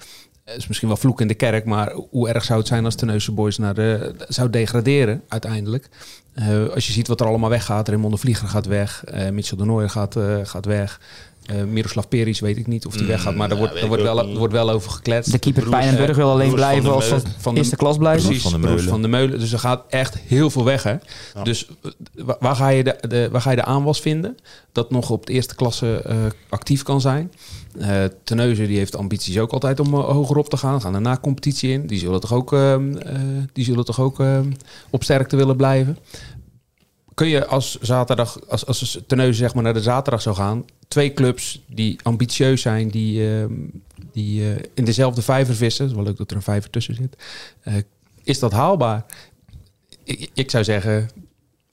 Het 0.46 0.58
is 0.58 0.68
misschien 0.68 0.88
wel 0.88 0.98
vloek 0.98 1.22
in 1.22 1.28
de 1.28 1.34
kerk, 1.34 1.66
maar 1.66 1.94
hoe 2.10 2.30
erg 2.30 2.44
zou 2.44 2.60
het 2.60 2.68
zijn 2.68 2.86
als 2.86 2.96
Terneuzen 2.96 3.36
Boys 3.36 3.58
naar 3.58 3.74
de, 3.74 4.16
zou 4.28 4.50
degraderen 4.50 5.22
uiteindelijk? 5.28 5.90
Als 6.74 6.88
je 6.88 6.94
ziet 6.94 7.08
wat 7.08 7.20
er 7.22 7.28
allemaal 7.28 7.50
weggaat, 7.50 7.88
Raymond 7.88 8.14
de 8.14 8.20
Vlieger 8.20 8.48
gaat 8.48 8.66
weg, 8.66 9.04
Mitchell 9.32 9.58
de 9.58 9.66
Nooijer 9.66 9.90
gaat, 9.90 10.16
gaat 10.44 10.66
weg. 10.66 11.00
Eh 11.46 11.64
Miroslav 11.64 12.06
Peris 12.08 12.40
weet 12.40 12.58
ik 12.58 12.68
niet 12.68 12.86
of 12.86 12.98
die 12.98 13.08
weggaat, 13.08 13.36
maar 13.36 13.50
er 13.50 13.54
ja, 13.56 13.60
wordt, 13.62 13.82
er 13.82 13.88
wordt, 13.88 14.04
wel, 14.04 14.38
wordt 14.38 14.54
wel 14.54 14.70
over 14.70 14.92
gekletst. 14.92 15.32
De 15.32 15.40
keeper 15.40 15.70
Pijnenburg 15.70 16.10
eh, 16.10 16.16
wil 16.16 16.30
alleen 16.32 16.48
Broers 16.50 16.62
van 16.62 16.70
blijven 16.70 16.90
de 16.90 16.96
als 16.96 17.08
van 17.08 17.22
Van 17.38 17.54
de- 17.54 17.60
eerste 17.60 17.76
klas 17.76 17.98
blijven. 17.98 18.24
Precies, 18.26 18.44
Van 18.44 18.52
de 18.62 18.68
Meulen. 18.68 18.84
van 18.84 19.02
de 19.02 19.08
Meulen. 19.08 19.40
Dus 19.40 19.52
er 19.52 19.60
gaat 19.60 19.84
echt 19.90 20.18
heel 20.28 20.50
veel 20.50 20.64
weg. 20.64 20.84
Hè? 20.84 20.96
Dus 21.44 21.68
eh, 21.84 21.92
wa- 22.26 22.38
waar, 22.40 22.56
ga 22.56 22.68
je 22.70 22.84
de, 22.84 22.96
de, 23.08 23.30
waar 23.32 23.42
ga 23.42 23.50
je 23.50 23.56
de 23.56 23.64
aanwas 23.66 24.00
vinden? 24.02 24.38
Dat 24.72 24.92
nog 24.92 25.10
op 25.10 25.26
de 25.26 25.34
eerste 25.34 25.56
klasse 25.56 26.02
eh, 26.06 26.16
actief 26.50 26.84
kan 26.84 27.02
zijn. 27.02 27.32
Eh 27.80 28.04
Teneuzen 28.24 28.68
die 28.68 28.78
heeft 28.78 28.96
ambities 28.96 29.40
ook 29.40 29.52
altijd 29.52 29.80
om 29.80 29.94
hoger 29.96 30.38
op 30.38 30.50
te 30.50 30.58
gaan. 30.58 30.82
Gaan 30.82 30.96
er 30.96 31.02
na 31.02 31.18
competitie 31.22 31.72
in. 31.72 31.88
Die 31.88 32.00
zullen 32.00 32.20
toch 32.20 32.34
ook, 32.34 32.54
ehm, 32.54 32.96
eh, 32.98 33.16
die 33.54 33.66
zullen 33.66 33.86
toch 33.86 34.00
ook 34.00 34.20
ehm, 34.20 34.52
op 34.90 35.04
sterkte 35.04 35.36
willen 35.36 35.56
blijven. 35.56 35.98
Kun 37.14 37.28
je 37.28 37.46
als 37.46 37.78
zaterdag, 37.80 38.48
als, 38.48 38.66
als 38.66 39.00
Teneuzen 39.08 39.36
zeg 39.36 39.54
maar 39.54 39.64
naar 39.64 39.74
de 39.74 39.82
zaterdag 39.82 40.22
zou 40.22 40.36
gaan, 40.36 40.66
twee 40.88 41.14
clubs 41.14 41.62
die 41.68 42.00
ambitieus 42.04 42.62
zijn, 42.62 42.90
die, 42.90 43.30
ehm, 43.30 43.54
die 44.12 44.42
eh, 44.42 44.64
in 44.74 44.86
dezelfde 44.86 45.22
vijver 45.22 45.56
vissen. 45.56 45.84
Het 45.84 45.92
is 45.92 45.98
wel 45.98 46.08
leuk 46.08 46.18
dat 46.18 46.30
er 46.30 46.36
een 46.36 46.42
vijver 46.42 46.70
tussen 46.70 46.96
zit. 46.96 47.16
Eh, 47.62 47.74
is 48.24 48.40
dat 48.40 48.52
haalbaar? 48.52 49.06
Ik, 50.04 50.30
ik 50.34 50.52
zou 50.52 50.64
zeggen, 50.64 51.10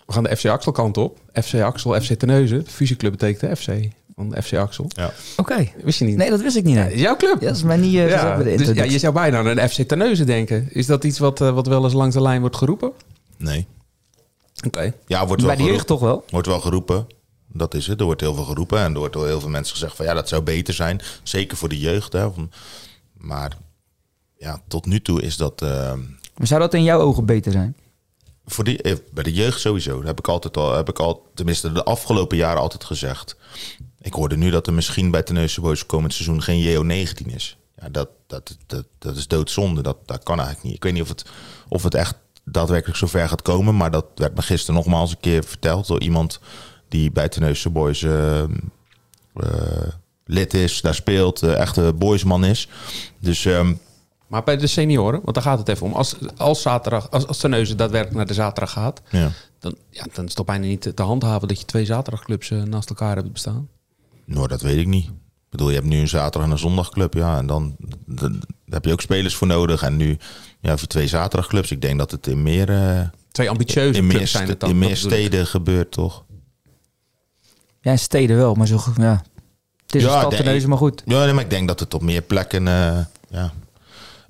we 0.07 0.13
gaan 0.13 0.23
de 0.23 0.37
FC 0.37 0.45
Axel 0.45 0.73
kant 0.73 0.97
op. 0.97 1.19
FC 1.43 1.55
Axel, 1.55 2.01
FC 2.01 2.13
Terneuzen. 2.13 2.65
De 2.65 2.71
fusieclub 2.71 3.11
betekent 3.11 3.41
de 3.41 3.57
FC 3.57 3.93
van 4.15 4.43
FC 4.43 4.53
Axel. 4.53 4.87
Ja. 4.89 5.13
Oké. 5.37 5.69
Wist 5.83 5.99
je 5.99 6.05
niet? 6.05 6.17
Nee, 6.17 6.31
dat 6.31 6.41
wist 6.41 6.57
ik 6.57 6.65
niet. 6.65 6.75
Nee. 6.75 6.93
is 6.93 7.01
jouw 7.01 7.17
club. 7.17 7.41
Ja, 7.41 7.47
dat 7.47 7.57
is 7.57 7.63
mij 7.63 7.77
niet 7.77 7.95
eh, 7.95 8.09
Ja, 8.09 8.19
gezegd 8.19 8.43
bij 8.43 8.57
de 8.57 8.65
dus, 8.65 8.77
ja, 8.77 8.85
je 8.85 8.99
zou 8.99 9.15
bijna 9.15 9.39
aan 9.39 9.47
een 9.47 9.69
FC 9.69 9.83
Terneuzen 9.83 10.27
denken. 10.27 10.69
Is 10.71 10.87
dat 10.87 11.05
iets 11.05 11.19
wat, 11.19 11.39
wat 11.39 11.67
wel 11.67 11.85
eens 11.85 11.93
langs 11.93 12.15
de 12.15 12.23
lijn 12.23 12.41
wordt 12.41 12.57
geroepen? 12.57 12.93
Nee. 13.37 13.67
Oké. 14.67 14.95
Ja, 15.07 15.27
wordt 15.27 15.43
wel, 15.43 15.57
Bij 15.57 15.65
de 15.65 15.71
jeugd 15.73 15.87
toch 15.87 16.01
wel? 16.01 16.25
wordt 16.31 16.47
wel 16.47 16.61
geroepen. 16.61 17.07
Dat 17.53 17.75
is 17.75 17.87
het. 17.87 17.99
Er 18.01 18.07
wordt 18.07 18.21
heel 18.21 18.35
veel 18.35 18.45
geroepen. 18.45 18.79
En 18.79 18.93
er 18.93 18.99
wordt 18.99 19.15
door 19.15 19.27
heel 19.27 19.41
veel 19.41 19.49
mensen 19.49 19.73
gezegd 19.73 19.97
van 19.97 20.05
ja, 20.07 20.15
dat 20.15 20.29
zou 20.29 20.43
beter 20.43 20.75
zijn. 20.75 21.01
Zeker 21.23 21.57
voor 21.57 21.69
de 21.69 21.79
jeugd. 21.79 22.13
Hè. 22.13 22.29
Maar 23.13 23.57
ja, 24.37 24.63
tot 24.69 24.87
nu 24.87 25.03
toe 25.03 25.23
is 25.23 25.37
dat... 25.37 25.63
ehm, 25.63 26.01
Maar 26.37 26.47
zou 26.47 26.61
dat 26.61 26.75
in 26.75 26.83
jouw 26.83 27.01
ogen 27.01 27.25
beter 27.27 27.53
zijn? 27.53 27.77
Voor 28.47 28.65
die, 28.65 28.83
eh, 28.83 28.97
bij 29.13 29.23
de 29.25 29.33
jeugd 29.33 29.61
sowieso. 29.61 29.97
Dat 29.97 30.07
heb 30.07 30.19
ik 30.19 30.29
altijd 30.29 30.57
al, 30.57 30.75
heb 30.75 30.89
ik 30.89 30.99
al, 30.99 31.31
tenminste 31.35 31.73
de 31.73 31.85
afgelopen 31.85 32.37
jaren 32.37 32.61
altijd 32.61 32.85
gezegd. 32.85 33.37
Ik 34.01 34.13
hoorde 34.13 34.37
nu 34.37 34.51
dat 34.51 34.67
er 34.67 34.73
misschien 34.73 35.11
bij 35.11 35.23
Tenneuzen 35.23 35.63
Boys 35.63 35.87
komend 35.87 36.13
seizoen 36.15 36.43
geen 36.43 36.65
JO19 37.07 37.27
is. 37.35 37.57
Ja, 37.81 37.89
dat, 37.89 38.09
dat, 38.27 38.57
dat, 38.67 38.85
dat 38.99 39.17
is 39.17 39.27
doodzonde. 39.29 39.83
Dat, 39.83 39.97
dat 40.07 40.23
kan 40.23 40.37
eigenlijk 40.37 40.67
niet. 40.67 40.75
Ik 40.77 40.83
weet 40.83 40.93
niet 40.93 41.03
of 41.03 41.09
het, 41.09 41.25
of 41.69 41.83
het 41.83 41.95
echt 41.95 42.15
daadwerkelijk 42.51 42.99
zover 42.99 43.29
gaat 43.29 43.43
komen. 43.43 43.77
Maar 43.77 43.91
dat 43.91 44.07
werd 44.15 44.35
me 44.35 44.43
gisteren 44.43 44.75
nogmaals 44.75 45.11
een 45.11 45.21
keer 45.21 45.45
verteld 45.45 45.87
door 45.87 46.01
iemand 46.01 46.41
die 46.89 47.11
bij 47.11 47.29
Tenneuzen 47.29 47.73
Boys 47.73 48.03
eh, 48.03 48.43
eh, 48.43 48.49
lid 50.25 50.55
is, 50.55 50.81
daar 50.81 50.95
speelt, 50.95 51.43
eh, 51.43 51.59
echte 51.59 51.93
boysman 51.93 52.45
is. 52.45 52.69
Dus 53.19 53.45
ehm, 53.45 53.75
Maar 54.27 54.45
bij 54.45 54.57
de 54.57 54.67
senioren, 54.67 55.21
want 55.23 55.35
daar 55.35 55.45
gaat 55.45 55.59
het 55.59 55.69
even 55.69 55.87
om. 55.87 55.93
Als, 55.93 56.15
als, 56.37 56.63
zaterdag, 56.63 57.11
als, 57.11 57.27
als 57.27 57.39
Terneuzen 57.39 57.77
daadwerkelijk 57.77 58.17
naar 58.17 58.27
de 58.27 58.35
zaterdag 58.35 58.73
gaat... 58.73 59.03
ja. 59.11 59.31
Dan, 59.59 59.77
ja, 59.91 60.03
dan 60.03 60.11
is 60.13 60.17
het 60.17 60.35
toch 60.35 60.47
bijna 60.47 60.67
niet 60.67 60.97
te 60.97 61.03
handhaven 61.03 61.49
dat 61.49 61.59
je 61.61 61.65
twee 61.65 61.85
zaterdagclubs 61.85 62.51
naast 62.51 62.89
elkaar 62.89 63.17
hebt 63.17 63.33
bestaan. 63.33 63.69
Nou, 64.25 64.49
dat 64.49 64.61
weet 64.61 64.77
ik 64.77 64.87
niet. 64.87 65.11
Ik 65.49 65.55
bedoel, 65.57 65.69
je 65.69 65.75
hebt 65.75 65.87
nu 65.89 65.99
een 66.01 66.09
zaterdag 66.09 66.43
en 66.45 66.51
een 66.51 66.59
zondagclub. 66.59 67.15
Ja, 67.15 67.39
en 67.39 67.47
dan, 67.47 67.77
dan 68.07 68.33
daar 68.33 68.41
heb 68.71 68.85
je 68.85 68.93
ook 68.93 69.01
spelers 69.01 69.35
voor 69.35 69.47
nodig. 69.47 69.83
En 69.83 69.97
nu 69.97 70.19
ja, 70.61 70.77
voor 70.77 70.89
twee 70.89 71.07
zaterdagclubs. 71.07 71.71
Ik 71.71 71.81
denk 71.81 71.99
dat 71.99 72.11
het 72.11 72.27
in 72.27 72.43
meer, 72.43 72.71
eh, 72.71 73.01
Twee 73.33 73.51
ambitieuze 73.51 73.99
in 73.99 74.07
meer, 74.07 74.17
clubs 74.17 74.31
zijn 74.31 74.49
het 74.49 74.61
dan. 74.61 74.71
in 74.71 74.79
meer 74.79 74.97
steden 74.97 75.47
gebeurt, 75.47 75.91
toch? 75.91 76.25
Ja, 77.81 77.91
in 77.91 77.99
steden 77.99 78.37
wel, 78.37 78.55
maar 78.55 78.67
zo, 78.67 78.81
ja. 78.97 79.23
Het 79.87 79.95
is 79.95 80.03
Ja, 80.03 80.25
een 80.25 80.33
stad 80.33 80.67
maar 80.67 80.79
goed. 80.79 81.03
Ja, 81.05 81.25
nee, 81.25 81.33
maar 81.33 81.45
ik 81.45 81.51
denk 81.51 81.69
dat 81.69 81.81
het 81.81 81.95
op 81.95 82.03
meer 82.03 82.23
plekken... 82.23 82.69
eh, 82.69 82.99
ja, 83.29 83.53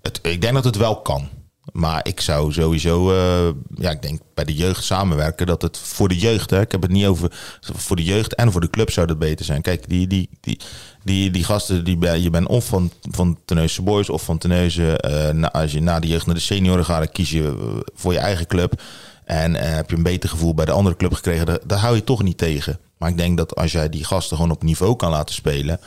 het, 0.02 0.18
ik 0.22 0.40
denk 0.40 0.54
dat 0.54 0.64
het 0.64 0.76
wel 0.76 1.00
kan. 1.00 1.28
Maar 1.72 2.00
ik 2.06 2.20
zou 2.20 2.52
sowieso, 2.52 3.10
eh, 3.10 3.54
ja, 3.74 3.90
ik 3.90 4.02
denk 4.02 4.20
bij 4.34 4.44
de 4.44 4.54
jeugd 4.54 4.84
samenwerken 4.84 5.46
dat 5.46 5.62
het 5.62 5.78
voor 5.78 6.08
de 6.08 6.18
jeugd, 6.18 6.50
hè, 6.50 6.60
ik 6.60 6.72
heb 6.72 6.82
het 6.82 6.90
niet 6.90 7.06
over 7.06 7.32
voor 7.60 7.96
de 7.96 8.04
jeugd 8.04 8.34
en 8.34 8.52
voor 8.52 8.60
de 8.60 8.70
club 8.70 8.90
zou 8.90 9.06
dat 9.06 9.18
beter 9.18 9.44
zijn. 9.44 9.62
Kijk, 9.62 9.88
die, 9.88 10.06
die, 10.06 10.28
die, 10.40 10.60
die, 11.04 11.30
die 11.30 11.44
gasten, 11.44 11.84
die 11.84 12.20
je 12.22 12.30
bent 12.30 12.46
of 12.46 12.66
van, 12.66 12.90
van 13.10 13.38
Tenneuzen 13.44 13.84
Boys 13.84 14.10
of 14.10 14.22
van 14.22 14.38
Tenneuzen. 14.38 14.98
eh, 15.00 15.50
als 15.50 15.72
je 15.72 15.80
na 15.80 16.00
de 16.00 16.06
jeugd 16.06 16.26
naar 16.26 16.34
de 16.34 16.40
senioren 16.40 16.84
gaat, 16.84 16.98
dan 16.98 17.12
kies 17.12 17.30
je 17.30 17.44
eh, 17.44 17.80
voor 17.94 18.12
je 18.12 18.18
eigen 18.18 18.46
club. 18.46 18.82
En 19.24 19.54
heb 19.54 19.90
je 19.90 19.96
een 19.96 20.02
beter 20.02 20.28
gevoel 20.28 20.54
bij 20.54 20.64
de 20.64 20.72
andere 20.72 20.96
club 20.96 21.14
gekregen, 21.14 21.60
daar 21.66 21.78
hou 21.78 21.94
je 21.94 22.04
toch 22.04 22.22
niet 22.22 22.38
tegen. 22.38 22.78
Maar 22.98 23.08
ik 23.08 23.16
denk 23.16 23.36
dat 23.36 23.54
als 23.54 23.72
jij 23.72 23.88
die 23.88 24.04
gasten 24.04 24.36
gewoon 24.36 24.52
op 24.52 24.62
niveau 24.62 24.96
kan 24.96 25.10
laten 25.10 25.34
spelen. 25.34 25.80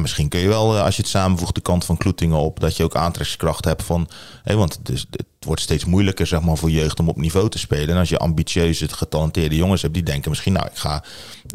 Misschien 0.00 0.28
kun 0.28 0.40
je 0.40 0.48
wel, 0.48 0.76
eh, 0.76 0.84
als 0.84 0.96
je 0.96 1.02
het 1.02 1.10
samenvoegt, 1.10 1.54
de 1.54 1.60
kant 1.60 1.84
van 1.84 1.96
Kloetingen 1.96 2.38
op. 2.38 2.60
Dat 2.60 2.76
je 2.76 2.84
ook 2.84 2.96
aantrekkingskracht 2.96 3.64
hebt 3.64 3.82
van. 3.82 4.08
Want 4.44 4.78
het, 4.82 5.06
wordt 5.44 5.60
steeds 5.60 5.84
moeilijker 5.84 6.26
zeg 6.26 6.40
maar, 6.40 6.56
voor 6.56 6.70
jeugd 6.70 7.00
om 7.00 7.08
op 7.08 7.16
niveau 7.16 7.48
te 7.48 7.58
spelen. 7.58 7.88
En 7.88 7.96
als 7.96 8.08
je 8.08 8.18
ambitieuze, 8.18 8.88
getalenteerde 8.88 9.56
jongens 9.56 9.82
hebt, 9.82 9.94
die 9.94 10.02
denken 10.02 10.30
misschien, 10.30 10.52
nou, 10.52 10.66
ik 10.66 10.76
ga 10.76 11.04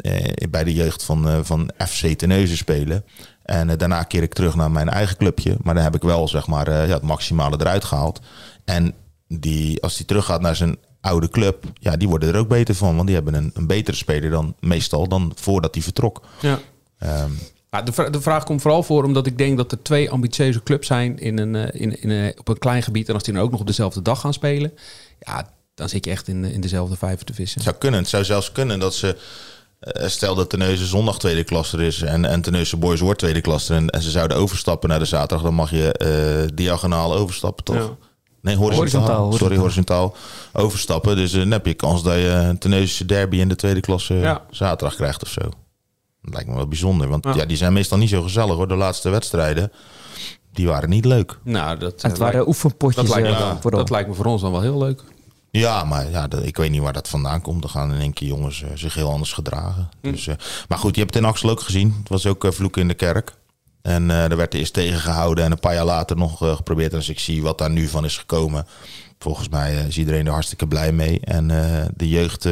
eh, 0.00 0.48
bij 0.50 0.64
de 0.64 0.74
jeugd 0.74 1.04
van, 1.04 1.28
eh, 1.28 1.38
van 1.42 1.70
FC 1.86 2.06
Teneuzen 2.06 2.56
spelen. 2.56 3.04
En 3.42 3.70
eh, 3.70 3.76
daarna 3.76 4.02
keer 4.02 4.22
ik 4.22 4.34
terug 4.34 4.54
naar 4.54 4.70
mijn 4.70 4.88
eigen 4.88 5.16
clubje. 5.16 5.56
Maar 5.62 5.74
dan 5.74 5.82
heb 5.82 5.94
ik 5.94 6.02
wel 6.02 6.28
zeg 6.28 6.46
maar, 6.46 6.70
ja, 6.70 6.94
het 6.94 7.02
maximale 7.02 7.56
eruit 7.60 7.84
gehaald. 7.84 8.20
En 8.64 8.94
die, 9.28 9.82
als 9.82 9.96
die 9.96 10.06
teruggaat 10.06 10.40
naar 10.40 10.56
zijn 10.56 10.76
oude 11.00 11.28
club, 11.28 11.64
ja, 11.74 11.96
die 11.96 12.08
worden 12.08 12.28
er 12.34 12.40
ook 12.40 12.48
beter 12.48 12.74
van. 12.74 12.94
Want 12.94 13.06
die 13.06 13.14
hebben 13.14 13.34
een, 13.34 13.50
een 13.54 13.66
betere 13.66 13.96
speler 13.96 14.30
dan 14.30 14.54
meestal 14.60 15.08
dan 15.08 15.32
voordat 15.36 15.74
hij 15.74 15.82
vertrok. 15.82 16.22
Ja. 16.40 16.58
Ja, 17.70 17.82
de, 17.82 17.92
vra- 17.92 18.10
de 18.10 18.20
vraag 18.20 18.44
komt 18.44 18.62
vooral 18.62 18.82
voor 18.82 19.04
omdat 19.04 19.26
ik 19.26 19.38
denk 19.38 19.56
dat 19.56 19.72
er 19.72 19.82
twee 19.82 20.10
ambitieuze 20.10 20.62
clubs 20.62 20.86
zijn 20.86 21.18
in 21.18 21.38
een, 21.38 21.54
eh, 21.54 21.80
in, 21.80 22.02
in 22.02 22.10
een, 22.10 22.32
op 22.38 22.48
een 22.48 22.58
klein 22.58 22.82
gebied. 22.82 23.08
En 23.08 23.14
als 23.14 23.22
die 23.22 23.34
dan 23.34 23.42
ook 23.42 23.50
nog 23.50 23.60
op 23.60 23.66
dezelfde 23.66 24.02
dag 24.02 24.20
gaan 24.20 24.32
spelen, 24.32 24.72
ja, 25.20 25.50
dan 25.74 25.88
zit 25.88 26.04
je 26.04 26.10
echt 26.10 26.28
in, 26.28 26.44
in 26.44 26.60
dezelfde 26.60 26.96
vijver 26.96 27.24
te 27.24 27.34
vissen. 27.34 27.54
het 27.60 27.68
zou 27.68 27.76
kunnen. 27.80 28.00
Het 28.00 28.08
zou 28.08 28.24
zelfs 28.24 28.52
kunnen 28.52 28.78
dat 28.80 28.94
ze. 28.94 29.16
eh, 29.80 30.08
Stel 30.08 30.34
dat 30.34 30.50
Tenneuzen 30.50 30.86
zondag 30.86 31.18
tweede 31.18 31.44
klasser 31.44 31.80
is 31.80 32.02
en, 32.02 32.24
en 32.24 32.40
Tenneuzen 32.40 32.78
Boys 32.78 33.00
wordt 33.00 33.18
tweede 33.18 33.40
klasser 33.40 33.76
en, 33.76 33.88
en 33.90 34.02
ze 34.02 34.10
zouden 34.10 34.36
overstappen 34.36 34.88
naar 34.88 34.98
de 34.98 35.04
zaterdag, 35.04 35.42
dan 35.42 35.54
mag 35.54 35.70
je 35.70 35.92
eh, 35.92 36.48
diagonaal 36.54 37.14
overstappen, 37.14 37.64
toch? 37.64 37.76
Ja. 37.76 37.96
Nee, 38.40 38.56
horizontaal. 38.56 38.78
Horizontaal, 38.78 39.32
Sorry, 39.32 39.56
horizontaal 39.56 40.16
overstappen. 40.52 41.16
Dus 41.16 41.32
eh, 41.32 41.38
dan 41.38 41.50
heb 41.50 41.66
je 41.66 41.74
kans 41.74 42.02
dat 42.02 42.14
je 42.14 42.28
een 42.28 42.58
Teneuzense 42.58 43.04
derby 43.04 43.36
in 43.36 43.48
de 43.48 43.56
tweede 43.56 43.80
klasse 43.80 44.14
Ja. 44.14 44.42
zaterdag 44.50 44.96
krijgt 44.96 45.22
of 45.22 45.28
zo. 45.28 45.40
Dat 46.22 46.32
lijkt 46.34 46.48
me 46.48 46.54
wel 46.54 46.68
bijzonder, 46.68 47.08
want 47.08 47.24
Ja. 47.24 47.34
ja. 47.34 47.44
die 47.44 47.56
zijn 47.56 47.72
meestal 47.72 47.98
niet 47.98 48.08
zo 48.08 48.22
gezellig 48.22 48.54
hoor. 48.56 48.68
De 48.68 48.74
laatste 48.74 49.08
wedstrijden, 49.10 49.72
die 50.52 50.66
waren 50.66 50.88
niet 50.88 51.04
leuk. 51.04 51.38
Nou, 51.44 51.78
dat, 51.78 52.02
Het 52.02 52.12
eh, 52.12 52.18
waren 52.18 52.32
lijkt, 52.34 52.48
oefenpotjes 52.48 53.06
dat, 53.08 53.14
lijkt 53.20 53.38
me, 53.38 53.44
eh, 53.70 53.70
dat 53.78 53.90
lijkt 53.90 54.08
me 54.08 54.14
voor 54.14 54.24
ons 54.26 54.42
dan 54.42 54.52
wel 54.52 54.60
heel 54.60 54.78
leuk. 54.78 55.02
Ja, 55.50 55.84
maar 55.84 56.10
ja, 56.10 56.28
dat- 56.28 56.46
ik 56.46 56.56
weet 56.56 56.70
niet 56.70 56.80
waar 56.80 56.92
dat 56.92 57.08
vandaan 57.08 57.40
komt. 57.40 57.60
Dan 57.62 57.70
gaan 57.70 57.92
in 57.94 58.00
één 58.00 58.12
keer 58.12 58.28
jongens 58.28 58.62
eh, 58.62 58.68
zich 58.74 58.94
heel 58.94 59.10
anders 59.10 59.32
gedragen. 59.32 59.88
Hm. 60.02 60.10
Dus, 60.10 60.26
eh, 60.26 60.34
maar 60.68 60.78
goed, 60.78 60.94
je 60.94 61.00
hebt 61.00 61.14
het 61.14 61.22
in 61.22 61.28
Axel 61.28 61.50
ook 61.50 61.60
gezien. 61.60 61.94
Het 61.98 62.08
was 62.08 62.26
ook 62.26 62.44
eh, 62.44 62.50
vloeken 62.50 62.82
in 62.82 62.88
de 62.88 62.94
kerk. 62.94 63.34
En 63.82 64.10
eh 64.10 64.30
er 64.30 64.36
werd 64.36 64.54
eerst 64.54 64.72
tegengehouden 64.72 65.44
en 65.44 65.50
een 65.52 65.60
paar 65.60 65.74
jaar 65.74 65.84
later 65.84 66.16
nog 66.16 66.42
eh, 66.42 66.56
geprobeerd. 66.56 66.90
En 66.90 66.96
als 66.96 67.08
ik 67.08 67.18
zie 67.18 67.42
wat 67.42 67.58
daar 67.58 67.70
nu 67.70 67.88
van 67.88 68.04
is 68.04 68.16
gekomen, 68.16 68.66
volgens 69.18 69.48
mij 69.48 69.78
eh, 69.78 69.86
is 69.86 69.98
iedereen 69.98 70.26
er 70.26 70.32
hartstikke 70.32 70.66
blij 70.66 70.92
mee. 70.92 71.20
En 71.20 71.46
de 71.96 72.08
jeugd, 72.08 72.42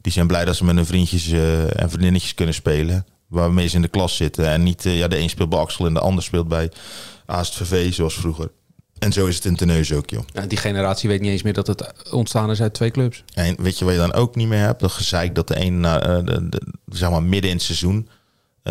die 0.00 0.12
zijn 0.12 0.26
blij 0.26 0.44
dat 0.44 0.56
ze 0.56 0.64
met 0.64 0.74
hun 0.76 0.86
vriendjes 0.86 1.28
en 1.72 1.88
vriendinnetjes 1.90 2.34
kunnen 2.34 2.54
spelen. 2.54 3.06
Waarmee 3.26 3.66
ze 3.68 3.76
in 3.76 3.82
de 3.82 3.88
klas 3.88 4.16
zitten. 4.16 4.48
En 4.48 4.62
niet, 4.62 4.82
ja, 4.82 5.08
de 5.08 5.18
een 5.18 5.28
speelt 5.30 5.48
bij 5.48 5.58
Axel 5.58 5.86
en 5.86 5.94
de 5.94 6.00
ander 6.00 6.24
speelt 6.24 6.48
bij 6.48 6.70
ASTVV, 7.26 7.92
zoals 7.94 8.14
vroeger. 8.14 8.50
En 8.98 9.12
zo 9.12 9.26
is 9.26 9.34
het 9.34 9.44
in 9.44 9.56
Tenneuzen 9.56 9.96
ook, 9.96 10.10
joh. 10.10 10.22
Ja, 10.32 10.46
die 10.46 10.58
generatie 10.58 11.08
weet 11.08 11.20
niet 11.20 11.30
eens 11.30 11.42
meer 11.42 11.52
dat 11.52 11.66
het 11.66 12.10
ontstaan 12.12 12.50
is 12.50 12.60
uit 12.62 12.74
twee 12.74 12.90
clubs. 12.90 13.24
En 13.34 13.56
weet 13.62 13.78
je 13.78 13.84
wat 13.84 13.94
je 13.94 14.00
dan 14.00 14.12
ook 14.12 14.34
niet 14.34 14.48
meer 14.48 14.58
hebt? 14.64 14.80
Dat 14.80 14.92
gezeik 14.92 15.34
dat 15.34 15.48
de 15.48 15.60
een, 15.60 15.84
eh, 15.84 16.00
de, 16.24 16.48
de- 16.48 16.62
zeg 16.86 17.10
maar 17.10 17.22
midden 17.22 17.50
in 17.50 17.56
het 17.56 17.64
seizoen, 17.64 18.08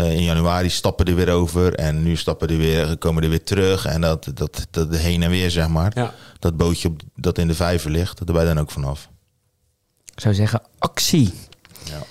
in 0.03 0.23
januari 0.23 0.69
stappen 0.69 1.05
er 1.05 1.15
weer 1.15 1.31
over 1.31 1.73
en 1.73 2.03
nu 2.03 2.15
stappen 2.15 2.47
er 2.47 2.57
weer, 2.57 2.97
komen 2.97 3.23
er 3.23 3.29
weer 3.29 3.43
terug 3.43 3.85
en 3.85 4.01
dat, 4.01 4.31
dat, 4.33 4.67
dat 4.71 4.95
heen 4.95 5.23
en 5.23 5.29
weer 5.29 5.51
zeg 5.51 5.67
maar. 5.67 5.91
Ja. 5.95 6.13
Dat 6.39 6.57
bootje 6.57 6.87
op, 6.87 7.01
dat 7.15 7.37
in 7.37 7.47
de 7.47 7.55
vijver 7.55 7.91
ligt, 7.91 8.25
daar 8.25 8.35
ben 8.35 8.47
je 8.47 8.53
dan 8.53 8.63
ook 8.63 8.71
vanaf. 8.71 9.09
Ik 10.13 10.19
zou 10.21 10.33
zeggen, 10.33 10.61
actie. 10.77 11.33
Ja. 11.83 12.01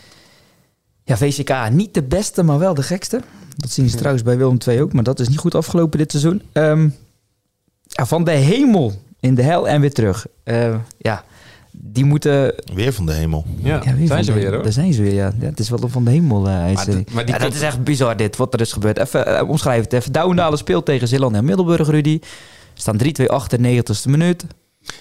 Ja, 1.04 1.16
VCK 1.16 1.70
niet 1.70 1.94
de 1.94 2.02
beste, 2.02 2.42
maar 2.42 2.58
wel 2.58 2.74
de 2.74 2.82
gekste. 2.82 3.20
Dat 3.56 3.70
zien 3.70 3.88
ze 3.88 3.96
trouwens 3.96 4.24
bij 4.24 4.36
Willem 4.36 4.58
II 4.66 4.82
ook, 4.82 4.92
maar 4.92 5.02
dat 5.02 5.20
is 5.20 5.28
niet 5.28 5.38
goed 5.38 5.54
afgelopen 5.54 5.98
dit 5.98 6.10
seizoen. 6.10 6.42
Ehm, 6.52 6.88
ja, 7.82 8.06
van 8.06 8.24
de 8.24 8.30
hemel 8.30 9.02
in 9.20 9.34
de 9.34 9.42
hel 9.42 9.68
en 9.68 9.80
weer 9.80 9.92
terug. 9.92 10.26
Eh, 10.42 10.76
ja, 10.98 11.24
die 11.76 12.04
moeten... 12.04 12.54
Weer 12.74 12.92
van 12.92 13.06
de 13.06 13.12
hemel. 13.12 13.44
Ja, 13.62 13.74
Ja, 13.74 13.82
zijn 13.82 14.08
van 14.08 14.24
ze 14.24 14.32
de- 14.32 14.38
weer 14.38 14.52
hoor. 14.54 14.62
Daar 14.62 14.72
zijn 14.72 14.92
ze 14.92 15.02
weer, 15.02 15.14
ja. 15.14 15.32
ja 15.40 15.46
het 15.46 15.60
is 15.60 15.68
wel 15.68 15.88
van 15.88 16.04
de 16.04 16.10
hemel 16.10 16.38
uh, 16.40 16.44
Maar 16.72 16.86
dat- 16.86 17.10
maar 17.12 17.24
die 17.24 17.34
ja, 17.34 17.40
dat 17.40 17.54
is 17.54 17.60
echt 17.60 17.84
bizar 17.84 18.16
dit, 18.16 18.36
wat 18.36 18.54
er 18.54 18.60
is 18.60 18.72
gebeurd. 18.72 18.98
Even 18.98 19.26
eh, 19.38 19.48
omschrijf 19.48 19.82
het 19.82 19.92
even. 19.92 20.12
Douwendalen 20.12 20.58
speelt 20.58 20.84
tegen 20.84 21.08
Zeeland 21.08 21.34
en 21.36 21.44
Middelburg, 21.44 21.88
Rudy. 21.88 22.20
Staan 22.74 22.98
3-2 23.22 23.24
achter, 23.26 23.58
90ste 23.58 24.08
minuut. 24.10 24.44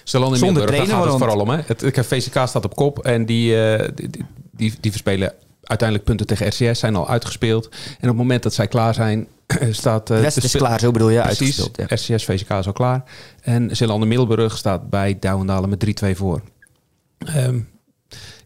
Zeeland 0.04 0.32
in 0.32 0.38
Zonder 0.38 0.62
Middelburg, 0.62 0.76
daar 0.88 0.96
gaat 0.98 1.04
het 1.08 1.18
vooral 1.18 1.40
om. 1.40 1.48
Hè? 1.48 1.58
Het, 1.66 1.80
het 1.80 2.06
VCK 2.06 2.30
staat 2.48 2.64
op 2.64 2.76
kop 2.76 2.98
en 2.98 3.26
die, 3.26 3.64
eh, 3.66 3.88
die, 3.94 4.08
die, 4.10 4.24
die, 4.52 4.74
die 4.80 4.90
verspelen 4.90 5.32
uiteindelijk 5.62 6.08
punten 6.08 6.26
tegen 6.26 6.46
RCS, 6.46 6.78
zijn 6.78 6.96
al 6.96 7.08
uitgespeeld. 7.08 7.64
En 7.68 7.74
op 8.00 8.06
het 8.08 8.16
moment 8.16 8.42
dat 8.42 8.54
zij 8.54 8.66
klaar 8.68 8.94
zijn, 8.94 9.26
staat... 9.70 10.10
eh, 10.10 10.20
West 10.20 10.34
de 10.40 10.46
is 10.46 10.52
klaar, 10.56 10.80
zo 10.80 10.90
bedoel 10.90 11.08
je, 11.08 11.20
Precies, 11.20 11.40
uitgespeeld. 11.60 11.90
Ja. 12.08 12.14
RCS, 12.16 12.24
VCK 12.24 12.50
is 12.50 12.66
al 12.66 12.72
klaar. 12.72 13.02
En 13.42 13.76
Zeeland 13.76 14.02
in 14.02 14.08
Middelburg 14.08 14.56
staat 14.56 14.90
bij 14.90 15.16
Douwendalen 15.20 15.68
met 15.68 16.02
3-2 16.04 16.10
voor. 16.16 16.40
Ehm, 17.26 17.58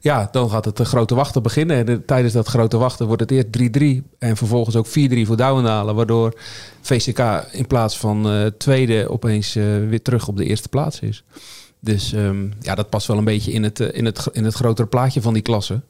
ja, 0.00 0.28
dan 0.32 0.50
gaat 0.50 0.64
het 0.64 0.76
de 0.76 0.84
grote 0.84 1.14
wachten 1.14 1.42
beginnen. 1.42 1.76
En 1.76 1.86
de- 1.86 2.04
tijdens 2.04 2.32
dat 2.34 2.46
grote 2.48 2.76
wachten 2.76 3.06
wordt 3.06 3.22
het 3.22 3.30
eerst 3.30 3.52
3-3 3.52 4.02
en 4.18 4.36
vervolgens 4.36 4.76
ook 4.76 4.86
4-3 4.86 5.26
voor 5.26 5.36
Douwendalen. 5.36 5.94
Waardoor 5.94 6.40
VCK 6.80 7.18
in 7.52 7.66
plaats 7.66 7.98
van 7.98 8.30
eh, 8.30 8.46
tweede 8.46 9.08
opeens 9.10 9.56
eh, 9.56 9.64
weer 9.88 10.02
terug 10.02 10.28
op 10.28 10.36
de 10.36 10.44
eerste 10.44 10.68
plaats 10.68 11.00
is. 11.00 11.24
Dus 11.80 12.12
ehm, 12.12 12.46
ja, 12.60 12.74
dat 12.74 12.88
past 12.88 13.06
wel 13.06 13.18
een 13.18 13.24
beetje 13.24 13.52
in 13.52 13.62
het, 13.62 13.80
eh, 13.80 13.98
in, 13.98 14.04
het, 14.04 14.28
in 14.32 14.44
het 14.44 14.54
grotere 14.54 14.88
plaatje 14.88 15.22
van 15.22 15.32
die 15.32 15.42
klasse. 15.42 15.80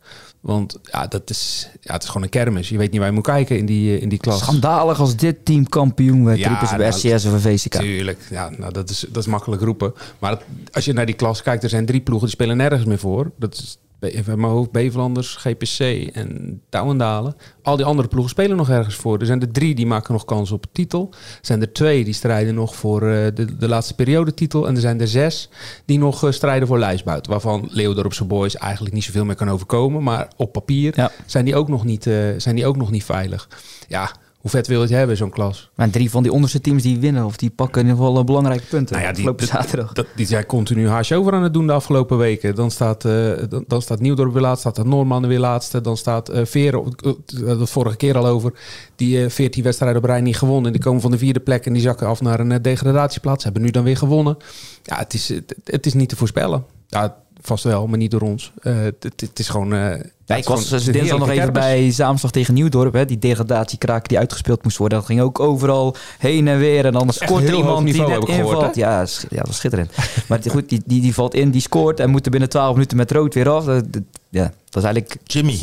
Want 0.40 0.79
ja, 0.83 1.07
dat 1.07 1.31
is, 1.31 1.70
ja, 1.81 1.92
het 1.92 2.03
is 2.03 2.09
gewoon 2.09 2.22
een 2.22 2.29
kermis. 2.29 2.68
Je 2.68 2.79
weet 2.79 2.90
niet 2.90 2.98
waar 2.98 3.09
je 3.09 3.14
moet 3.14 3.24
kijken 3.24 3.59
in 3.59 3.66
die, 3.66 3.96
eh, 3.96 4.03
in 4.03 4.09
die 4.09 4.18
klas. 4.18 4.38
Schandalig 4.38 5.01
als 5.01 5.16
dit 5.16 5.44
team 5.44 5.68
kampioen 5.68 6.24
werd, 6.24 6.38
Ja, 6.38 6.59
bij 6.61 6.79
nou, 6.79 6.90
RCS 6.90 7.24
of 7.24 7.40
VCK. 7.40 7.74
Tuurlijk, 7.74 8.20
ja, 8.31 8.51
nou, 8.59 8.72
dat, 8.72 8.90
is, 8.90 9.07
dat 9.09 9.22
is 9.22 9.29
makkelijk 9.29 9.62
roepen. 9.62 9.94
Maar 10.18 10.38
als 10.72 10.85
je 10.85 10.92
naar 10.92 11.07
die 11.07 11.14
klas 11.14 11.42
kijkt, 11.42 11.62
er 11.62 11.68
zijn 11.68 11.87
drie 11.87 12.01
ploegen 12.01 12.27
die 12.27 12.37
spelen 12.37 12.57
nergens 12.57 12.85
meer 12.85 12.98
voor. 12.98 13.31
Dat 13.37 13.55
is 13.55 13.79
mijn 14.00 14.42
hoofd 14.42 14.70
Bevelanders, 14.70 15.37
GPC 15.37 15.78
en 16.12 16.61
Douwendalen. 16.68 17.37
Al 17.62 17.76
die 17.76 17.84
andere 17.84 18.08
ploegen 18.08 18.30
spelen 18.30 18.56
nog 18.56 18.70
ergens 18.70 18.94
voor. 18.94 19.18
Er 19.18 19.26
zijn 19.26 19.40
er 19.40 19.52
drie 19.52 19.74
die 19.74 19.87
maken 19.87 20.12
nog 20.12 20.24
kans 20.24 20.50
op 20.50 20.66
titel. 20.72 21.08
Er 21.12 21.18
zijn 21.40 21.61
er 21.61 21.72
twee 21.72 22.04
die 22.04 22.14
strijden 22.14 22.54
nog 22.54 22.76
voor 22.76 23.02
eh, 23.02 23.26
de, 23.34 23.56
de 23.56 23.68
laatste 23.68 23.94
periode 23.94 24.34
titel. 24.34 24.66
En 24.66 24.74
er 24.74 24.80
zijn 24.80 25.00
er 25.00 25.08
zes 25.08 25.48
die 25.84 25.98
nog 25.98 26.24
eh, 26.24 26.30
strijden 26.30 26.68
voor 26.68 26.78
lijstbuit. 26.78 27.26
Waarvan 27.26 27.68
Leeuwdorpse 27.70 28.24
Boys 28.24 28.56
eigenlijk 28.56 28.94
niet 28.94 29.04
zoveel 29.04 29.24
meer 29.24 29.34
kan 29.37 29.50
overkomen. 29.50 30.02
Maar 30.02 30.28
op 30.37 30.52
papier 30.52 30.92
Ja. 30.96 31.11
zijn, 31.26 31.44
die 31.44 31.56
ook 31.56 31.68
nog 31.68 31.84
niet, 31.84 32.06
eh, 32.06 32.14
zijn 32.37 32.54
die 32.54 32.66
ook 32.66 32.76
nog 32.76 32.90
niet 32.90 33.04
veilig. 33.04 33.48
Ja, 33.88 34.11
hoe 34.38 34.51
vet 34.51 34.66
wil 34.66 34.77
je 34.77 34.83
het 34.87 34.94
hebben, 34.94 35.16
zo'n 35.16 35.31
klas? 35.31 35.70
Maar 35.74 35.90
drie 35.90 36.11
van 36.11 36.22
die 36.22 36.33
onderste 36.33 36.61
teams 36.61 36.83
die 36.83 36.98
winnen 36.98 37.24
of 37.24 37.37
die 37.37 37.51
pakken 37.51 37.81
in 37.83 37.88
ieder 37.88 38.03
geval 38.05 38.18
eh, 38.18 38.24
belangrijke 38.24 38.64
punten. 38.66 38.94
Nou 38.96 39.07
ja, 39.07 39.12
die- 39.12 39.18
afgelopen 39.29 39.46
zaterdag. 39.46 39.92
Dat, 39.92 40.07
die 40.16 40.27
zijn 40.27 40.46
continu 40.46 40.88
haasje 40.88 41.14
over 41.16 41.33
aan 41.33 41.42
het 41.42 41.53
doen 41.53 41.66
de 41.66 41.72
afgelopen 41.72 42.18
weken. 42.18 42.55
Dan 42.55 42.70
staat, 42.70 43.05
eh, 43.05 43.31
dan, 43.48 43.64
dan 43.66 43.83
staat 43.83 44.01
Nieuwdorp 44.01 44.33
weer 44.33 44.42
laatst, 44.42 44.61
staat 44.61 44.77
de 44.77 44.85
Noorman 44.85 45.27
weer 45.27 45.38
laatste. 45.38 45.81
Dan 45.81 45.96
staat 45.96 46.29
eh 46.29 46.44
Veren, 46.44 46.85
eh, 47.05 47.12
dat 47.59 47.70
vorige 47.70 47.96
keer 47.96 48.16
al 48.16 48.27
over, 48.27 48.53
die 48.98 49.24
eh 49.24 49.30
14 49.30 49.62
wedstrijden 49.62 49.98
op 49.98 50.04
rij 50.04 50.20
niet 50.20 50.37
gewonnen. 50.38 50.66
En 50.66 50.72
die 50.72 50.80
komen 50.82 51.00
van 51.00 51.11
de 51.11 51.18
vierde 51.18 51.40
plek 51.40 51.66
en 51.66 51.72
die 51.72 51.82
zakken 51.82 52.06
af 52.06 52.20
naar 52.20 52.40
een 52.40 52.52
eh, 52.52 52.58
degradatieplaats. 52.62 53.44
Hebben 53.44 53.62
nu 53.62 53.70
dan 53.70 53.84
weer 53.84 53.96
gewonnen. 53.96 54.37
Ja, 54.82 54.96
het 54.98 55.14
is, 55.14 55.28
het, 55.28 55.54
het 55.64 55.87
is 55.87 55.94
niet 55.94 56.08
te 56.08 56.16
voorspellen. 56.16 56.64
Ja, 56.88 57.16
vast 57.40 57.64
wel, 57.64 57.87
maar 57.87 57.98
niet 57.98 58.11
door 58.11 58.20
ons. 58.20 58.52
Eh, 58.62 58.76
het, 58.78 59.02
het, 59.16 59.38
is 59.38 59.48
gewoon... 59.48 59.72
eh, 59.74 60.00
ja, 60.26 60.37
ik 60.37 60.44
was 60.44 60.68
dus 60.68 60.84
dinsdag 60.84 61.18
nog 61.18 61.30
even 61.30 61.52
bij 61.52 61.90
Zaamslag 61.90 62.30
tegen 62.30 62.54
Nieuwdorp. 62.54 62.92
Hè, 62.92 63.04
die 63.04 63.18
degradatiekraak 63.18 64.08
die 64.08 64.18
uitgespeeld 64.18 64.62
moest 64.62 64.76
worden. 64.76 64.98
Dat 64.98 65.06
ging 65.06 65.20
ook 65.20 65.40
overal 65.40 65.96
heen 66.18 66.48
en 66.48 66.58
weer. 66.58 66.84
En 66.84 66.92
dan 66.92 67.08
echt 67.08 67.14
scoort 67.14 67.42
er 67.48 67.54
iemand 67.54 67.87
die 67.87 68.02
net 68.06 68.28
invalt. 68.28 68.74
ja, 68.74 69.00
ja, 69.00 69.37
dat 69.37 69.46
was 69.46 69.56
schitterend. 69.56 69.92
maar 70.28 70.40
goed, 70.50 70.68
die, 70.68 70.82
die, 70.87 71.00
die 71.00 71.14
valt 71.14 71.34
in, 71.34 71.50
die 71.50 71.61
scoort 71.61 72.00
en 72.00 72.11
moet 72.11 72.24
er 72.24 72.30
binnen 72.30 72.48
12 72.48 72.72
minuten 72.72 72.96
met 72.96 73.11
rood 73.11 73.34
weer 73.34 73.48
af. 73.48 73.64
Dat- 73.64 73.84
ja, 74.30 74.42
dat 74.68 74.82
is 74.82 74.88
eigenlijk 74.88 75.16
Jimmy, 75.24 75.58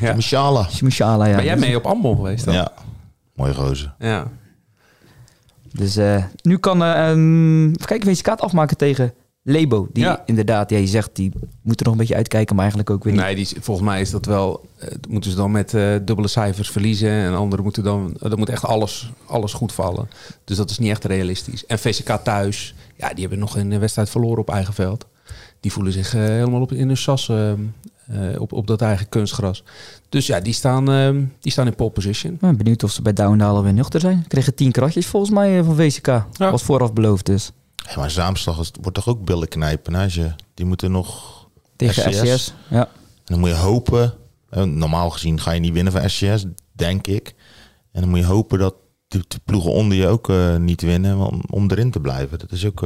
Ja. 0.00 0.14
Mishala. 0.14 1.26
Ja. 1.26 1.36
Ben 1.36 1.44
jij 1.44 1.56
mee 1.56 1.76
op 1.76 1.86
Ambon 1.86 2.16
geweest 2.16 2.44
dan? 2.44 2.54
Ja, 2.54 2.72
mooie 3.34 3.54
gozer. 3.54 3.94
ja. 3.98 4.30
Dus 5.72 5.96
eh, 5.96 6.24
nu 6.42 6.58
kan 6.58 6.82
eh 6.84 7.08
um, 7.10 7.64
even 7.70 7.86
kijken, 7.86 8.38
afmaken 8.38 8.76
tegen 8.76 9.12
Lebo. 9.42 9.88
Die 9.92 10.04
Ja. 10.04 10.22
inderdaad, 10.26 10.70
ja, 10.70 10.76
je 10.78 10.86
zegt, 10.86 11.10
die 11.12 11.32
moeten 11.62 11.84
nog 11.86 11.94
een 11.94 12.00
beetje 12.00 12.14
uitkijken, 12.14 12.54
maar 12.54 12.64
eigenlijk 12.64 12.94
ook 12.94 13.04
weer 13.04 13.12
niet. 13.12 13.22
Nee, 13.22 13.34
die, 13.34 13.48
volgens 13.60 13.86
mij 13.86 14.00
is 14.00 14.10
dat 14.10 14.24
wel. 14.26 14.68
eh, 14.78 14.88
moeten 15.08 15.30
ze 15.30 15.36
dan 15.36 15.50
met 15.50 15.74
eh, 15.74 15.94
dubbele 16.02 16.28
cijfers 16.28 16.70
verliezen. 16.70 17.10
En 17.10 17.34
anderen 17.34 17.64
moeten 17.64 17.82
dan. 17.84 18.16
Dan 18.18 18.38
moet 18.38 18.48
echt 18.48 18.64
alles, 18.64 19.12
alles 19.26 19.52
goed 19.52 19.72
vallen. 19.72 20.08
Dus 20.44 20.56
dat 20.56 20.70
is 20.70 20.78
niet 20.78 20.90
echt 20.90 21.04
realistisch. 21.04 21.66
En 21.66 21.78
VCK 21.78 22.08
thuis. 22.24 22.74
Ja, 22.96 23.08
die 23.08 23.20
hebben 23.20 23.38
nog 23.38 23.56
een 23.56 23.78
wedstrijd 23.78 24.10
verloren 24.10 24.38
op 24.38 24.50
eigen 24.50 24.74
veld. 24.74 25.06
Die 25.60 25.72
voelen 25.72 25.92
zich 25.92 26.12
helemaal 26.12 26.60
op, 26.60 26.72
in 26.72 26.86
hun 26.86 26.96
sas. 26.96 27.32
Eh, 28.10 28.40
op, 28.40 28.52
op 28.52 28.66
dat 28.66 28.80
eigen 28.82 29.08
kunstgras. 29.08 29.62
Dus 30.08 30.26
ja, 30.26 30.40
die 30.40 30.52
staan, 30.52 30.90
eh, 30.92 31.10
die 31.40 31.52
staan 31.52 31.66
in 31.66 31.74
pole 31.74 31.90
position. 31.90 32.32
Ik 32.32 32.40
ben 32.40 32.56
benieuwd 32.56 32.82
of 32.84 32.90
ze 32.90 33.02
bij 33.02 33.12
Douwendalen 33.12 33.62
weer 33.62 33.72
nuchter 33.72 34.00
zijn. 34.00 34.24
Kregen 34.28 34.54
tien 34.54 34.70
kratjes 34.72 35.06
volgens 35.06 35.32
mij 35.32 35.58
eh, 35.58 35.64
van 35.64 35.76
VCK. 35.76 36.24
Was 36.38 36.62
vooraf 36.62 36.92
beloofd 36.92 37.26
dus. 37.26 37.52
Ja, 37.76 37.96
maar 37.96 38.10
Zaamslag 38.10 38.60
is- 38.60 38.72
wordt 38.80 38.94
toch 38.96 39.08
ook 39.08 39.24
billen 39.24 39.48
knijpen. 39.48 39.94
Hè? 39.94 40.02
Als 40.02 40.14
je, 40.14 40.32
die 40.54 40.66
moeten 40.66 40.90
nog... 40.90 41.38
Tegen 41.76 42.12
SCS. 42.12 42.18
SCS. 42.34 42.54
Ja. 42.68 42.84
En 42.86 42.88
dan 43.24 43.38
moet 43.38 43.48
je 43.48 43.54
hopen 43.54 44.14
Eh, 44.50 44.62
normaal 44.62 45.10
gezien 45.10 45.40
ga 45.40 45.50
je 45.52 45.60
niet 45.60 45.72
winnen 45.72 45.92
van 45.92 46.10
SCS, 46.10 46.44
denk 46.72 47.06
ik. 47.06 47.34
En 47.92 48.00
dan 48.00 48.10
moet 48.10 48.18
je 48.18 48.24
hopen 48.24 48.58
dat 48.58 48.74
de, 49.08 49.24
de 49.28 49.38
ploegen 49.44 49.70
onder 49.72 49.96
je 49.98 50.06
ook 50.06 50.28
eh, 50.28 50.56
niet 50.56 50.82
winnen 50.82 51.16
om, 51.18 51.42
om 51.50 51.70
erin 51.70 51.90
te 51.90 52.00
blijven. 52.00 52.38
Dat 52.38 52.52
is 52.52 52.66
ook... 52.66 52.84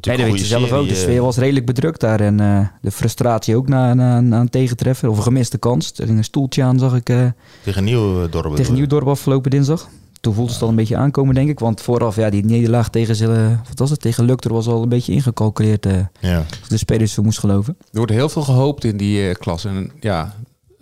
Nee, 0.00 0.16
dat 0.16 0.26
weet 0.26 0.38
je 0.38 0.44
zelf 0.46 0.72
ook. 0.72 0.86
De 0.88 0.92
eh, 0.94 0.96
sfeer 1.00 1.22
was 1.22 1.36
redelijk 1.36 1.66
bedrukt 1.66 2.00
daar. 2.00 2.20
En 2.20 2.40
eh, 2.40 2.66
de 2.80 2.90
frustratie 2.90 3.56
ook 3.56 3.68
na, 3.68 3.94
na, 3.94 4.20
na 4.20 4.40
een 4.40 4.48
tegentreffer. 4.48 5.08
Of 5.08 5.16
een 5.16 5.22
gemiste 5.22 5.58
kans. 5.58 5.92
Er 5.96 6.06
ging 6.06 6.18
een 6.18 6.24
stoeltje 6.24 6.62
aan, 6.62 6.78
zag 6.78 6.94
ik, 6.94 7.08
eh, 7.08 7.26
Tegen 7.64 7.84
Nieuwdorp. 7.84 8.56
tegen 8.56 8.74
Nieuwdorp 8.74 9.06
afgelopen 9.08 9.50
dinsdag. 9.50 9.88
Toen 10.20 10.34
voelde 10.34 10.52
het 10.52 10.62
al 10.62 10.68
een 10.68 10.74
beetje 10.74 10.96
aankomen, 10.96 11.34
denk 11.34 11.48
ik. 11.48 11.58
Want 11.58 11.80
vooraf, 11.80 12.16
ja, 12.16 12.30
die 12.30 12.44
nederlaag 12.44 12.90
tegen, 12.90 13.16
ze, 13.16 13.56
wat 13.68 13.78
was 13.78 13.90
het, 13.90 14.00
tegen 14.00 14.24
Lukter 14.24 14.52
was 14.52 14.66
al 14.66 14.82
een 14.82 14.88
beetje 14.88 15.12
ingecalculeerd. 15.12 15.86
eh, 15.86 15.98
Ja. 16.20 16.36
als 16.60 16.68
de 16.68 16.76
spelers 16.76 17.14
voor 17.14 17.24
moest 17.24 17.38
geloven. 17.38 17.76
Er 17.80 17.96
wordt 17.98 18.12
heel 18.12 18.28
veel 18.28 18.42
gehoopt 18.42 18.84
in 18.84 18.96
die 18.96 19.28
eh, 19.28 19.34
klas. 19.34 19.64
En 19.64 19.90
ja, 20.00 20.34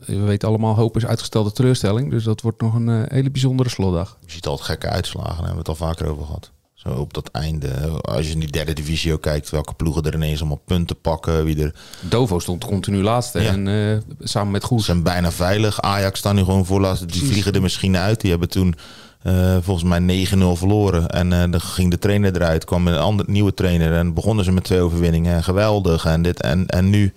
we 0.07 0.19
weten 0.21 0.49
allemaal, 0.49 0.75
hoop 0.75 0.97
is 0.97 1.07
uitgestelde 1.07 1.53
teleurstelling. 1.53 2.11
Dus 2.11 2.25
dat 2.25 2.41
wordt 2.41 2.61
nog 2.61 2.75
een 2.75 3.05
hele 3.09 3.31
bijzondere 3.31 3.69
slotdag. 3.69 4.19
Je 4.27 4.33
ziet 4.33 4.47
altijd 4.47 4.69
gekke 4.69 4.89
uitslagen, 4.89 5.29
daar 5.37 5.37
hebben 5.47 5.65
we 5.65 5.71
het 5.71 5.81
al 5.81 5.87
vaker 5.87 6.09
over 6.09 6.25
gehad. 6.25 6.51
Zo 6.83 6.89
op 6.89 7.15
dat 7.15 7.29
einde. 7.33 7.69
Als 8.01 8.27
je 8.27 8.33
in 8.33 8.39
die 8.39 8.51
derde 8.51 8.73
divisie 8.73 9.13
ook 9.13 9.23
kijkt, 9.23 9.51
welke 9.51 9.75
ploegen 9.75 10.03
er 10.03 10.15
ineens 10.15 10.41
allemaal 10.41 10.63
punten 10.65 11.01
pakken. 11.01 11.45
Wie 11.45 11.63
er 11.63 11.75
Dovo 12.01 12.39
stond 12.39 12.65
continu 12.65 13.03
laatste. 13.03 13.41
Ja. 13.41 13.53
En 13.53 13.69
eh, 13.69 14.27
samen 14.29 14.53
met 14.53 14.65
Goes. 14.65 14.85
zijn 14.85 15.03
bijna 15.03 15.33
veilig. 15.33 15.81
Ajax 15.81 16.19
staan 16.19 16.35
nu 16.35 16.45
gewoon 16.45 16.67
voorlaatste. 16.67 17.07
Die 17.07 17.25
vliegen 17.25 17.53
er 17.53 17.63
misschien 17.63 17.97
uit. 17.97 18.21
Die 18.21 18.31
hebben 18.31 18.49
toen 18.49 18.75
eh, 19.23 19.57
volgens 19.61 19.99
mij 19.99 20.27
9-0 20.27 20.37
verloren. 20.53 21.09
En 21.09 21.33
eh, 21.33 21.51
dan 21.51 21.61
ging 21.61 21.91
de 21.91 21.99
trainer 21.99 22.35
eruit. 22.35 22.65
kwam 22.65 22.87
een 22.87 22.99
andere 22.99 23.31
nieuwe 23.31 23.55
trainer. 23.55 23.93
En 23.93 24.15
begonnen 24.15 24.45
ze 24.45 24.53
met 24.53 24.65
twee 24.65 24.81
overwinningen. 24.81 25.35
En 25.35 25.45
geweldig. 25.45 26.05
En, 26.05 26.23
dit, 26.23 26.41
en, 26.41 26.67
en 26.67 26.91
nu. 26.91 27.13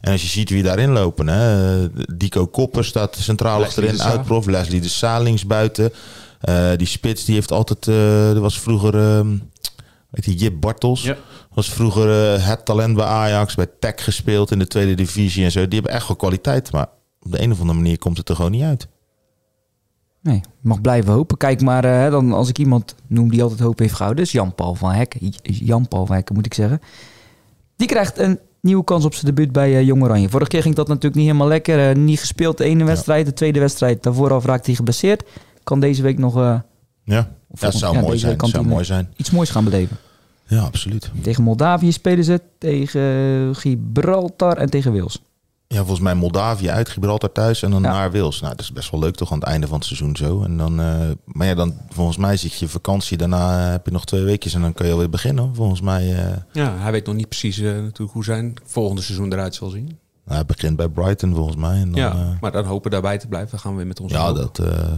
En 0.00 0.12
als 0.12 0.22
je 0.22 0.28
ziet 0.28 0.50
wie 0.50 0.62
daarin 0.62 0.90
lopen. 0.90 1.28
Hè, 1.28 1.88
Dico 2.16 2.46
Kopper 2.46 2.84
staat 2.84 3.16
centraal 3.20 3.60
Leslie 3.60 3.88
achterin. 3.88 4.12
Uitprof. 4.12 4.46
Leslie 4.46 4.80
de 4.80 4.88
Salings 4.88 5.46
buiten. 5.46 5.92
Eh, 6.44 6.70
die 6.76 6.86
spits 6.86 7.24
die 7.24 7.34
heeft 7.34 7.52
altijd... 7.52 7.88
eh 7.88 8.30
er 8.34 8.40
was 8.40 8.60
vroeger... 8.60 8.94
ehm 8.98 9.36
weet 10.10 10.24
je, 10.24 10.34
Jip 10.34 10.60
Bartels. 10.60 11.02
Ja. 11.02 11.16
Was 11.54 11.70
vroeger 11.70 12.34
eh, 12.34 12.46
het 12.46 12.64
talent 12.64 12.96
bij 12.96 13.04
Ajax. 13.04 13.54
Bij 13.54 13.66
Tech 13.80 14.04
gespeeld 14.04 14.50
in 14.50 14.58
de 14.58 14.66
tweede 14.66 14.94
divisie 14.94 15.44
en 15.44 15.52
zo. 15.52 15.68
Die 15.68 15.74
hebben 15.80 15.92
echt 15.92 16.08
wel 16.08 16.16
kwaliteit. 16.16 16.72
Maar 16.72 16.88
op 17.20 17.32
de 17.32 17.42
een 17.42 17.52
of 17.52 17.60
andere 17.60 17.78
manier 17.78 17.98
komt 17.98 18.16
het 18.18 18.28
er 18.28 18.36
gewoon 18.36 18.50
niet 18.50 18.62
uit. 18.62 18.88
Nee, 20.20 20.40
mag 20.60 20.80
blijven 20.80 21.12
hopen. 21.12 21.36
Kijk 21.36 21.60
maar, 21.60 21.84
eh, 21.84 22.10
dan, 22.10 22.32
als 22.32 22.48
ik 22.48 22.58
iemand 22.58 22.94
noem 23.06 23.30
die 23.30 23.42
altijd 23.42 23.60
hoop 23.60 23.78
heeft 23.78 23.94
gehouden, 23.94 24.24
is 24.24 24.32
Jan-Paul 24.32 24.74
van 24.74 24.92
Hekken. 24.92 25.32
Jan-Paul 25.42 26.06
van 26.06 26.14
Hekken, 26.14 26.34
moet 26.34 26.46
ik 26.46 26.54
zeggen. 26.54 26.80
Die 27.76 27.88
krijgt 27.88 28.18
een 28.18 28.38
nieuwe 28.60 28.84
kans 28.84 29.04
op 29.04 29.14
zijn 29.14 29.34
debuut 29.34 29.52
bij 29.52 29.74
eh, 29.74 29.86
Jong 29.86 30.02
Oranje. 30.02 30.28
Vorige 30.28 30.50
keer 30.50 30.62
ging 30.62 30.74
dat 30.74 30.88
natuurlijk 30.88 31.14
niet 31.14 31.26
helemaal 31.26 31.48
lekker. 31.48 31.90
eh, 31.90 31.96
niet 31.96 32.20
gespeeld 32.20 32.58
de 32.58 32.64
ene 32.64 32.84
wedstrijd, 32.84 33.26
de 33.26 33.32
tweede 33.32 33.60
wedstrijd. 33.60 34.02
Daarvoor 34.02 34.32
al 34.32 34.42
raakte 34.44 34.66
hij 34.66 34.74
geblesseerd. 34.74 35.24
Kan 35.64 35.80
deze 35.80 36.02
week 36.02 36.18
nog 36.18 36.36
eh, 36.36 36.58
Ja, 37.04 37.30
volgend- 37.50 37.80
zou 37.80 37.94
ja, 37.94 38.00
mooi 38.00 38.18
zijn. 38.18 38.36
zou 38.46 38.66
mooi 38.66 38.84
zijn. 38.84 39.12
iets 39.16 39.30
moois 39.30 39.50
gaan 39.50 39.64
beleven. 39.64 39.96
Ja, 40.46 40.60
absoluut. 40.62 41.10
Tegen 41.22 41.42
Moldavië 41.42 41.92
spelen 41.92 42.24
ze, 42.24 42.40
tegen 42.58 43.56
Gibraltar 43.56 44.56
en 44.56 44.70
tegen 44.70 44.92
Wales. 44.92 45.18
Ja, 45.66 45.76
volgens 45.80 46.00
mij 46.00 46.14
Moldavië 46.14 46.68
uit, 46.70 46.88
Gibraltar 46.88 47.32
thuis 47.32 47.62
en 47.62 47.70
dan 47.70 47.82
Ja. 47.82 47.92
naar 47.92 48.10
Wils. 48.10 48.40
Nou, 48.40 48.52
dat 48.56 48.64
is 48.64 48.72
best 48.72 48.90
wel 48.90 49.00
leuk 49.00 49.14
toch 49.14 49.32
aan 49.32 49.38
het 49.38 49.48
einde 49.48 49.66
van 49.66 49.76
het 49.76 49.86
seizoen 49.86 50.16
zo. 50.16 50.42
En 50.42 50.56
dan, 50.56 50.80
eh, 50.80 51.10
maar 51.24 51.46
ja, 51.46 51.54
dan 51.54 51.74
volgens 51.88 52.16
mij 52.16 52.36
zit 52.36 52.54
je 52.58 52.68
vakantie. 52.68 53.16
Daarna 53.16 53.64
eh, 53.66 53.70
heb 53.70 53.86
je 53.86 53.92
nog 53.92 54.04
twee 54.04 54.22
weekjes 54.22 54.54
en 54.54 54.60
dan 54.60 54.72
kan 54.74 54.86
je 54.86 54.92
alweer 54.92 55.10
beginnen. 55.10 55.54
Volgens 55.54 55.80
mij, 55.80 56.14
eh, 56.24 56.36
Ja, 56.52 56.76
hij 56.78 56.92
weet 56.92 57.06
nog 57.06 57.14
niet 57.14 57.28
precies 57.28 57.58
natuurlijk 57.58 58.12
hoe 58.12 58.24
zijn 58.24 58.54
volgende 58.64 59.02
seizoen 59.02 59.32
eruit 59.32 59.54
zal 59.54 59.68
zien. 59.68 59.84
nou, 60.24 60.36
hij 60.36 60.46
begint 60.46 60.76
bij 60.76 60.88
Brighton 60.88 61.34
volgens 61.34 61.56
mij. 61.56 61.80
En 61.80 61.92
dan, 61.92 62.00
ja, 62.00 62.36
maar 62.40 62.52
dan 62.52 62.64
hopen 62.64 62.90
daarbij 62.90 63.18
te 63.18 63.26
blijven. 63.28 63.50
Dan 63.50 63.60
gaan 63.60 63.70
we 63.70 63.76
weer 63.76 63.86
met 63.86 64.00
onze 64.00 64.14
ja 64.14 64.32
dat 64.32 64.58
eh, 64.58 64.88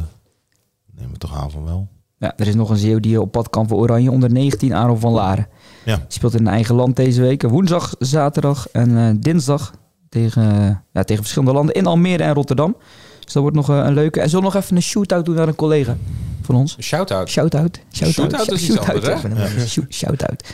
nemen 0.96 1.12
we 1.12 1.18
toch 1.18 1.36
aan 1.36 1.50
van 1.50 1.64
wel. 1.64 1.88
Ja, 2.18 2.32
er 2.36 2.46
is 2.46 2.54
nog 2.54 2.70
een 2.70 2.76
Zeeuw 2.76 3.00
die 3.00 3.20
op 3.20 3.32
pad 3.32 3.50
kan 3.50 3.68
voor 3.68 3.78
Oranje. 3.78 4.10
Onder 4.10 4.32
19, 4.32 4.74
Aaron 4.74 5.00
van 5.00 5.12
Laren. 5.12 5.46
Ja. 5.84 5.96
Die 5.96 6.04
speelt 6.08 6.34
in 6.34 6.46
eigen 6.48 6.74
land 6.74 6.96
deze 6.96 7.20
week. 7.20 7.42
Woensdag, 7.42 7.94
zaterdag 7.98 8.68
en 8.72 8.96
eh, 8.98 9.14
dinsdag 9.20 9.72
tegen, 10.08 10.42
eh, 10.50 10.76
ja, 10.92 11.02
tegen 11.02 11.22
verschillende 11.22 11.54
landen 11.54 11.74
in 11.74 11.86
Almere 11.86 12.22
en 12.22 12.34
Rotterdam. 12.34 12.76
Dus 13.24 13.32
dat 13.32 13.42
wordt 13.42 13.56
nog 13.56 13.70
eh, 13.70 13.76
een 13.76 13.94
leuke. 13.94 14.20
En 14.20 14.28
zullen 14.28 14.44
we 14.44 14.52
nog 14.52 14.62
even 14.62 14.76
een 14.76 14.82
shootout 14.82 15.24
doen 15.24 15.34
naar 15.34 15.48
een 15.48 15.54
collega 15.54 15.96
van 16.42 16.54
ons? 16.54 16.76
Shout-out. 16.80 17.28
Shoutout. 17.28 17.80
Shoutout. 17.92 18.52
Is 18.52 18.68
iets 18.68 18.78
anders, 18.78 19.22
hè? 19.22 19.86
Shoutout. 19.90 20.44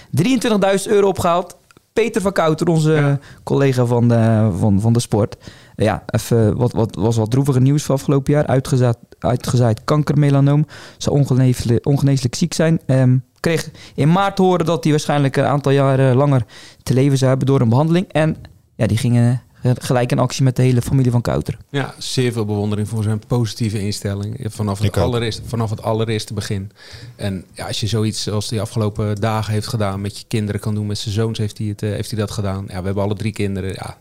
23.000 0.87 0.91
euro 0.93 1.09
opgehaald. 1.09 1.57
Peter 1.93 2.23
van 2.23 2.33
Kouter, 2.33 2.67
onze 2.69 2.93
Ja. 2.93 3.19
collega 3.43 3.85
van 3.85 4.09
de, 4.09 4.51
van, 4.59 4.81
van 4.81 4.93
de 4.93 5.01
sport. 5.01 5.37
Ja, 5.83 6.05
even 6.07 6.57
wat, 6.57 6.73
wat 6.73 6.95
was 6.95 7.17
wat 7.17 7.31
droevige 7.31 7.61
nieuws 7.61 7.83
van 7.83 7.95
afgelopen 7.95 8.33
jaar. 8.33 8.47
Uitgezaaid, 8.47 8.97
uitgezaaid 9.19 9.85
kankermelanoom. 9.85 10.67
Zou 10.99 11.17
ongeneeslijk, 11.17 11.87
ongeneeslijk 11.87 12.35
ziek 12.35 12.55
zijn. 12.55 12.81
Ehm, 12.87 13.17
kreeg 13.41 13.71
in 13.95 14.13
maart 14.13 14.37
te 14.37 14.43
horen 14.43 14.67
dat 14.67 14.83
hij 14.83 14.93
waarschijnlijk 14.93 15.37
een 15.37 15.45
aantal 15.45 15.73
jaren 15.73 16.17
langer 16.17 16.45
te 16.83 16.95
leven 16.95 17.19
zou 17.19 17.31
hebben 17.31 17.49
door 17.49 17.61
een 17.61 17.69
behandeling. 17.69 18.09
En 18.09 18.37
ja, 18.75 18.87
die 18.87 18.97
gingen 18.97 19.43
gelijk 19.63 20.13
in 20.13 20.19
actie 20.19 20.45
met 20.45 20.57
de 20.57 20.63
hele 20.63 20.83
familie 20.83 21.11
van 21.11 21.21
Kouter. 21.21 21.57
Ja, 21.71 21.95
zeer 21.99 22.33
veel 22.33 22.45
bewondering 22.45 22.89
voor 22.89 23.03
zijn 23.03 23.23
positieve 23.27 23.81
instelling. 23.81 24.37
Vanaf 24.41 24.79
het, 24.79 24.97
allereerste, 24.97 25.43
vanaf 25.47 25.71
het 25.71 25.83
allereerste 25.83 26.35
begin. 26.35 26.71
En 27.17 27.45
ja, 27.53 27.67
als 27.67 27.81
je 27.81 27.87
zoiets 27.87 28.31
als 28.31 28.51
hij 28.51 28.61
afgelopen 28.61 29.17
dagen 29.17 29.53
heeft 29.53 29.67
gedaan 29.67 30.01
met 30.01 30.19
je 30.19 30.25
kinderen 30.29 30.61
kan 30.61 30.75
doen, 30.75 30.87
met 30.87 30.99
zijn 30.99 31.15
zoons 31.15 31.39
heeft 31.39 31.59
hij, 31.59 31.67
het, 31.67 31.83
eh, 31.83 31.91
heeft 31.91 32.11
hij 32.11 32.21
dat 32.21 32.31
gedaan. 32.31 32.65
Ja, 32.69 32.79
we 32.79 32.85
hebben 32.85 33.03
alle 33.03 33.15
drie 33.15 33.33
kinderen. 33.33 33.73
Ja, 33.73 33.97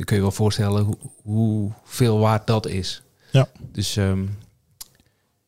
dan 0.00 0.08
kun 0.08 0.16
je 0.16 0.22
wel 0.22 0.32
voorstellen 0.32 0.84
hoe, 0.84 0.96
hoeveel 1.22 2.18
waard 2.18 2.46
dat 2.46 2.66
is. 2.66 3.02
Ja. 3.30 3.48
Dus 3.72 3.96
ehm, 3.96 4.24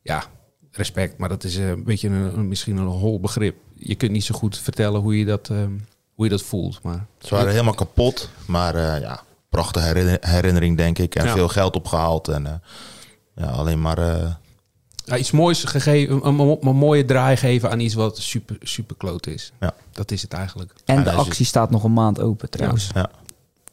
ja, 0.02 0.24
respect. 0.70 1.18
Maar 1.18 1.28
dat 1.28 1.44
is 1.44 1.56
eh, 1.56 1.68
een 1.68 1.84
beetje 1.84 2.08
een, 2.08 2.38
een- 2.38 2.48
misschien 2.48 2.76
een 2.76 2.86
hol 2.86 3.20
begrip. 3.20 3.56
Je 3.74 3.94
kunt 3.94 4.10
niet 4.12 4.24
zo 4.24 4.34
goed 4.34 4.58
vertellen 4.58 5.00
hoe 5.00 5.18
je 5.18 5.24
dat, 5.24 5.48
ehm, 5.50 5.72
hoe 6.14 6.24
je 6.24 6.30
dat 6.30 6.42
voelt. 6.42 6.82
Maar 6.82 7.06
Ze 7.18 7.34
waren 7.34 7.50
helemaal 7.50 7.74
kapot, 7.74 8.28
maar 8.46 8.74
eh, 8.74 9.00
ja, 9.00 9.22
prachtige 9.48 9.86
herinner- 9.86 10.18
herinnering 10.20 10.76
denk 10.76 10.98
ik. 10.98 11.14
En 11.14 11.24
Ja. 11.26 11.32
veel 11.32 11.48
geld 11.48 11.76
opgehaald 11.76 12.28
en 12.28 12.46
eh, 12.46 12.52
ja, 13.34 13.46
alleen 13.50 13.80
maar... 13.80 13.98
eh, 13.98 14.34
Ja, 15.04 15.16
iets 15.16 15.30
moois 15.30 15.64
gegeven, 15.64 16.26
een, 16.26 16.38
een, 16.38 16.58
een 16.66 16.76
mooie 16.76 17.04
draai 17.04 17.36
geven 17.36 17.70
aan 17.70 17.80
iets 17.80 17.94
wat 17.94 18.18
super, 18.18 18.56
super 18.60 18.96
kloot 18.96 19.26
is. 19.26 19.52
Ja. 19.60 19.74
Dat 19.92 20.10
is 20.10 20.22
het 20.22 20.32
eigenlijk. 20.32 20.72
En 20.84 21.04
de 21.04 21.10
actie 21.12 21.46
staat 21.46 21.70
nog 21.70 21.84
een 21.84 21.92
maand 21.92 22.20
open 22.20 22.50
trouwens. 22.50 22.90
Ja. 22.94 23.10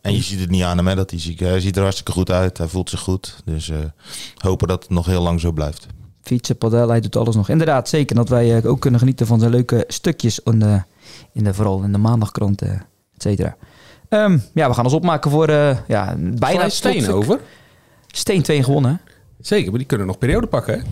En 0.02 0.14
je 0.14 0.22
ziet 0.22 0.40
het 0.40 0.50
niet 0.50 0.64
aan 0.64 0.78
hem 0.78 0.88
hè, 0.88 0.96
dat 0.96 1.10
hij 1.10 1.20
ziek 1.20 1.42
is. 1.42 1.48
Hij 1.48 1.60
ziet 1.60 1.76
er 1.76 1.82
hartstikke 1.82 2.12
goed 2.12 2.32
uit. 2.32 2.58
Hij 2.58 2.68
voelt 2.68 2.90
zich 2.90 3.00
goed. 3.00 3.36
Dus 3.46 3.70
eh, 3.70 3.78
hopen 4.38 4.68
dat 4.68 4.82
het 4.84 4.92
nog 4.92 5.06
heel 5.06 5.22
lang 5.22 5.40
zo 5.40 5.52
blijft. 5.52 5.88
Fietsen, 6.22 6.58
padel, 6.58 6.90
hij 6.90 7.00
doet 7.02 7.16
alles 7.16 7.36
nog. 7.36 7.50
Inderdaad, 7.50 7.90
zeker 7.90 8.16
dat 8.16 8.30
wij 8.30 8.58
eh, 8.58 8.70
ook 8.70 8.80
kunnen 8.80 9.00
genieten 9.00 9.28
van 9.28 9.40
zijn 9.40 9.52
leuke 9.52 9.84
stukjes 9.88 10.40
in 10.40 10.60
de, 10.60 10.82
in 11.34 11.44
de 11.44 11.54
vooral 11.54 11.82
in 11.84 11.92
de 11.92 11.98
maandagkrant, 11.98 12.62
eh, 12.62 12.72
et 12.72 12.82
cetera. 13.18 13.56
Ehm, 14.10 14.38
ja, 14.54 14.68
we 14.68 14.74
gaan 14.74 14.84
ons 14.86 14.94
opmaken 14.94 15.32
voor 15.32 15.48
eh, 15.50 15.78
ja, 15.88 16.16
bijna 16.18 16.70
steen 16.70 17.10
over. 17.12 17.40
Steen 18.08 18.42
2 18.42 18.64
gewonnen. 18.64 18.92
hè? 18.92 19.12
Zeker, 19.42 19.70
maar 19.70 19.78
die 19.78 19.88
kunnen 19.88 20.08
nog 20.08 20.18
periode 20.18 20.48
pakken. 20.48 20.74
Hè? 20.80 20.82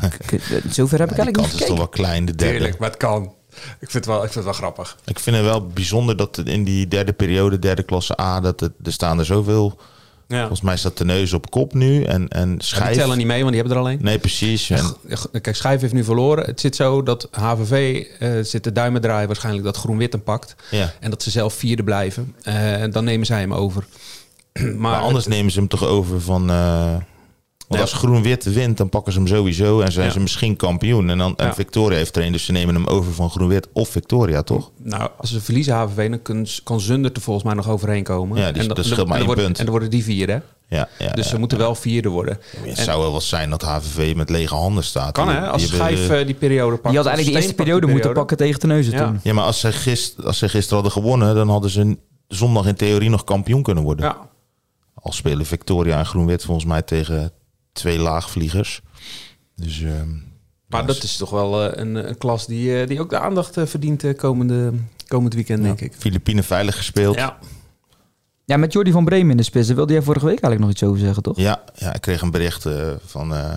Eh, 0.00 0.38
Zover 0.70 0.98
heb 0.98 1.10
ik 1.10 1.16
Ja, 1.16 1.22
eigenlijk 1.22 1.32
kans 1.32 1.46
niet 1.52 1.60
is 1.60 1.66
toch 1.66 1.76
gekeken. 1.76 1.76
wel 1.76 1.88
klein, 1.88 2.24
de 2.24 2.34
derde. 2.34 2.56
Tuurlijk, 2.56 2.78
maar 2.78 2.88
het 2.88 2.98
kan. 2.98 3.32
Ik 3.80 3.90
vind 3.90 3.92
het 3.92 4.06
wel, 4.06 4.16
ik 4.16 4.22
vind 4.32 4.34
het 4.34 4.44
wel 4.44 4.52
grappig. 4.52 4.96
Ik 5.04 5.18
vind 5.18 5.36
het 5.36 5.44
wel 5.44 5.66
bijzonder 5.66 6.16
dat 6.16 6.38
in 6.44 6.64
die 6.64 6.88
derde 6.88 7.12
periode, 7.12 7.58
derde 7.58 7.82
klasse 7.82 8.20
A, 8.20 8.40
dat 8.40 8.60
het, 8.60 8.72
er 8.84 8.92
staan 8.92 9.18
er 9.18 9.24
zoveel. 9.24 9.78
Ja. 10.28 10.38
Volgens 10.38 10.60
mij 10.60 10.76
staat 10.76 10.98
de 10.98 11.04
neus 11.04 11.32
op 11.32 11.50
kop 11.50 11.74
nu. 11.74 12.02
En, 12.02 12.28
en 12.28 12.48
Ja, 12.48 12.54
die 12.56 12.64
schijf. 12.64 12.96
tellen 12.96 13.16
niet 13.18 13.26
mee, 13.26 13.38
want 13.42 13.52
die 13.52 13.60
hebben 13.60 13.78
er 13.78 13.84
alleen. 13.84 13.98
Nee, 14.02 14.18
precies. 14.18 14.70
En, 14.70 14.96
Kijk, 15.40 15.56
Schijf 15.56 15.80
heeft 15.80 15.92
nu 15.92 16.04
verloren. 16.04 16.44
Het 16.44 16.60
zit 16.60 16.76
zo 16.76 17.02
dat 17.02 17.28
HVV 17.30 18.04
eh, 18.18 18.30
zit 18.42 18.64
de 18.64 18.72
duimen 18.72 19.00
draaien 19.00 19.26
waarschijnlijk 19.26 19.64
dat 19.64 19.76
Groen-Wit 19.76 20.12
hem 20.12 20.22
pakt. 20.22 20.54
ja. 20.70 20.92
En 21.00 21.10
dat 21.10 21.22
ze 21.22 21.30
zelf 21.30 21.54
vierde 21.54 21.84
blijven. 21.84 22.34
Eh, 22.42 22.82
En 22.82 22.90
dan 22.90 23.04
nemen 23.04 23.26
zij 23.26 23.40
hem 23.40 23.54
over. 23.54 23.84
maar, 24.52 24.74
Maar, 24.76 25.00
anders 25.00 25.26
nemen 25.26 25.52
ze 25.52 25.58
hem 25.58 25.68
toch 25.68 25.84
over 25.84 26.20
van. 26.20 26.50
eh, 26.50 26.94
want 27.68 27.80
Ja. 27.80 27.80
als 27.80 27.92
Groen-Wit 27.92 28.44
wint, 28.44 28.76
dan 28.76 28.88
pakken 28.88 29.12
ze 29.12 29.18
hem 29.18 29.26
sowieso. 29.28 29.80
En 29.80 29.92
zijn 29.92 30.06
Ja. 30.06 30.12
ze 30.12 30.20
misschien 30.20 30.56
kampioen. 30.56 31.10
En, 31.10 31.18
dan, 31.18 31.36
en 31.36 31.46
Ja. 31.46 31.54
Victoria 31.54 31.96
heeft 31.96 32.16
er 32.16 32.24
een. 32.24 32.32
Dus 32.32 32.44
ze 32.44 32.52
nemen 32.52 32.74
hem 32.74 32.86
over 32.86 33.12
van 33.12 33.30
Groen-Wit 33.30 33.68
of 33.72 33.88
Victoria, 33.88 34.42
toch? 34.42 34.70
Nou, 34.82 35.10
als 35.18 35.30
ze 35.32 35.40
verliezen 35.40 35.74
HVV, 35.74 36.10
dan 36.10 36.22
kun- 36.22 36.46
kan 36.64 36.80
Zunder 36.80 37.12
er 37.14 37.20
volgens 37.20 37.44
mij 37.44 37.54
nog 37.54 37.68
overheen 37.68 38.02
komen. 38.02 38.38
Ja, 38.38 38.52
die- 38.52 38.60
en 38.62 38.66
dan- 38.66 38.76
dat 38.76 38.84
scheelt 38.86 39.08
maar 39.08 39.16
één 39.16 39.26
worden- 39.26 39.44
punt. 39.44 39.58
En 39.58 39.62
dan 39.64 39.72
worden 39.72 39.90
die 39.90 40.02
vierde. 40.04 40.32
hè? 40.32 40.38
Ja, 40.76 40.88
ja, 40.98 41.12
Dus 41.12 41.24
ja. 41.24 41.30
ze 41.30 41.38
moeten 41.38 41.58
wel 41.58 41.74
vierde 41.74 42.08
worden. 42.08 42.38
Het 42.60 42.78
zou 42.78 43.00
wel 43.00 43.12
wat 43.12 43.22
zijn 43.22 43.50
dat 43.50 43.62
HVV 43.62 44.14
met 44.14 44.30
lege 44.30 44.54
handen 44.54 44.84
staat. 44.84 45.12
Kan 45.12 45.28
hè, 45.28 45.48
als 45.48 45.66
Schijf 45.66 46.08
eh, 46.08 46.20
eh, 46.20 46.26
die 46.26 46.34
periode 46.34 46.76
pakt. 46.76 46.88
Die 46.88 46.96
had 46.96 47.06
eigenlijk 47.06 47.36
de 47.36 47.42
eerste 47.42 47.62
periode 47.62 47.86
moeten 47.86 48.12
pakken 48.12 48.36
tegen 48.36 48.60
Teneuzen 48.60 48.92
Ja. 48.92 49.04
toen. 49.06 49.20
Ja, 49.22 49.32
maar 49.32 49.44
als 49.44 49.60
ze, 49.60 49.72
gist, 49.72 50.24
als 50.24 50.38
ze 50.38 50.48
gisteren 50.48 50.74
hadden 50.82 51.02
gewonnen, 51.02 51.34
dan 51.34 51.48
hadden 51.48 51.70
ze 51.70 51.96
zondag 52.28 52.66
in 52.66 52.74
theorie 52.74 53.10
nog 53.10 53.24
kampioen 53.24 53.62
kunnen 53.62 53.84
worden. 53.84 54.04
Ja, 54.04 54.16
Al 54.94 55.12
spelen 55.12 55.46
Victoria 55.46 55.98
en 55.98 56.06
Groen-Wit 56.06 56.44
volgens 56.44 56.66
mij 56.66 56.82
tegen 56.82 57.32
twee 57.78 57.98
laagvliegers. 57.98 58.80
Dus 59.56 59.80
ehm, 59.82 60.10
maar 60.66 60.80
ja, 60.80 60.86
dat 60.86 61.02
is 61.02 61.16
toch 61.16 61.30
wel 61.30 61.64
eh, 61.64 61.80
een, 61.82 62.08
een 62.08 62.18
klas 62.18 62.46
die, 62.46 62.80
eh, 62.80 62.86
die 62.88 63.00
ook 63.00 63.10
de 63.10 63.18
aandacht 63.18 63.56
eh, 63.56 63.66
verdient 63.66 64.04
eh, 64.04 64.16
komende, 64.16 64.72
komend 65.08 65.34
weekend, 65.34 65.62
denk 65.62 65.80
ik. 65.80 65.92
Filipijnen 65.98 66.44
veilig 66.44 66.76
gespeeld. 66.76 67.14
Ja. 67.16 67.38
Ja, 68.48 68.56
met 68.56 68.72
Jordi 68.72 68.90
van 68.90 69.04
Bremen 69.04 69.30
in 69.30 69.36
de 69.36 69.42
spits. 69.42 69.66
Daar 69.66 69.76
wilde 69.76 69.92
jij 69.92 70.02
vorige 70.02 70.24
week 70.24 70.40
eigenlijk 70.40 70.60
nog 70.60 70.70
iets 70.70 70.82
over 70.82 70.98
zeggen, 70.98 71.22
toch? 71.22 71.36
Ja, 71.36 71.62
ja 71.74 71.94
ik 71.94 72.00
kreeg 72.00 72.20
een 72.22 72.30
bericht 72.30 72.66
eh, 72.66 72.92
van 73.04 73.34
eh, 73.34 73.52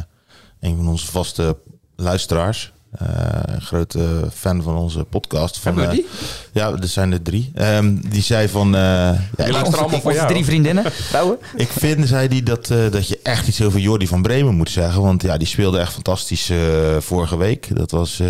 een 0.60 0.76
van 0.76 0.88
onze 0.88 1.12
vaste 1.12 1.58
luisteraars. 1.96 2.74
Eh, 2.92 3.08
een 3.46 3.62
grote 3.62 4.28
fan 4.34 4.64
van 4.64 4.76
onze 4.76 5.04
podcast. 5.04 5.60
Van, 5.60 5.72
Hebben 5.78 5.96
we 5.96 6.02
die? 6.02 6.08
ja, 6.52 6.72
er 6.72 6.88
zijn 6.88 7.12
er 7.12 7.22
drie. 7.22 7.52
Ehm, 7.56 7.96
die 8.10 8.22
zei 8.22 8.48
van... 8.48 8.76
eh, 8.76 8.82
ja, 8.82 9.18
Die 9.36 9.46
allemaal 9.46 9.72
voor 9.72 9.92
Onze 9.92 10.12
jou. 10.14 10.28
drie 10.28 10.46
vriendinnen, 10.46 10.92
vrouwen. 11.12 11.38
ik 11.56 11.68
vind, 11.70 12.08
zei 12.08 12.28
die, 12.28 12.44
dat, 12.44 12.70
eh, 12.70 12.78
dat 12.92 13.08
je 13.08 13.20
echt 13.24 13.48
iets 13.48 13.62
over 13.62 13.80
Jordi 13.80 14.08
van 14.08 14.22
Bremen 14.22 14.56
moet 14.56 14.70
zeggen. 14.70 15.02
Want 15.02 15.22
ja, 15.22 15.38
die 15.38 15.48
speelde 15.48 15.80
echt 15.80 15.94
fantastisch 15.94 16.50
eh, 16.50 16.58
vorige 17.00 17.38
week. 17.38 17.76
Dat 17.76 17.92
was 17.92 18.20
eh, 18.20 18.28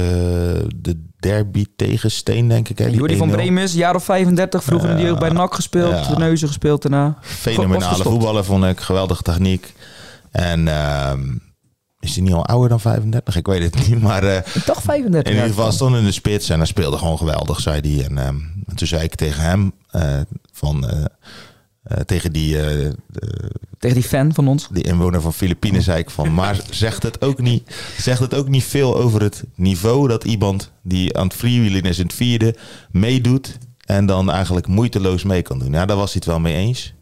de 0.75 1.03
derby 1.19 1.65
tegen 1.75 2.11
Steen, 2.11 2.47
denk 2.47 2.69
ik. 2.69 2.77
Hè, 2.77 2.85
die 2.89 2.95
Jordi 2.97 3.17
van 3.17 3.29
1-0. 3.29 3.31
Bremen 3.31 3.63
is 3.63 3.73
jaar 3.73 3.95
of 3.95 4.03
35. 4.03 4.63
Vroeger 4.63 4.89
in 4.89 4.95
de 4.95 5.01
jeugd 5.01 5.19
bij 5.19 5.29
NAC 5.29 5.53
gespeeld. 5.55 6.05
Ja. 6.07 6.17
Neuzen 6.17 6.47
gespeeld 6.47 6.81
daarna. 6.81 7.17
Fenomenale 7.21 8.03
voetballer, 8.03 8.43
vond 8.45 8.63
ik. 8.65 8.79
Geweldige 8.79 9.23
techniek. 9.23 9.73
En 10.31 10.67
ehm, 10.67 11.21
is 12.01 12.15
hij 12.15 12.23
niet 12.23 12.33
al 12.33 12.45
ouder 12.45 12.69
dan 12.69 12.79
35? 12.79 13.35
Ik 13.35 13.45
weet 13.47 13.63
het 13.63 13.87
niet. 13.87 14.01
Maar 14.01 14.23
eh, 14.23 14.41
dacht 14.65 14.81
35 14.81 15.31
in 15.31 15.37
ieder 15.37 15.55
geval 15.55 15.71
stond 15.71 15.95
in 15.95 16.03
de 16.03 16.11
spits 16.11 16.49
en 16.49 16.57
hij 16.57 16.67
speelde 16.67 16.97
gewoon 16.97 17.17
geweldig, 17.17 17.59
zei 17.59 17.95
hij. 17.95 18.05
En, 18.05 18.17
ehm, 18.17 18.35
en 18.65 18.75
toen 18.75 18.87
zei 18.87 19.03
ik 19.03 19.15
tegen 19.15 19.43
hem, 19.43 19.71
eh, 19.89 20.19
van, 20.51 20.87
eh, 20.87 21.05
tegen 22.05 22.31
die, 22.31 22.57
Tegen 23.79 23.95
die 23.99 24.09
fan 24.09 24.33
van 24.33 24.47
ons. 24.47 24.67
die 24.71 24.83
inwoner 24.83 25.21
van 25.21 25.33
Filipijnen, 25.33 25.81
zei 25.81 25.99
ik 25.99 26.09
van, 26.09 26.33
maar 26.33 26.59
zegt 26.69 27.03
het, 27.03 27.21
ook 27.21 27.39
niet, 27.39 27.75
zegt 27.97 28.19
het 28.19 28.33
ook 28.33 28.47
niet 28.47 28.63
veel 28.63 28.97
over 28.97 29.21
het 29.21 29.43
niveau 29.55 30.07
dat 30.07 30.23
iemand 30.23 30.71
die 30.83 31.17
aan 31.17 31.27
het 31.27 31.35
freewheelen 31.35 31.81
is 31.81 31.99
in 31.99 32.05
het 32.05 32.15
vierde 32.15 32.55
meedoet 32.91 33.57
en 33.85 34.05
dan 34.05 34.31
eigenlijk 34.31 34.67
moeiteloos 34.67 35.23
mee 35.23 35.41
kan 35.41 35.59
doen. 35.59 35.71
Ja, 35.71 35.85
daar 35.85 35.97
was 35.97 36.13
hij 36.13 36.21
het 36.23 36.25
wel 36.25 36.39
mee 36.39 36.55
eens. 36.55 36.93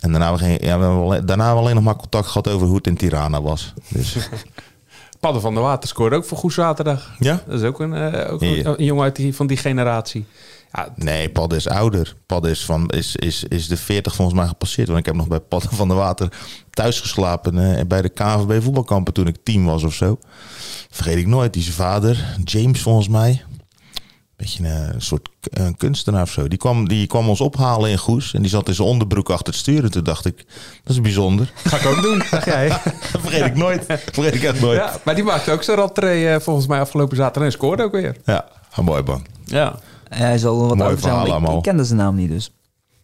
En 0.00 0.10
daarna, 0.10 0.32
we 0.32 0.38
gingen, 0.38 0.64
ja, 0.64 0.78
we 0.78 0.84
hebben 0.84 1.02
alleen, 1.02 1.26
daarna 1.26 1.44
hebben 1.44 1.62
we 1.62 1.68
alleen 1.68 1.74
nog 1.74 1.84
maar 1.84 1.96
contact 1.96 2.26
gehad 2.26 2.48
over 2.48 2.66
hoe 2.66 2.76
het 2.76 2.86
in 2.86 2.96
Tirana 2.96 3.42
was. 3.42 3.72
Dus, 3.88 4.16
Padden 5.20 5.42
van 5.42 5.54
der 5.54 5.62
Water 5.62 5.88
scoorde 5.88 6.16
ook 6.16 6.24
voor 6.24 6.38
Goed 6.38 6.52
Zaterdag. 6.52 7.10
ja? 7.18 7.40
Dat 7.46 7.60
is 7.60 7.66
ook 7.66 7.80
een, 7.80 7.94
eh, 7.94 8.32
ook 8.32 8.40
Ja. 8.40 8.48
een, 8.48 8.66
een 8.78 8.84
jongen 8.84 9.04
uit 9.04 9.16
die, 9.16 9.34
van 9.34 9.46
die 9.46 9.56
generatie. 9.56 10.26
Ja, 10.72 10.88
Nee, 10.96 11.30
Pad 11.30 11.52
is 11.52 11.68
ouder. 11.68 12.16
Pad 12.26 12.46
is, 12.46 12.64
van, 12.64 12.88
is, 12.88 13.16
is, 13.16 13.44
is 13.44 13.68
de 13.68 13.76
40 13.76 14.14
volgens 14.14 14.36
mij 14.38 14.46
gepasseerd. 14.46 14.86
Want 14.88 14.98
ik 15.00 15.06
heb 15.06 15.14
nog 15.14 15.28
bij 15.28 15.40
Pad 15.40 15.66
van 15.70 15.88
der 15.88 15.96
Water 15.96 16.28
thuis 16.70 17.00
geslapen. 17.00 17.76
eh, 17.78 17.84
bij 17.86 18.02
de 18.02 18.08
KNVB 18.08 18.62
voetbalkampen 18.62 19.12
toen 19.12 19.26
ik 19.26 19.36
tien 19.42 19.64
was 19.64 19.82
of 19.84 19.94
zo. 19.94 20.18
Vergeet 20.90 21.16
ik 21.16 21.26
nooit. 21.26 21.52
Die 21.52 21.62
zijn 21.62 21.74
vader, 21.74 22.36
James 22.44 22.82
volgens 22.82 23.08
mij. 23.08 23.42
Beetje 24.36 24.64
een, 24.68 24.94
een 24.94 25.00
soort 25.02 25.28
eh, 25.52 25.66
kunstenaar 25.76 26.22
of 26.22 26.30
zo. 26.30 26.48
Die 26.48 26.58
kwam, 26.58 26.88
die 26.88 27.06
kwam 27.06 27.28
ons 27.28 27.40
ophalen 27.40 27.90
in 27.90 27.98
Goes. 27.98 28.34
En 28.34 28.40
die 28.40 28.50
zat 28.50 28.68
in 28.68 28.74
zijn 28.74 28.88
onderbroek 28.88 29.30
achter 29.30 29.46
het 29.46 29.56
stuur. 29.56 29.84
En 29.84 29.90
toen 29.90 30.04
dacht 30.04 30.24
ik, 30.24 30.36
dat 30.84 30.92
is 30.94 31.00
bijzonder. 31.00 31.52
ga 31.64 31.76
ik 31.76 31.86
ook 31.86 32.02
doen, 32.02 32.22
zeg 32.30 32.44
jij. 32.44 32.68
Dat 32.68 33.20
vergeet 33.20 33.44
ik 33.44 33.54
nooit. 33.56 33.84
Vergeet 33.86 34.34
ik 34.34 34.42
echt 34.42 34.60
nooit. 34.60 34.78
Ja, 34.78 34.84
Ja, 34.84 34.98
maar 35.04 35.14
die 35.14 35.24
maakte 35.24 35.52
ook 35.52 35.62
zijn 35.62 35.76
rattree 35.78 36.28
eh, 36.28 36.40
volgens 36.40 36.66
mij 36.66 36.80
afgelopen 36.80 37.16
zaterdag 37.16 37.44
en 37.44 37.52
scoorde 37.52 37.82
ook 37.82 37.92
weer. 37.92 38.16
een 38.76 38.84
mooi 38.84 39.02
man. 39.02 39.26
Ja. 39.44 39.78
Hij 40.08 40.34
is 40.34 40.44
al 40.44 40.56
wat 40.58 40.68
Mooi 40.68 40.80
ouder 40.80 40.98
zijn. 41.00 41.14
Ik, 41.14 41.20
allemaal. 41.30 41.56
ik 41.56 41.62
kende 41.62 41.84
zijn 41.84 41.98
naam 41.98 42.14
niet 42.14 42.30
dus. 42.30 42.50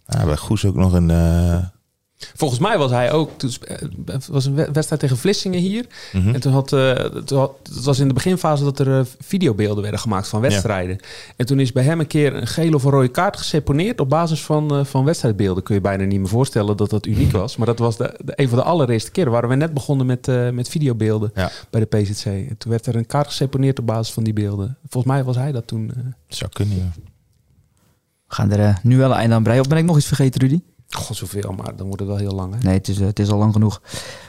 Ja, 0.07 0.25
bij 0.25 0.37
Goes 0.37 0.65
ook 0.65 0.75
nog 0.75 0.93
een... 0.93 1.11
eh, 1.11 1.57
Volgens 2.35 2.61
mij 2.61 2.79
was 2.79 2.91
hij 2.91 3.13
ook. 3.13 3.31
toen 3.39 3.51
eh, 3.67 3.77
Het 4.07 4.27
was 4.27 4.45
een 4.47 4.55
we- 4.55 4.69
wedstrijd 4.73 5.01
tegen 5.01 5.17
Vlissingen 5.17 5.61
hier. 5.61 5.87
mhm. 6.13 6.35
En 6.35 6.41
toen 6.41 6.53
had, 6.53 6.73
eh, 6.73 6.93
toen 7.05 7.39
had. 7.39 7.53
Het 7.63 7.85
was 7.85 7.99
in 7.99 8.09
de 8.09 8.15
beginfase 8.15 8.65
dat 8.65 8.79
er 8.79 8.99
eh, 8.99 9.05
videobeelden 9.21 9.83
werden 9.83 10.01
gemaakt 10.01 10.29
van 10.29 10.41
wedstrijden. 10.41 10.99
En 11.37 11.47
toen 11.47 11.61
is 11.61 11.73
bij 11.73 11.83
hem 11.85 12.01
een 12.01 12.07
keer 12.07 12.35
een 12.35 12.47
gele 12.47 12.75
of 12.77 12.85
een 12.85 12.91
rode 12.91 13.09
kaart 13.09 13.37
geseponeerd. 13.37 14.01
op 14.01 14.09
basis 14.09 14.43
van, 14.45 14.75
eh, 14.75 14.85
van 14.85 15.05
wedstrijdbeelden. 15.05 15.63
Kun 15.63 15.75
je 15.75 15.81
bijna 15.81 16.05
niet 16.05 16.19
meer 16.19 16.29
voorstellen 16.29 16.77
dat 16.77 16.91
dat 16.91 17.07
uniek 17.07 17.31
was. 17.33 17.57
Maar 17.57 17.67
dat 17.67 17.79
was 17.79 17.97
de, 17.97 18.21
de- 18.25 18.33
een 18.37 18.49
van 18.49 18.59
de 18.59 18.65
allereerste 18.65 19.11
keren. 19.11 19.33
Waren 19.33 19.49
we 19.49 19.55
net 19.55 19.75
begonnen 19.75 20.07
met, 20.07 20.29
eh, 20.29 20.51
met 20.51 20.69
videobeelden 20.69 21.31
Ja. 21.35 21.51
bij 21.71 21.81
de 21.81 21.87
PZC. 21.87 22.25
En 22.27 22.55
toen 22.59 22.71
werd 22.71 22.87
er 22.87 22.97
een 22.97 23.07
kaart 23.07 23.27
geseponeerd 23.27 23.79
op 23.79 23.87
basis 23.87 24.13
van 24.15 24.25
die 24.25 24.33
beelden. 24.33 24.77
Volgens 24.89 25.13
mij 25.15 25.25
was 25.25 25.37
hij 25.37 25.53
dat 25.53 25.67
toen. 25.67 25.91
eh. 25.97 26.03
Zou 26.29 26.51
kunnen, 26.51 26.77
ja. 26.77 26.93
We 28.29 28.35
gaan 28.35 28.51
er 28.53 28.61
eh, 28.61 28.77
nu 28.83 28.97
wel 28.99 29.11
een 29.11 29.17
einde 29.17 29.35
aan 29.35 29.43
breien. 29.43 29.61
Of 29.63 29.69
ben 29.69 29.79
ik 29.79 29.85
nog 29.85 29.97
iets 29.97 30.07
vergeten, 30.07 30.41
Rudy? 30.41 30.61
God, 30.97 31.17
zoveel, 31.17 31.55
maar 31.57 31.77
dan 31.77 31.87
wordt 31.87 32.01
het 32.01 32.09
wel 32.09 32.19
heel 32.19 32.35
lang. 32.35 32.55
Hè? 32.55 32.61
Nee, 32.63 32.75
het 32.75 32.89
is, 32.89 33.01
eh, 33.01 33.07
het 33.07 33.19
is 33.19 33.29
al 33.31 33.39
lang 33.39 33.53
genoeg. 33.53 33.81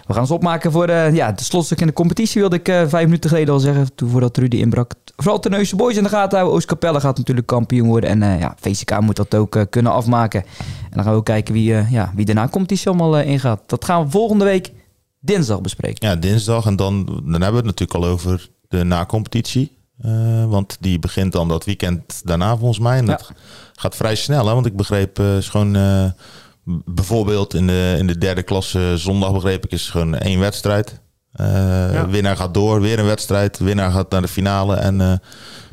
We 0.07 0.13
gaan 0.13 0.21
ons 0.21 0.31
opmaken 0.31 0.71
voor 0.71 0.87
eh, 0.87 1.13
ja, 1.15 1.31
de 1.31 1.43
slotstuk 1.43 1.81
in 1.81 1.87
de 1.87 1.93
competitie, 1.93 2.41
wilde 2.41 2.55
ik 2.55 2.67
eh, 2.67 2.87
vijf 2.87 3.05
minuten 3.05 3.29
geleden 3.29 3.53
al 3.53 3.59
zeggen. 3.59 3.95
Toen 3.95 4.09
voordat 4.09 4.37
Rudy 4.37 4.57
inbrak. 4.57 4.91
Vooral 5.15 5.39
Terneuzen 5.39 5.77
Boys 5.77 5.97
in 5.97 6.03
de 6.03 6.09
gaten 6.09 6.37
houden. 6.37 6.55
Oostkapelle 6.55 6.99
gaat 6.99 7.17
natuurlijk 7.17 7.47
kampioen 7.47 7.87
worden. 7.87 8.09
En 8.09 8.23
eh, 8.23 8.39
ja, 8.39 8.55
VCK 8.59 8.99
moet 8.99 9.15
dat 9.15 9.35
ook 9.35 9.65
kunnen 9.69 9.91
afmaken. 9.91 10.43
En 10.43 10.89
dan 10.91 11.03
gaan 11.03 11.11
we 11.11 11.17
ook 11.17 11.25
kijken 11.25 11.53
wie, 11.53 11.75
eh, 11.75 11.91
ja, 11.91 12.11
wie 12.15 12.25
daarna 12.25 12.47
competitie 12.47 12.87
allemaal 12.87 13.19
ingaat. 13.19 13.61
Dat 13.65 13.85
gaan 13.85 14.03
we 14.03 14.11
volgende 14.11 14.45
week 14.45 14.71
dinsdag 15.19 15.61
bespreken. 15.61 16.07
Ja, 16.07 16.15
dinsdag. 16.15 16.65
En 16.65 16.75
dan, 16.75 17.05
dan 17.05 17.41
hebben 17.41 17.61
we 17.61 17.67
het 17.67 17.79
natuurlijk 17.79 17.93
al 17.93 18.05
over 18.05 18.49
de 18.67 18.83
na-competitie. 18.83 19.77
Eh, 20.01 20.45
want 20.45 20.77
die 20.79 20.99
begint 20.99 21.31
dan 21.31 21.47
dat 21.47 21.65
weekend 21.65 22.21
daarna 22.23 22.57
volgens 22.57 22.79
mij. 22.79 22.97
En 22.97 23.05
dat 23.05 23.31
gaat 23.73 23.95
vrij 23.95 24.15
snel. 24.15 24.47
Hè? 24.47 24.53
Want 24.53 24.65
ik 24.65 24.75
begreep 24.75 25.19
eh, 25.19 25.37
is 25.37 25.49
gewoon... 25.49 25.75
eh, 25.75 26.05
bijvoorbeeld 26.85 27.53
in 27.53 27.67
de, 27.67 27.95
in 27.99 28.07
de 28.07 28.17
derde 28.17 28.43
klasse 28.43 28.93
zondag 28.97 29.31
begreep 29.33 29.65
ik 29.65 29.71
is 29.71 29.89
gewoon 29.89 30.15
één 30.15 30.39
wedstrijd. 30.39 30.99
Eh, 31.33 31.45
Ja. 31.93 32.07
Winnaar 32.07 32.37
gaat 32.37 32.53
door, 32.53 32.81
weer 32.81 32.99
een 32.99 33.05
wedstrijd. 33.05 33.57
Winnaar 33.57 33.91
gaat 33.91 34.09
naar 34.11 34.21
de 34.21 34.27
finale. 34.27 34.75
En 34.75 35.01
eh, 35.01 35.13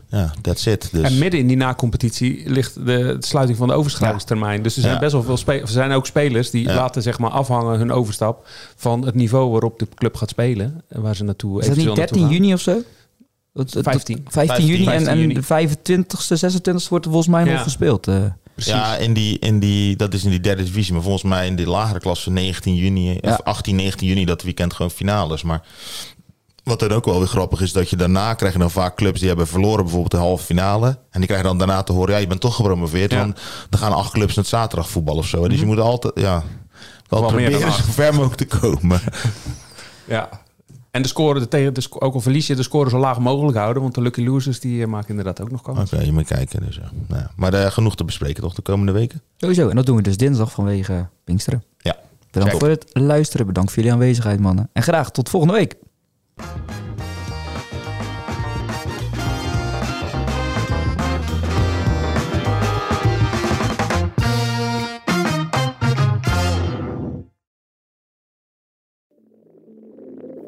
ja, 0.08 0.32
that's 0.42 0.66
it. 0.66 0.88
Dus, 0.92 1.02
En 1.02 1.18
midden 1.18 1.40
in 1.40 1.46
die 1.46 1.56
na-competitie 1.56 2.50
ligt 2.50 2.74
de, 2.74 2.82
de 2.84 3.16
sluiting 3.18 3.58
van 3.58 3.68
de 3.68 3.74
overschrijvingstermijn. 3.74 4.62
Dus 4.62 4.74
er 4.76 4.80
zijn 4.82 4.94
Ja. 4.94 5.00
best 5.00 5.12
wel 5.12 5.22
veel 5.22 5.36
spelers. 5.36 5.62
Er 5.64 5.68
zijn 5.72 5.92
ook 5.92 6.06
spelers 6.06 6.50
die 6.50 6.66
Ja. 6.68 6.74
laten 6.74 7.02
zeg 7.02 7.18
maar 7.18 7.30
afhangen 7.30 7.78
hun 7.78 7.92
overstap 7.92 8.48
van 8.76 9.04
het 9.06 9.14
niveau 9.14 9.50
waarop 9.50 9.78
de 9.78 9.86
club 9.94 10.16
gaat 10.16 10.28
spelen. 10.30 10.82
En 10.88 11.00
waar 11.02 11.16
ze 11.16 11.24
naartoe 11.24 11.60
Is 11.60 11.66
dat 11.66 11.76
niet 11.76 11.84
eventueel 11.86 11.94
13 12.06 12.16
naartoe 12.20 12.36
gaan. 12.36 12.44
juni 12.46 12.54
of 12.54 12.60
zo? 12.60 12.82
Dat- 13.52 13.72
dat- 13.72 13.84
15. 13.84 14.24
15 14.28 14.66
juni 14.66 14.84
15 14.84 15.06
en, 15.06 15.12
en 15.12 15.20
juni. 15.20 15.34
de 15.34 15.42
25ste, 15.42 16.36
26ste 16.36 16.88
wordt 16.88 17.04
er 17.04 17.10
volgens 17.10 17.26
mij 17.34 17.44
Ja. 17.44 17.52
nog 17.52 17.62
gespeeld. 17.62 18.08
eh. 18.08 18.14
Precies. 18.64 18.80
Ja, 18.80 18.96
in 18.96 19.12
die, 19.12 19.38
in 19.38 19.58
die, 19.58 19.96
dat 19.96 20.14
is 20.14 20.24
in 20.24 20.30
die 20.30 20.40
derde 20.40 20.62
divisie. 20.64 20.92
Maar 20.92 21.02
volgens 21.02 21.22
mij 21.22 21.46
in 21.46 21.56
de 21.56 21.66
lagere 21.66 22.00
klasse 22.00 22.30
19 22.30 22.74
juni, 22.74 23.18
Ja. 23.20 23.30
of 23.32 23.40
18, 23.42 23.76
19 23.76 24.08
juni, 24.08 24.24
dat 24.24 24.42
weekend 24.42 24.74
gewoon 24.74 24.90
finales. 24.90 25.42
Maar 25.42 25.62
wat 26.64 26.80
dan 26.80 26.92
ook 26.92 27.04
wel 27.04 27.18
weer 27.18 27.28
grappig 27.28 27.60
is, 27.60 27.72
dat 27.72 27.90
je 27.90 27.96
daarna 27.96 28.34
krijg 28.34 28.52
je 28.52 28.58
dan 28.58 28.70
vaak 28.70 28.96
clubs 28.96 29.18
die 29.18 29.28
hebben 29.28 29.46
verloren, 29.46 29.82
bijvoorbeeld 29.82 30.10
de 30.12 30.16
halve 30.16 30.44
finale. 30.44 30.86
En 30.86 31.18
die 31.18 31.24
krijgen 31.26 31.46
dan 31.48 31.58
daarna 31.58 31.82
te 31.82 31.92
horen, 31.92 32.14
ja, 32.14 32.20
je 32.20 32.26
bent 32.26 32.40
toch 32.40 32.56
gepromoveerd. 32.56 33.10
Ja. 33.10 33.18
Want 33.18 33.40
dan 33.70 33.80
gaan 33.80 33.92
acht 33.92 34.12
clubs 34.12 34.34
naar 34.34 34.44
het 34.44 34.52
zaterdag 34.54 34.88
voetbal 34.90 35.16
of 35.16 35.26
zo. 35.26 35.48
Dus 35.48 35.60
je 35.60 35.66
moet 35.66 35.78
altijd, 35.78 36.12
ja, 36.16 36.42
wel 37.08 37.20
proberen 37.26 37.60
zo 37.60 37.82
ver 37.90 38.14
mogelijk 38.14 38.36
te 38.48 38.58
komen. 38.58 39.00
Ja. 40.06 40.28
En 40.90 41.02
de 41.02 41.08
score, 41.08 41.38
de 41.38 41.48
tegen, 41.48 41.74
de, 41.74 41.86
ook 41.98 42.14
al 42.14 42.20
verlies 42.20 42.46
je, 42.46 42.54
de 42.54 42.62
score 42.62 42.90
zo 42.90 42.98
laag 42.98 43.18
mogelijk 43.18 43.56
houden. 43.56 43.82
Want 43.82 43.94
de 43.94 44.00
lucky 44.00 44.24
losers 44.24 44.60
die 44.60 44.82
eh, 44.82 44.88
maken 44.88 45.08
inderdaad 45.08 45.40
ook 45.40 45.50
nog 45.50 45.62
kans. 45.62 45.92
Oké, 45.92 46.02
je 46.02 46.12
moet 46.12 46.26
kijken. 46.26 46.66
Dus, 46.66 46.76
ja. 46.76 46.90
Nou 47.06 47.20
ja. 47.20 47.30
Maar 47.36 47.54
eh, 47.54 47.70
genoeg 47.70 47.96
te 47.96 48.04
bespreken 48.04 48.42
toch 48.42 48.54
de 48.54 48.62
komende 48.62 48.92
weken? 48.92 49.22
Sowieso. 49.36 49.68
En 49.68 49.76
dat 49.76 49.86
doen 49.86 49.96
we 49.96 50.02
dus 50.02 50.16
dinsdag 50.16 50.52
vanwege 50.52 51.08
Pinksteren. 51.24 51.64
Ja. 51.78 51.96
Bedankt 52.30 52.50
Check. 52.50 52.60
voor 52.60 52.70
het 52.70 52.86
luisteren. 52.92 53.46
Bedankt 53.46 53.70
voor 53.70 53.78
jullie 53.82 53.98
aanwezigheid, 53.98 54.40
mannen. 54.40 54.68
En 54.72 54.82
graag 54.82 55.10
tot 55.10 55.28
volgende 55.28 55.54
week. 55.54 55.76